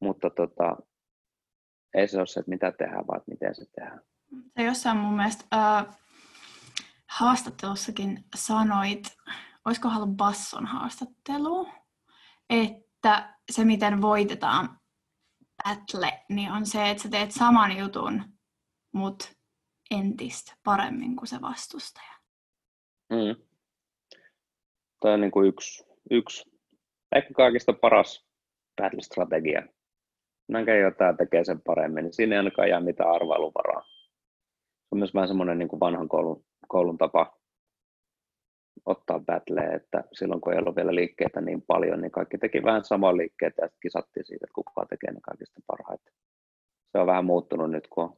mutta 0.00 0.30
tota, 0.30 0.76
ei 1.94 2.08
se 2.08 2.18
ole 2.18 2.26
se, 2.26 2.40
että 2.40 2.50
mitä 2.50 2.72
tehdään, 2.72 3.06
vaan 3.06 3.22
miten 3.26 3.54
se 3.54 3.64
tehdään. 3.74 4.00
Se 4.56 4.62
jossain 4.64 4.96
mun 4.96 5.16
mielestä 5.16 5.44
äh, 5.54 5.96
haastattelussakin 7.08 8.24
sanoit, 8.36 9.16
olisiko 9.64 9.88
ollut 9.88 10.16
Basson 10.16 10.66
haastattelu, 10.66 11.68
että 12.50 13.34
se 13.52 13.64
miten 13.64 14.02
voitetaan 14.02 14.80
battle, 15.64 16.24
niin 16.28 16.52
on 16.52 16.66
se, 16.66 16.90
että 16.90 17.02
sä 17.02 17.08
teet 17.08 17.32
saman 17.32 17.78
jutun, 17.78 18.24
mutta 18.92 19.28
entistä 19.90 20.56
paremmin 20.64 21.16
kuin 21.16 21.28
se 21.28 21.40
vastustaja. 21.40 22.14
Mm. 23.10 23.42
Tämä 25.00 25.14
on 25.14 25.20
niin 25.20 25.30
kuin 25.30 25.48
yksi, 25.48 25.84
yksi, 26.10 26.49
ehkä 27.16 27.34
kaikista 27.34 27.72
paras 27.72 28.26
battle-strategia. 28.82 29.62
Näkee 30.48 30.78
jotain 30.78 31.16
tekee 31.16 31.44
sen 31.44 31.60
paremmin, 31.60 32.04
niin 32.04 32.12
siinä 32.12 32.34
ei 32.34 32.38
ainakaan 32.38 32.68
jää 32.68 32.80
mitään 32.80 33.10
arvailuvaraa. 33.10 33.82
Se 33.82 34.88
on 34.92 34.98
myös 34.98 35.14
vähän 35.14 35.28
semmoinen 35.28 35.58
niin 35.58 35.68
kuin 35.68 35.80
vanhan 35.80 36.08
koulun, 36.08 36.44
koulun 36.68 36.98
tapa 36.98 37.40
ottaa 38.86 39.20
battleja, 39.20 39.76
että 39.76 40.04
silloin 40.12 40.40
kun 40.40 40.52
ei 40.52 40.58
ollut 40.58 40.76
vielä 40.76 40.94
liikkeitä 40.94 41.40
niin 41.40 41.62
paljon, 41.62 42.00
niin 42.00 42.10
kaikki 42.10 42.38
teki 42.38 42.62
vähän 42.62 42.84
samaa 42.84 43.16
liikkeitä 43.16 43.62
ja 43.62 43.68
kisattiin 43.82 44.24
siitä, 44.24 44.44
että 44.44 44.54
kuka 44.54 44.86
tekee 44.86 45.12
ne 45.12 45.20
kaikista 45.22 45.60
parhaiten. 45.66 46.12
Se 46.92 46.98
on 46.98 47.06
vähän 47.06 47.24
muuttunut 47.24 47.70
nyt, 47.70 47.88
kun 47.88 48.16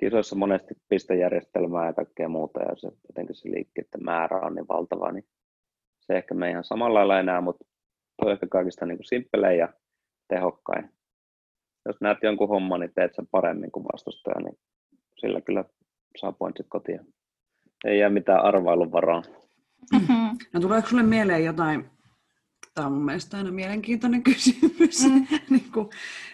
kisoissa 0.00 0.36
monesti 0.36 0.74
pistejärjestelmää 0.88 1.86
ja 1.86 1.92
kaikkea 1.92 2.28
muuta, 2.28 2.62
ja 2.62 2.76
se, 2.76 2.88
jotenkin 3.08 3.36
se 3.36 3.50
liikkeiden 3.50 4.04
määrä 4.04 4.40
on 4.40 4.54
niin 4.54 4.68
valtava, 4.68 5.12
niin 5.12 5.24
se 6.00 6.16
ehkä 6.16 6.34
me 6.34 6.50
ihan 6.50 6.64
samalla 6.64 6.94
lailla 6.94 7.20
enää, 7.20 7.40
mutta 7.40 7.64
on 8.22 8.32
ehkä 8.32 8.46
kaikista 8.46 8.86
niin 8.86 8.98
kuin 8.98 9.06
simppelein 9.06 9.58
ja 9.58 9.68
tehokkain. 10.28 10.90
Jos 11.86 11.96
näet 12.00 12.18
jonkun 12.22 12.48
homman, 12.48 12.80
niin 12.80 12.92
teet 12.94 13.14
sen 13.14 13.26
paremmin 13.30 13.72
kuin 13.72 13.86
vastustaja, 13.92 14.40
niin 14.40 14.58
sillä 15.20 15.40
kyllä 15.40 15.64
saa 16.20 16.32
pointsit 16.32 16.66
kotiin. 16.68 17.00
Ei 17.84 17.98
jää 17.98 18.10
mitään 18.10 18.44
arvailun 18.44 18.92
varaa. 18.92 19.22
Mm-hmm. 19.92 20.38
No 20.52 20.60
tuleeko 20.60 20.88
sulle 20.88 21.02
mieleen 21.02 21.44
jotain, 21.44 21.90
tämä 22.74 22.86
on 22.86 22.92
mun 22.92 23.04
mielestä 23.04 23.36
aina 23.36 23.50
mielenkiintoinen 23.50 24.22
kysymys, 24.32 25.04
mm. 25.04 25.26
niin 25.50 25.72
kuin, 25.72 25.88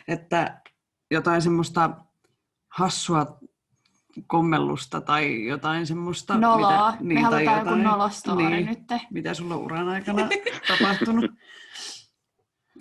että 0.09 0.61
jotain 1.11 1.43
semmoista 1.43 1.91
hassua 2.69 3.39
kommellusta 4.27 5.01
tai 5.01 5.47
jotain 5.47 5.87
semmoista. 5.87 6.39
Noloa. 6.39 6.91
Mitä, 6.91 7.05
niin, 7.05 7.15
Me 7.15 7.21
halutaan 7.21 7.45
jotain, 7.45 7.67
joku 7.67 7.91
nolostoori 7.91 8.45
niin, 8.45 8.67
nyt. 8.67 9.01
Mitä 9.11 9.35
sulla 9.35 9.57
uran 9.57 9.89
aikana 9.89 10.29
tapahtunut? 10.69 11.31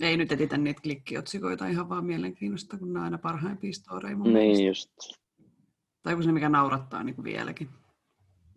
Ei 0.01 0.17
nyt 0.17 0.31
etitä 0.31 0.57
niitä 0.57 0.81
klikkiotsikoita 0.81 1.67
ihan 1.67 1.89
vaan 1.89 2.05
mielenkiinnosta, 2.05 2.77
kun 2.77 2.93
nämä 2.93 3.05
aina 3.05 3.17
parhaimpia 3.17 3.73
storeja 3.73 4.15
mun 4.15 4.33
Niin 4.33 4.57
mielestä. 4.57 4.67
just. 4.67 5.21
Tai 6.03 6.13
kun 6.13 6.23
se 6.23 6.31
mikä 6.31 6.49
naurattaa 6.49 7.03
niin 7.03 7.15
kuin 7.15 7.25
vieläkin. 7.25 7.69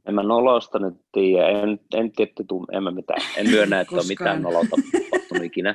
En 0.09 0.15
mä 0.15 0.23
nolosta 0.23 0.79
nyt 0.79 0.95
tiedä. 1.13 1.49
En, 1.49 1.81
en 1.95 2.13
tietty 2.13 2.45
en 2.73 2.83
mä 2.83 2.91
mitään. 2.91 3.23
En 3.37 3.51
myönnä, 3.51 3.81
että 3.81 3.97
on 3.97 4.07
mitään 4.09 4.43
nolota 4.43 4.69
tapahtunut 4.71 5.45
ikinä. 5.45 5.75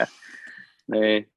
niin. 0.92 1.32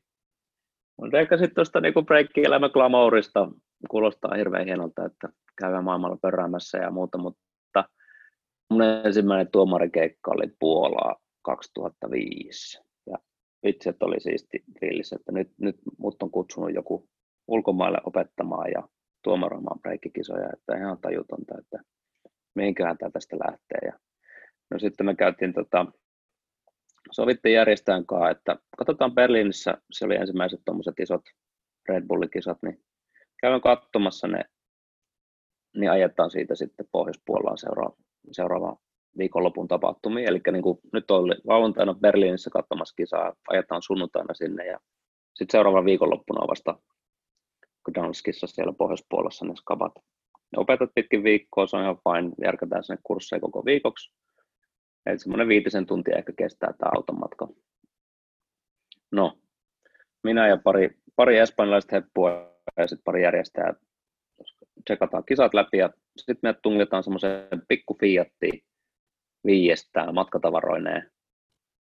Mutta 1.02 1.20
ehkä 1.20 1.38
sitten 1.38 1.56
tuosta 1.56 1.82
niinku 1.82 2.02
breikki-elämä 2.02 2.70
glamourista 2.70 3.48
kuulostaa 3.90 4.36
hirveän 4.36 4.66
hienolta, 4.66 5.06
että 5.06 5.30
käydään 5.62 5.84
maailmalla 5.84 6.18
pörräämässä 6.22 6.78
ja 6.78 6.92
muuta, 6.92 7.18
mutta 7.18 7.90
mun 8.70 8.82
ensimmäinen 8.82 9.52
tuomarikeikka 9.52 10.32
oli 10.32 10.56
Puolaa 10.60 11.16
2005. 11.42 12.80
Ja 13.64 13.70
itse 13.70 13.94
oli 14.00 14.20
siisti 14.20 14.64
fiilis, 14.80 15.14
että 15.14 15.32
nyt, 15.32 15.52
nyt 15.58 15.76
mut 15.98 16.24
on 16.24 16.32
kutsunut 16.32 16.74
joku 16.74 17.10
ulkomaille 17.48 17.98
opettamaan 18.06 18.72
ja 18.72 18.88
tuomaroimaan 19.24 19.80
breikkikisoja, 19.80 20.50
että 20.54 20.78
ihan 20.78 20.98
tajutonta, 21.02 21.60
että 21.60 21.80
mihinköhän 22.56 22.98
tämä 22.98 23.12
tästä 23.12 23.38
lähtee. 23.48 23.80
Ja 23.86 24.00
no 24.72 24.80
sitten 24.80 25.06
me 25.06 25.16
käytiin 25.16 25.54
tota, 25.54 25.86
sovittiin 27.12 27.56
järjestään 27.56 28.06
kanssa, 28.06 28.30
että 28.30 28.56
katsotaan 28.78 29.14
Berliinissä, 29.14 29.78
se 29.92 30.06
oli 30.06 30.16
ensimmäiset 30.16 30.62
tuommoiset 30.66 31.00
isot 31.00 31.22
Red 31.90 32.04
Bull-kisat, 32.08 32.58
niin 32.64 32.84
käyn 33.42 33.62
katsomassa 33.62 34.28
ne, 34.28 34.46
niin 35.76 35.92
ajetaan 35.92 36.32
siitä 36.32 36.56
sitten 36.56 36.88
Pohjoispuolaan 36.92 37.58
seuraava, 37.58 37.96
seuraava 38.32 38.78
viikonlopun 39.18 39.68
tapahtumia. 39.68 40.30
Eli 40.30 40.42
niin 40.52 40.64
kuin 40.64 40.80
nyt 40.94 41.12
oli 41.12 41.36
lauantaina 41.44 41.94
Berliinissä 41.94 42.50
katsomassa 42.50 42.96
kisaa, 42.96 43.34
ajetaan 43.48 43.82
sunnuntaina 43.82 44.34
sinne 44.34 44.66
ja 44.66 44.80
sitten 45.34 45.52
seuraava 45.58 45.86
viikonloppuna 45.86 46.48
vasta 46.48 46.80
Gdanskissa 47.86 48.48
siellä 48.48 48.74
Pohjoispuolassa 48.78 49.46
ne 49.46 49.56
skabat. 49.56 49.94
Ne 50.36 50.58
opetat 50.58 50.90
pitkin 50.96 51.24
viikkoa, 51.24 51.68
se 51.68 51.78
on 51.78 51.84
ihan 51.84 51.98
fine, 51.98 52.32
järkätään 52.44 52.84
sinne 52.84 53.00
kursseja 53.04 53.40
koko 53.40 53.66
viikoksi. 53.66 54.14
Eli 55.06 55.20
semmoinen 55.20 55.48
viitisen 55.48 55.86
tuntia 55.86 56.18
ehkä 56.18 56.34
kestää 56.38 56.74
tämä 56.78 56.92
automatka. 56.96 57.48
No, 59.12 59.38
minä 60.24 60.48
ja 60.48 60.58
pari, 60.58 60.98
pari 61.16 61.38
espanjalaista 61.38 61.96
heppua 61.96 62.32
ja 62.78 62.88
sitten 62.88 63.04
pari 63.04 63.24
järjestäjää 63.24 63.74
tsekataan 64.86 65.24
kisat 65.26 65.54
läpi 65.54 65.78
ja 65.78 65.90
sitten 66.18 66.50
me 66.50 66.56
tungetaan 66.62 67.04
semmoiseen 67.04 67.62
pikku 67.68 67.98
Fiattiin 68.00 68.64
viiestään 69.46 70.14
matkatavaroineen. 70.14 71.12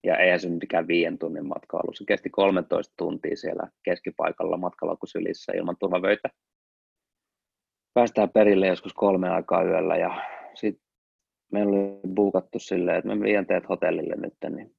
Ja 0.04 0.18
eihän 0.18 0.40
se 0.40 0.50
mikään 0.50 0.88
viien 0.88 1.18
tunnin 1.18 1.48
matka 1.48 1.78
ollut. 1.78 1.98
Se 1.98 2.04
kesti 2.08 2.30
13 2.30 2.94
tuntia 2.98 3.38
siellä 3.38 3.68
keskipaikalla 3.84 4.58
matkalaukusylissä 4.58 5.52
ilman 5.56 5.76
turvavöitä. 5.80 6.30
Päästään 7.94 8.30
perille 8.30 8.68
joskus 8.68 8.94
kolme 8.94 9.30
aikaa 9.30 9.64
yöllä 9.64 9.98
ja 9.98 10.22
sitten 10.56 10.90
meillä 11.52 11.72
oli 11.72 12.00
buukattu 12.16 12.60
silleen, 12.60 12.98
että 12.98 13.16
me 13.16 13.26
vien 13.26 13.48
teet 13.48 13.70
hotellille 13.70 14.16
nyt. 14.16 14.34
Niin. 14.56 14.76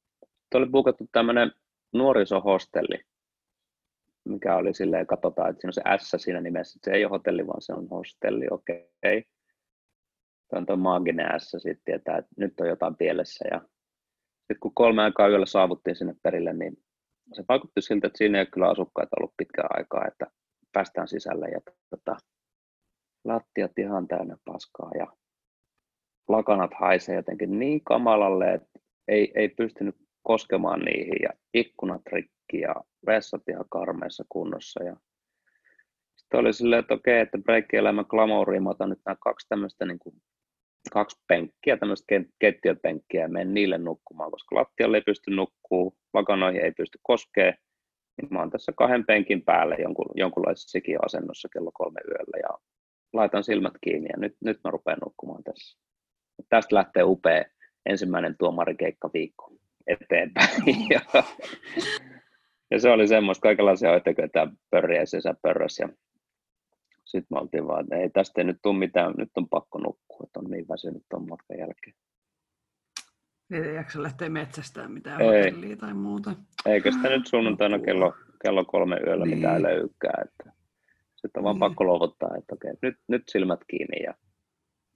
oli 0.55 0.66
buukattu 0.66 1.09
tämmöinen 1.12 1.53
nuorisohostelli, 1.93 3.05
mikä 4.24 4.57
oli 4.57 4.74
silleen, 4.74 5.07
katsotaan, 5.07 5.51
että 5.51 5.61
siinä 5.61 5.93
on 5.97 5.99
se 5.99 6.05
S 6.05 6.22
siinä 6.22 6.41
nimessä, 6.41 6.78
että 6.78 6.91
se 6.91 6.97
ei 6.97 7.05
ole 7.05 7.11
hotelli, 7.11 7.47
vaan 7.47 7.62
se 7.62 7.72
on 7.72 7.89
hostelli, 7.89 8.47
okei. 8.51 8.91
Okay. 9.05 9.22
Se 10.51 10.57
on 10.57 10.66
tuo 10.66 10.76
maaginen 10.76 11.40
S, 11.40 11.51
sitten 11.51 11.84
tietää, 11.84 12.18
että 12.18 12.30
nyt 12.36 12.61
on 12.61 12.68
jotain 12.68 12.96
pielessä. 12.96 13.44
Ja 13.51 13.61
sitten 14.38 14.61
kun 14.61 14.74
kolme 14.74 15.03
aikaa 15.03 15.28
yöllä 15.28 15.46
saavuttiin 15.46 15.96
sinne 15.96 16.14
perille, 16.22 16.53
niin 16.53 16.76
se 17.32 17.44
vaikutti 17.48 17.82
siltä, 17.82 18.07
että 18.07 18.18
siinä 18.18 18.38
ei 18.38 18.46
kyllä 18.46 18.68
asukkaita 18.68 19.16
ollut 19.20 19.34
pitkään 19.36 19.68
aikaa, 19.78 20.07
että 20.07 20.26
päästään 20.72 21.09
sisälle 21.09 21.48
ja 21.48 21.61
tota, 21.90 22.16
lattiat 23.24 23.78
ihan 23.78 24.09
täynnä 24.09 24.36
paskaa 24.44 24.90
ja 24.98 25.07
lakanat 26.28 26.70
haisee 26.80 27.16
jotenkin 27.16 27.59
niin 27.59 27.84
kamalalle, 27.84 28.55
että 28.55 28.80
ei, 29.09 29.32
ei 29.34 29.48
pystynyt 29.48 29.96
koskemaan 30.22 30.80
niihin 30.80 31.16
ja 31.22 31.30
ikkunat 31.55 32.03
rikki 32.12 32.61
ja 32.61 32.74
vessat 33.07 33.42
ihan 33.48 33.64
karmeessa 33.70 34.24
kunnossa. 34.28 34.84
Ja 34.84 34.96
sitten 36.16 36.40
oli 36.40 36.53
silleen, 36.53 36.80
että 36.80 36.94
okei, 36.94 37.20
että 37.20 37.38
breikkielämän 37.38 38.05
glamouriin 38.09 38.62
mä 38.62 38.70
otan 38.70 38.90
nyt 38.90 39.01
nämä 39.07 39.16
kaksi 39.20 39.48
tämmöistä 39.48 39.86
niin 39.86 39.98
kuin, 39.98 40.14
kaksi 40.93 41.22
penkkiä, 41.28 41.76
tämmöistä 41.76 42.14
keittiöpenkkiä 42.39 43.22
ja 43.22 43.28
menen 43.28 43.55
niille 43.55 43.78
nukkumaan, 43.78 44.31
koska 44.31 44.57
lattialle 44.57 44.97
ei 44.97 45.03
pysty 45.07 45.31
nukkuu, 45.31 45.97
lakanoihin 46.14 46.64
ei 46.64 46.72
pysty 46.72 46.99
koskee, 47.03 47.55
niin 48.16 48.28
mä 48.31 48.39
oon 48.39 48.51
tässä 48.51 48.72
kahden 48.76 49.07
penkin 49.07 49.43
päälle 49.45 49.76
jonkun, 49.78 50.07
jonkunlaisessa 50.14 50.70
sikiasennossa 50.70 51.49
kello 51.53 51.70
kolme 51.74 52.01
yöllä 52.09 52.39
ja 52.43 52.59
laitan 53.12 53.45
silmät 53.45 53.74
kiinni 53.81 54.09
ja 54.09 54.16
nyt, 54.18 54.37
nyt 54.41 54.61
mä 54.64 54.70
rupean 54.70 54.99
nukkumaan 55.05 55.45
tässä. 55.45 55.78
Tästä 56.49 56.74
lähtee 56.76 57.03
upea 57.03 57.45
ensimmäinen 57.87 58.37
tuomarikeikka 58.39 59.11
viikko 59.14 59.53
eteenpäin. 59.87 60.62
ja, 60.95 61.01
ja, 62.70 62.81
se 62.81 62.91
oli 62.91 63.09
semmoista, 63.09 63.43
kaikenlaisia 63.43 63.91
oiteköitä 63.91 64.49
pörriä 64.70 65.01
ja 65.01 65.35
pörrös. 65.43 65.78
Ja 65.78 65.89
sitten 67.11 67.26
me 67.36 67.40
oltiin 67.40 67.66
vaan, 67.66 67.80
että 67.84 67.96
ei 67.96 68.11
tästä 68.11 68.40
ei 68.40 68.44
nyt 68.44 68.58
tule 68.62 68.78
mitään, 68.78 69.14
nyt 69.18 69.30
on 69.36 69.48
pakko 69.48 69.78
nukkua, 69.78 70.24
että 70.26 70.40
on 70.40 70.50
niin 70.50 70.68
väsynyt 70.68 71.02
tuon 71.11 71.28
matkan 71.28 71.58
jälkeen. 71.58 71.96
Ei 73.50 73.74
jaksa 73.74 74.02
lähteä 74.02 74.28
metsästään 74.28 74.92
mitään 74.92 75.20
Ei. 75.20 75.26
hotellia 75.26 75.76
tai 75.76 75.94
muuta. 75.94 76.34
Eikö 76.66 76.92
sitä 76.92 77.08
nyt 77.08 77.26
sunnuntaina 77.26 77.78
kello, 77.78 78.14
kello 78.42 78.64
kolme 78.64 78.96
yöllä 79.06 79.24
Niin. 79.24 79.38
mitään 79.38 79.62
löykää. 79.62 80.22
Että 80.24 80.52
sitten 81.16 81.40
on 81.40 81.44
vaan 81.44 81.54
Niin. 81.54 81.61
pakko 81.61 81.84
luovuttaa, 81.84 82.36
että 82.38 82.54
okei, 82.54 82.72
nyt, 82.82 82.96
nyt 83.08 83.22
silmät 83.28 83.61
kiinni 83.68 84.02
ja 84.02 84.14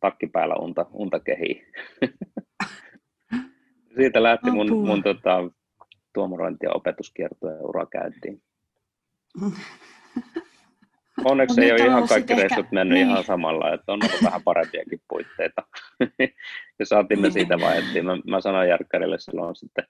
takki 0.00 0.26
päällä 0.26 0.54
unta, 0.54 0.86
unta 0.92 1.20
kehii. 1.20 1.66
Siitä 3.96 4.22
lähti 4.22 4.50
mun, 4.50 4.66
Apua. 4.68 4.86
mun 4.86 5.02
tota, 5.02 5.38
tuomarointi- 6.12 6.66
ja 6.66 6.72
opetuskiertueen 6.72 7.66
ura 7.68 7.86
käyntiin. 7.86 8.42
Onneksi 11.24 11.60
ei 11.64 11.72
ole 11.72 11.80
ihan 11.80 12.08
kaikki 12.08 12.32
ehkä- 12.32 12.42
reissut 12.42 12.72
mennyt 12.72 12.98
niin. 12.98 13.08
ihan 13.08 13.24
samalla, 13.24 13.72
että 13.72 13.92
on 13.92 14.00
ollut 14.04 14.24
vähän 14.24 14.42
parempiakin 14.44 15.00
puitteita. 15.08 15.62
ja 16.78 16.86
saatimme 16.86 17.30
siitä 17.30 17.60
vaihdettiin. 17.60 18.04
Mä, 18.04 18.18
mä 18.26 18.40
sanoin 18.40 18.68
Järkkärille 18.68 19.18
silloin 19.18 19.56
sitten 19.56 19.84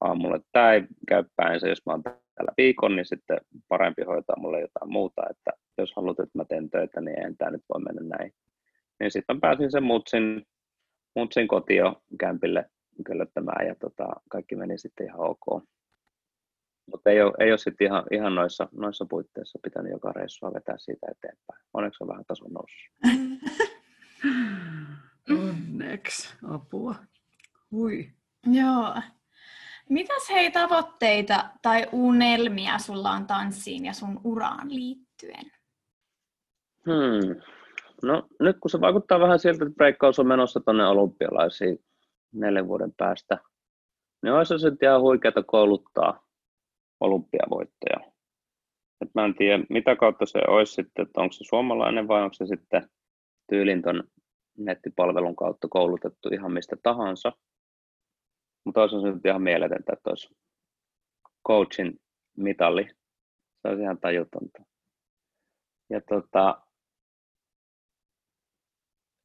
aamulla, 0.00 0.36
että 0.36 0.48
tämä 0.52 0.72
ei 0.72 0.82
käy 1.08 1.24
päinsä, 1.36 1.68
jos 1.68 1.86
mä 1.86 1.92
oon 1.92 2.02
täällä 2.02 2.52
viikon, 2.56 2.96
niin 2.96 3.06
sitten 3.06 3.40
parempi 3.68 4.02
hoitaa 4.02 4.36
mulle 4.38 4.60
jotain 4.60 4.92
muuta, 4.92 5.22
että 5.30 5.50
jos 5.78 5.92
haluat, 5.96 6.20
että 6.20 6.38
mä 6.38 6.44
teen 6.44 6.70
töitä, 6.70 7.00
niin 7.00 7.18
eihän 7.18 7.36
tämä 7.36 7.50
nyt 7.50 7.62
voi 7.74 7.82
mennä 7.82 8.16
näin. 8.18 8.32
Niin 9.00 9.10
sitten 9.10 9.40
pääsin 9.40 9.70
sen 9.70 9.82
mutsin, 9.82 10.42
mutsin 11.16 11.48
kotio 11.48 12.02
kämpille 12.20 12.64
köllöttämään 13.06 13.66
ja 13.66 13.74
tota, 13.74 14.08
kaikki 14.30 14.56
meni 14.56 14.78
sitten 14.78 15.06
ihan 15.06 15.20
ok. 15.20 15.64
Mutta 16.90 17.10
ei 17.10 17.22
ole, 17.22 17.32
ei 17.40 17.52
ole 17.52 17.58
sitten 17.58 17.86
ihan, 17.86 18.04
ihan 18.10 18.34
noissa, 18.34 18.68
noissa 18.72 19.06
puitteissa 19.10 19.58
pitänyt 19.62 19.92
joka 19.92 20.12
reissua 20.12 20.54
vetää 20.54 20.78
siitä 20.78 21.06
eteenpäin. 21.10 21.64
Onneksi 21.74 22.04
on 22.04 22.08
vähän 22.08 22.24
tason 22.24 22.52
noussut. 22.52 22.90
Onneksi. 25.48 26.34
Apua. 26.50 26.94
Hui. 27.70 28.10
Joo. 28.46 28.94
Mitäs 29.88 30.30
hei 30.30 30.50
tavoitteita 30.50 31.50
tai 31.62 31.86
unelmia 31.92 32.78
sulla 32.78 33.10
on 33.10 33.26
tanssiin 33.26 33.84
ja 33.84 33.92
sun 33.92 34.20
uraan 34.24 34.74
liittyen? 34.74 35.50
Hmm. 36.84 37.40
No 38.02 38.28
nyt 38.40 38.56
kun 38.60 38.70
se 38.70 38.80
vaikuttaa 38.80 39.20
vähän 39.20 39.38
siltä, 39.38 39.64
että 39.64 39.76
breikkaus 39.76 40.18
on 40.18 40.26
menossa 40.26 40.60
tuonne 40.60 40.86
olympialaisiin 40.86 41.78
neljän 42.32 42.68
vuoden 42.68 42.92
päästä, 42.96 43.38
niin 44.22 44.32
olisi 44.32 44.48
se 44.48 44.58
sitten 44.58 44.88
ihan 44.88 45.00
huikeata 45.00 45.42
kouluttaa 45.42 46.24
olympiavoittoja. 47.04 48.12
Et 49.00 49.14
mä 49.14 49.24
en 49.24 49.34
tiedä, 49.34 49.64
mitä 49.70 49.96
kautta 49.96 50.26
se 50.26 50.38
olisi 50.48 50.72
sitten, 50.72 51.06
että 51.06 51.20
onko 51.20 51.32
se 51.32 51.44
suomalainen 51.48 52.08
vai 52.08 52.22
onko 52.22 52.34
se 52.34 52.46
sitten 52.46 52.90
tyylin 53.50 53.82
ton 53.82 54.04
nettipalvelun 54.58 55.36
kautta 55.36 55.68
koulutettu 55.70 56.28
ihan 56.32 56.52
mistä 56.52 56.76
tahansa. 56.82 57.32
Mutta 58.64 58.80
olisi 58.80 59.00
se 59.00 59.10
nyt 59.10 59.26
ihan 59.26 59.42
mieletöntä, 59.42 59.92
että 59.92 60.10
olisi 60.10 60.34
coachin 61.48 62.00
mitalli. 62.36 62.84
Se 63.62 63.68
olisi 63.68 63.82
ihan 63.82 64.00
tajutonta. 64.00 64.62
Ja 65.90 66.00
tota, 66.00 66.62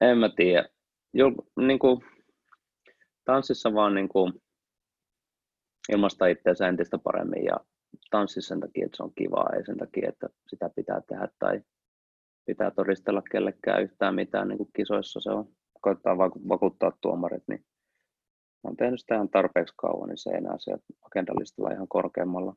en 0.02 0.18
mä 0.18 0.30
tiedä. 0.36 0.70
Jul, 1.14 1.32
niin 1.60 1.80
kuin, 1.80 2.02
tanssissa 3.26 3.74
vaan 3.74 3.96
niin 3.96 4.10
kuin, 4.10 4.34
ilmaista 5.90 6.28
itseänsä 6.28 6.68
entistä 6.68 6.98
paremmin 6.98 7.46
ja 7.46 7.58
tanssi 8.10 8.41
sen 8.41 8.60
takia, 8.60 8.86
että 8.86 8.97
se 8.97 9.03
on 9.03 9.14
kivaa, 9.16 9.49
ei 9.55 9.66
sen 9.66 9.78
takia, 9.78 10.10
että 10.10 10.30
sitä 10.47 10.70
pitää 10.76 11.01
tehdä 11.01 11.28
tai 11.39 11.62
pitää 12.45 12.72
todistella 12.72 13.22
kellekään 13.32 13.84
yhtään 13.84 14.16
mitään 14.16 14.47
niin 14.47 14.57
kuin 14.57 14.70
kisoissa. 14.76 15.20
Se 15.20 15.32
on, 15.32 15.47
koittaa 15.82 16.18
vaku- 16.18 16.47
vakuuttaa 16.49 16.97
tuomarit, 17.01 17.43
niin 17.47 17.66
mä 18.64 18.68
oon 18.68 18.78
tehnyt 18.78 18.99
sitä 18.99 19.16
ihan 19.16 19.30
tarpeeksi 19.30 19.74
kauan, 19.78 20.10
niin 20.10 20.18
se 20.18 20.30
ei 20.30 20.38
enää 20.38 20.55
siellä 20.60 20.84
agendalistalla 21.01 21.72
ihan 21.72 21.88
korkeammalla. 21.88 22.55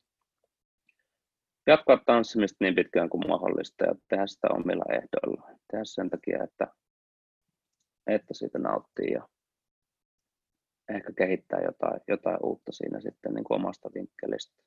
Jatkaa 1.66 2.02
tanssimista 2.06 2.56
niin 2.60 2.74
pitkään 2.74 3.10
kuin 3.10 3.28
mahdollista 3.28 3.84
ja 3.84 3.94
tehdä 4.08 4.26
sitä 4.26 4.48
omilla 4.50 4.84
ehdoilla. 4.92 5.48
Tehdä 5.70 5.84
sen 5.84 6.10
takia, 6.10 6.44
että, 6.44 6.66
että 8.06 8.34
siitä 8.34 8.58
nauttii 8.58 9.12
ja 9.12 9.28
ehkä 10.88 11.12
kehittää 11.12 11.60
jotain, 11.60 12.00
jotain 12.08 12.38
uutta 12.42 12.72
siinä 12.72 13.00
sitten 13.00 13.34
niin 13.34 13.44
kuin 13.44 13.60
omasta 13.60 13.90
vinkkelistä. 13.94 14.62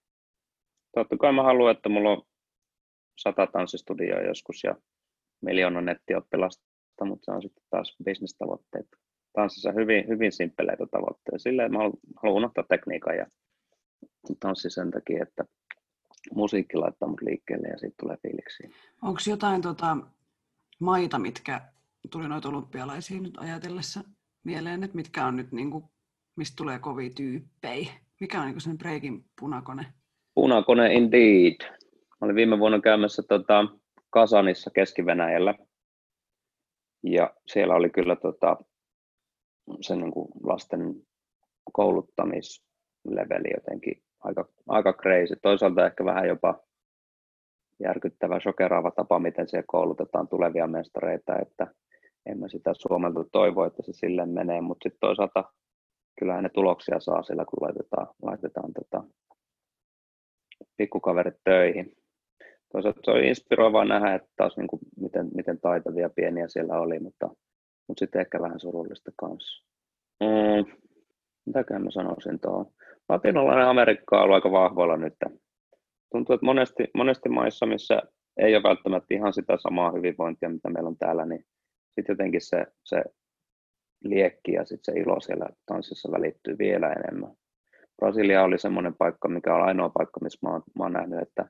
Totta 0.95 1.17
kai 1.17 1.33
mä 1.33 1.43
haluan, 1.43 1.75
että 1.75 1.89
mulla 1.89 2.09
on 2.09 2.21
sata 3.17 3.47
tanssistudioa 3.47 4.21
joskus 4.21 4.63
ja 4.63 4.75
miljoona 5.41 5.81
nettioppilasta, 5.81 7.05
mutta 7.05 7.25
se 7.25 7.31
on 7.31 7.41
sitten 7.41 7.63
taas 7.69 7.95
bisnestavoitteet. 8.03 8.87
Tanssissa 9.33 9.71
hyvin, 9.71 10.07
hyvin 10.07 10.31
simppeleitä 10.31 10.85
tavoitteita. 10.91 11.39
Silleen 11.39 11.71
mä 11.71 11.77
haluan, 11.77 11.97
unohtaa 12.35 12.63
tekniikan 12.69 13.17
ja 13.17 13.25
tanssi 14.39 14.69
sen 14.69 14.91
takia, 14.91 15.23
että 15.23 15.45
musiikki 16.33 16.77
laittaa 16.77 17.09
mut 17.09 17.21
liikkeelle 17.21 17.67
ja 17.67 17.77
siitä 17.77 17.95
tulee 17.99 18.17
fiiliksiä. 18.17 18.69
Onko 19.01 19.19
jotain 19.29 19.61
tota, 19.61 19.97
maita, 20.79 21.19
mitkä 21.19 21.61
tuli 22.11 22.27
noita 22.27 22.49
olympialaisia 22.49 23.21
nyt 23.21 23.37
ajatellessa 23.37 24.03
mieleen, 24.43 24.83
että 24.83 24.95
mitkä 24.95 25.25
on 25.25 25.35
nyt, 25.35 25.51
niinku, 25.51 25.83
mistä 26.35 26.55
tulee 26.55 26.79
kovia 26.79 27.09
tyyppejä? 27.09 27.93
Mikä 28.19 28.39
on 28.39 28.45
niinku 28.45 28.59
sen 28.59 28.77
breikin 28.77 29.25
punakone? 29.39 29.85
Punakone 30.35 30.93
indeed. 30.93 31.55
Mä 32.21 32.25
olin 32.25 32.35
viime 32.35 32.59
vuonna 32.59 32.79
käymässä 32.79 33.23
tota, 33.29 33.65
Kasanissa 34.09 34.71
Keski-Venäjällä. 34.71 35.55
Ja 37.03 37.33
siellä 37.47 37.75
oli 37.75 37.89
kyllä 37.89 38.15
tota, 38.15 38.57
se 39.81 39.95
niin 39.95 40.11
kuin 40.11 40.27
lasten 40.43 40.95
kouluttamisleveli 41.73 43.53
jotenkin 43.55 44.03
aika, 44.19 44.49
aika 44.67 44.93
crazy. 44.93 45.35
Toisaalta 45.41 45.85
ehkä 45.85 46.05
vähän 46.05 46.27
jopa 46.27 46.59
järkyttävä, 47.79 48.39
shokeraava 48.39 48.91
tapa, 48.91 49.19
miten 49.19 49.47
siellä 49.47 49.65
koulutetaan 49.67 50.27
tulevia 50.27 50.67
mestareita, 50.67 51.39
että 51.39 51.67
en 52.25 52.39
mä 52.39 52.47
sitä 52.47 52.71
Suomelta 52.73 53.25
toivo, 53.31 53.65
että 53.65 53.83
se 53.83 53.93
silleen 53.93 54.29
menee, 54.29 54.61
mutta 54.61 54.83
sitten 54.83 54.99
toisaalta 54.99 55.43
kyllähän 56.19 56.43
ne 56.43 56.49
tuloksia 56.49 56.99
saa 56.99 57.23
sillä, 57.23 57.45
kun 57.45 57.67
laitetaan, 57.67 58.07
laitetaan 58.21 58.73
tota, 58.73 59.03
pikkukaverit 60.77 61.35
töihin. 61.43 61.93
Toisaalta 62.71 63.01
se 63.03 63.11
oli 63.11 63.27
inspiroivaa 63.27 63.85
nähdä, 63.85 64.15
että 64.15 64.29
taas 64.35 64.57
niin 64.57 64.67
kuin, 64.67 64.79
miten, 64.97 65.27
miten 65.35 65.59
taitavia 65.59 66.09
pieniä 66.09 66.47
siellä 66.47 66.79
oli, 66.79 66.99
mutta, 66.99 67.27
mutta 67.87 67.99
sitten 67.99 68.21
ehkä 68.21 68.41
vähän 68.41 68.59
surullista 68.59 69.11
kanssa. 69.15 69.65
Mm, 70.23 70.77
mitäkään 71.45 71.83
mä 71.83 71.91
sanoisin 71.91 72.39
tuohon? 72.39 72.65
Latinalainen 73.09 73.67
Amerikka 73.67 74.17
on 74.17 74.23
ollut 74.23 74.35
aika 74.35 74.51
vahvoilla 74.51 74.97
nyt. 74.97 75.13
Tuntuu, 76.11 76.35
että 76.35 76.45
monesti, 76.45 76.87
monesti 76.93 77.29
maissa, 77.29 77.65
missä 77.65 78.01
ei 78.37 78.55
ole 78.55 78.63
välttämättä 78.63 79.13
ihan 79.13 79.33
sitä 79.33 79.57
samaa 79.57 79.91
hyvinvointia, 79.91 80.49
mitä 80.49 80.69
meillä 80.69 80.87
on 80.87 80.97
täällä, 80.97 81.25
niin 81.25 81.45
sitten 81.95 82.13
jotenkin 82.13 82.41
se, 82.41 82.65
se 82.83 83.03
liekki 84.03 84.51
ja 84.51 84.65
sit 84.65 84.79
se 84.83 84.91
ilo 84.91 85.19
siellä 85.19 85.49
tanssissa 85.65 86.11
välittyy 86.11 86.57
vielä 86.57 86.93
enemmän. 86.93 87.31
Brasilia 87.97 88.43
oli 88.43 88.59
semmoinen 88.59 88.95
paikka, 88.95 89.27
mikä 89.27 89.55
on 89.55 89.63
ainoa 89.63 89.89
paikka, 89.89 90.19
missä 90.19 90.39
mä 90.41 90.49
oon, 90.49 90.63
mä 90.77 90.83
oon 90.83 90.93
nähnyt, 90.93 91.19
että, 91.21 91.49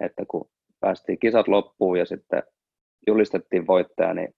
että 0.00 0.24
kun 0.28 0.50
päästiin 0.80 1.18
kisat 1.18 1.48
loppuun 1.48 1.98
ja 1.98 2.04
sitten 2.04 2.42
julistettiin 3.06 3.66
voittaja, 3.66 4.14
niin 4.14 4.34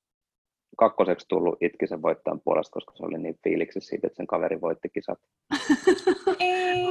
kakkoseksi 0.79 1.27
tullut 1.29 1.63
itki 1.63 1.87
sen 1.87 2.03
voittajan 2.03 2.41
puolesta, 2.45 2.73
koska 2.73 2.93
se 2.97 3.05
oli 3.05 3.19
niin 3.19 3.39
fiiliksissä 3.45 3.89
siitä, 3.89 4.07
että 4.07 4.17
sen 4.17 4.27
kaveri 4.27 4.61
voitti 4.61 4.89
kisat. 4.89 5.19
Ei. 6.41 6.87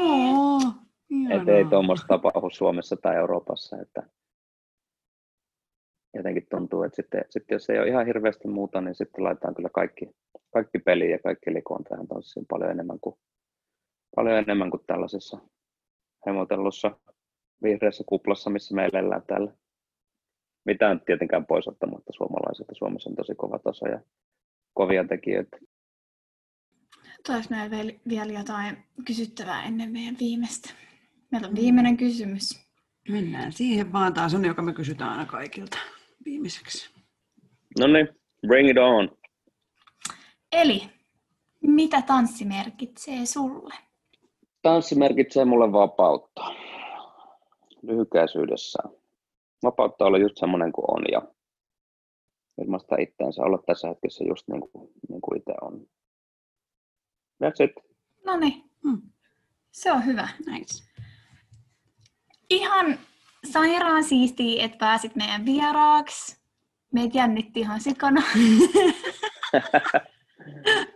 Että 1.30 1.52
ei 1.52 1.66
tuommoista 1.66 2.08
tapahdu 2.08 2.50
Suomessa 2.50 2.96
tai 3.02 3.16
Euroopassa. 3.16 3.78
Että 3.82 4.04
jotenkin 6.14 6.48
tuntuu, 6.50 6.84
että 6.84 6.96
sitten, 6.96 7.26
sitten 7.30 7.56
jos 7.56 7.70
ei 7.70 7.80
ole 7.80 7.88
ihan 7.88 8.06
hirveästi 8.06 8.48
muuta, 8.48 8.82
niin 8.82 8.96
sitten 8.96 9.24
laitetaan 9.24 9.56
kyllä 9.56 9.70
kaikki, 9.70 10.10
kaikki 10.54 10.80
peli 10.80 11.12
ja 11.12 11.20
kaikki 11.20 11.54
likoon 11.54 11.84
tähän 11.84 12.08
tanssiin 12.08 12.46
paljon 12.50 12.72
enemmän 12.72 13.00
kuin, 13.02 13.16
paljon 14.18 14.38
enemmän 14.38 14.72
kuin 14.72 14.84
tällaisessa 14.88 15.38
hemotellussa 16.26 16.92
vihreässä 17.64 18.04
kuplassa, 18.08 18.50
missä 18.50 18.76
meillä 18.76 19.00
elää 19.00 19.22
täällä. 19.28 19.52
Mitään 20.66 21.02
tietenkään 21.06 21.46
pois 21.46 21.68
ottamatta 21.68 22.14
suomalaisilta. 22.14 22.76
Suomessa 22.76 23.10
on 23.10 23.16
tosi 23.16 23.36
kova 23.36 23.60
taso 23.60 23.88
ja 23.88 24.00
kovia 24.74 25.04
tekijöitä. 25.04 25.58
Otais 27.20 27.50
meillä 27.50 27.72
vielä- 27.72 28.00
vielä 28.10 28.40
jotain 28.40 28.78
kysyttävää 29.06 29.64
ennen 29.64 29.92
meidän 29.92 30.16
viimeistä. 30.20 30.70
Meillä 31.32 31.48
on 31.48 31.56
viimeinen 31.56 31.98
kysymys. 31.98 32.68
Mennään 33.10 33.52
siihen 33.52 33.94
vaan. 33.94 34.14
Taas 34.14 34.34
on, 34.34 34.46
joka 34.46 34.62
me 34.62 34.74
kysytään 34.74 35.12
aina 35.12 35.26
kaikilta 35.26 35.78
viimeiseksi. 36.26 36.90
No 37.80 37.88
niin, 37.88 38.08
bring 38.48 38.70
it 38.70 38.78
on. 38.78 39.18
Eli, 40.52 40.84
mitä 41.62 42.02
tanssi 42.02 42.46
merkitsee 42.46 43.26
sulle? 43.26 43.87
Tanssi 44.62 44.96
merkitsee 44.96 45.46
mulle 45.46 45.72
vapautta 45.72 46.42
lyhykäisyydessään. 47.82 48.90
Vapautta 49.64 50.06
olla 50.06 50.18
just 50.18 50.38
semmoinen 50.38 50.72
kuin 50.72 50.86
on 50.88 51.04
ja 51.12 51.22
ilmaista 52.62 52.96
itteensä, 53.00 53.42
olla 53.42 53.60
tässä 53.66 53.88
hetkessä 53.88 54.24
just 54.24 54.48
niin 54.48 54.62
kuin, 54.72 54.90
niin 55.10 55.22
kuin 55.22 55.38
itse 55.38 55.54
on. 55.62 55.80
That's 57.44 57.64
it. 57.64 57.72
No 58.26 58.38
niin, 58.38 58.68
Hmm. 58.84 59.02
se 59.72 59.92
on 59.92 60.06
hyvä. 60.06 60.28
Nice. 60.46 60.84
Ihan 62.50 63.00
sairaan 63.52 64.04
siistiä, 64.04 64.66
että 64.66 64.78
pääsit 64.78 65.16
meidän 65.16 65.46
vieraaksi. 65.46 66.38
Meitä 66.94 67.18
jännitti 67.18 67.60
ihan 67.60 67.82
sikana. 67.82 68.22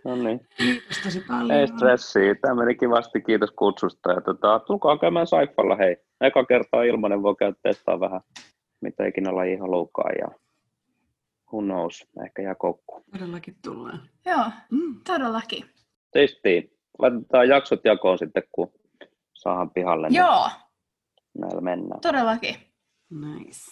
No 0.05 0.15
niin. 0.15 0.47
Kiitos 0.57 0.97
tosi 1.03 1.21
paljon. 1.27 1.51
Ei 1.51 1.67
stressiä. 1.67 2.35
Tämä 2.35 2.55
meni 2.55 2.75
kivasti. 2.75 3.21
Kiitos 3.21 3.51
kutsusta. 3.51 4.11
Ja 4.11 4.21
tota, 4.21 4.59
tulkaa 4.59 4.97
käymään 4.97 5.27
Saiffalla. 5.27 5.75
Hei, 5.75 5.97
eka 6.21 6.45
kertaa 6.45 6.83
ilmanen 6.83 7.23
voi 7.23 7.35
käydä 7.35 7.55
testaa 7.63 7.99
vähän, 7.99 8.21
mitä 8.81 9.05
ikinä 9.05 9.35
laji 9.35 9.55
haluukaan. 9.55 10.13
Ja 10.21 10.27
who 11.53 11.61
knows, 11.61 12.07
ehkä 12.25 12.41
jää 12.41 12.55
koukku. 12.55 13.03
Todellakin 13.13 13.55
tullaan. 13.63 14.01
Joo, 14.25 14.45
Mm. 14.71 14.95
todellakin. 15.07 15.65
Testiin. 16.13 16.71
Laitetaan 16.99 17.47
jaksot 17.49 17.79
jakoon 17.85 18.17
sitten, 18.17 18.43
kun 18.51 18.71
saadaan 19.33 19.69
pihalle. 19.69 20.07
niin 20.09 20.17
Joo, 20.19 20.49
Näillä 21.37 21.61
mennään. 21.61 22.01
todellakin. 22.01 22.55
Nice. 23.09 23.71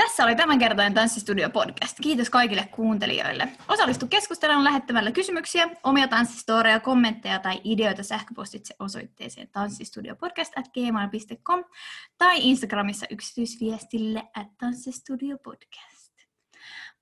Tässä 0.00 0.24
oli 0.24 0.36
tämänkertainen 0.36 0.94
Tanssistudio 0.94 1.50
podcast. 1.50 1.96
Kiitos 2.02 2.30
kaikille 2.30 2.68
kuuntelijoille. 2.72 3.48
Osallistu 3.68 4.06
keskusteluun 4.06 4.64
lähettämällä 4.64 5.12
kysymyksiä, 5.12 5.68
omia 5.82 6.08
tanssistoreja, 6.08 6.80
kommentteja 6.80 7.38
tai 7.38 7.60
ideoita 7.64 8.02
sähköpostitse 8.02 8.74
osoitteeseen 8.78 9.48
tanssistudiopodcast.gmail.com 9.52 11.64
tai 12.18 12.36
Instagramissa 12.40 13.06
yksityisviestille 13.10 14.22
at 14.36 14.48
tanssistudiopodcast. 14.58 16.12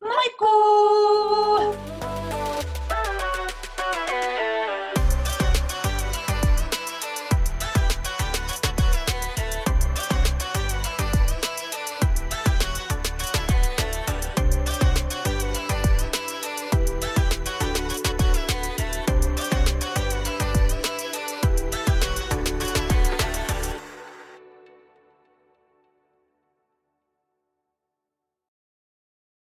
Moikkuu! 0.05 1.77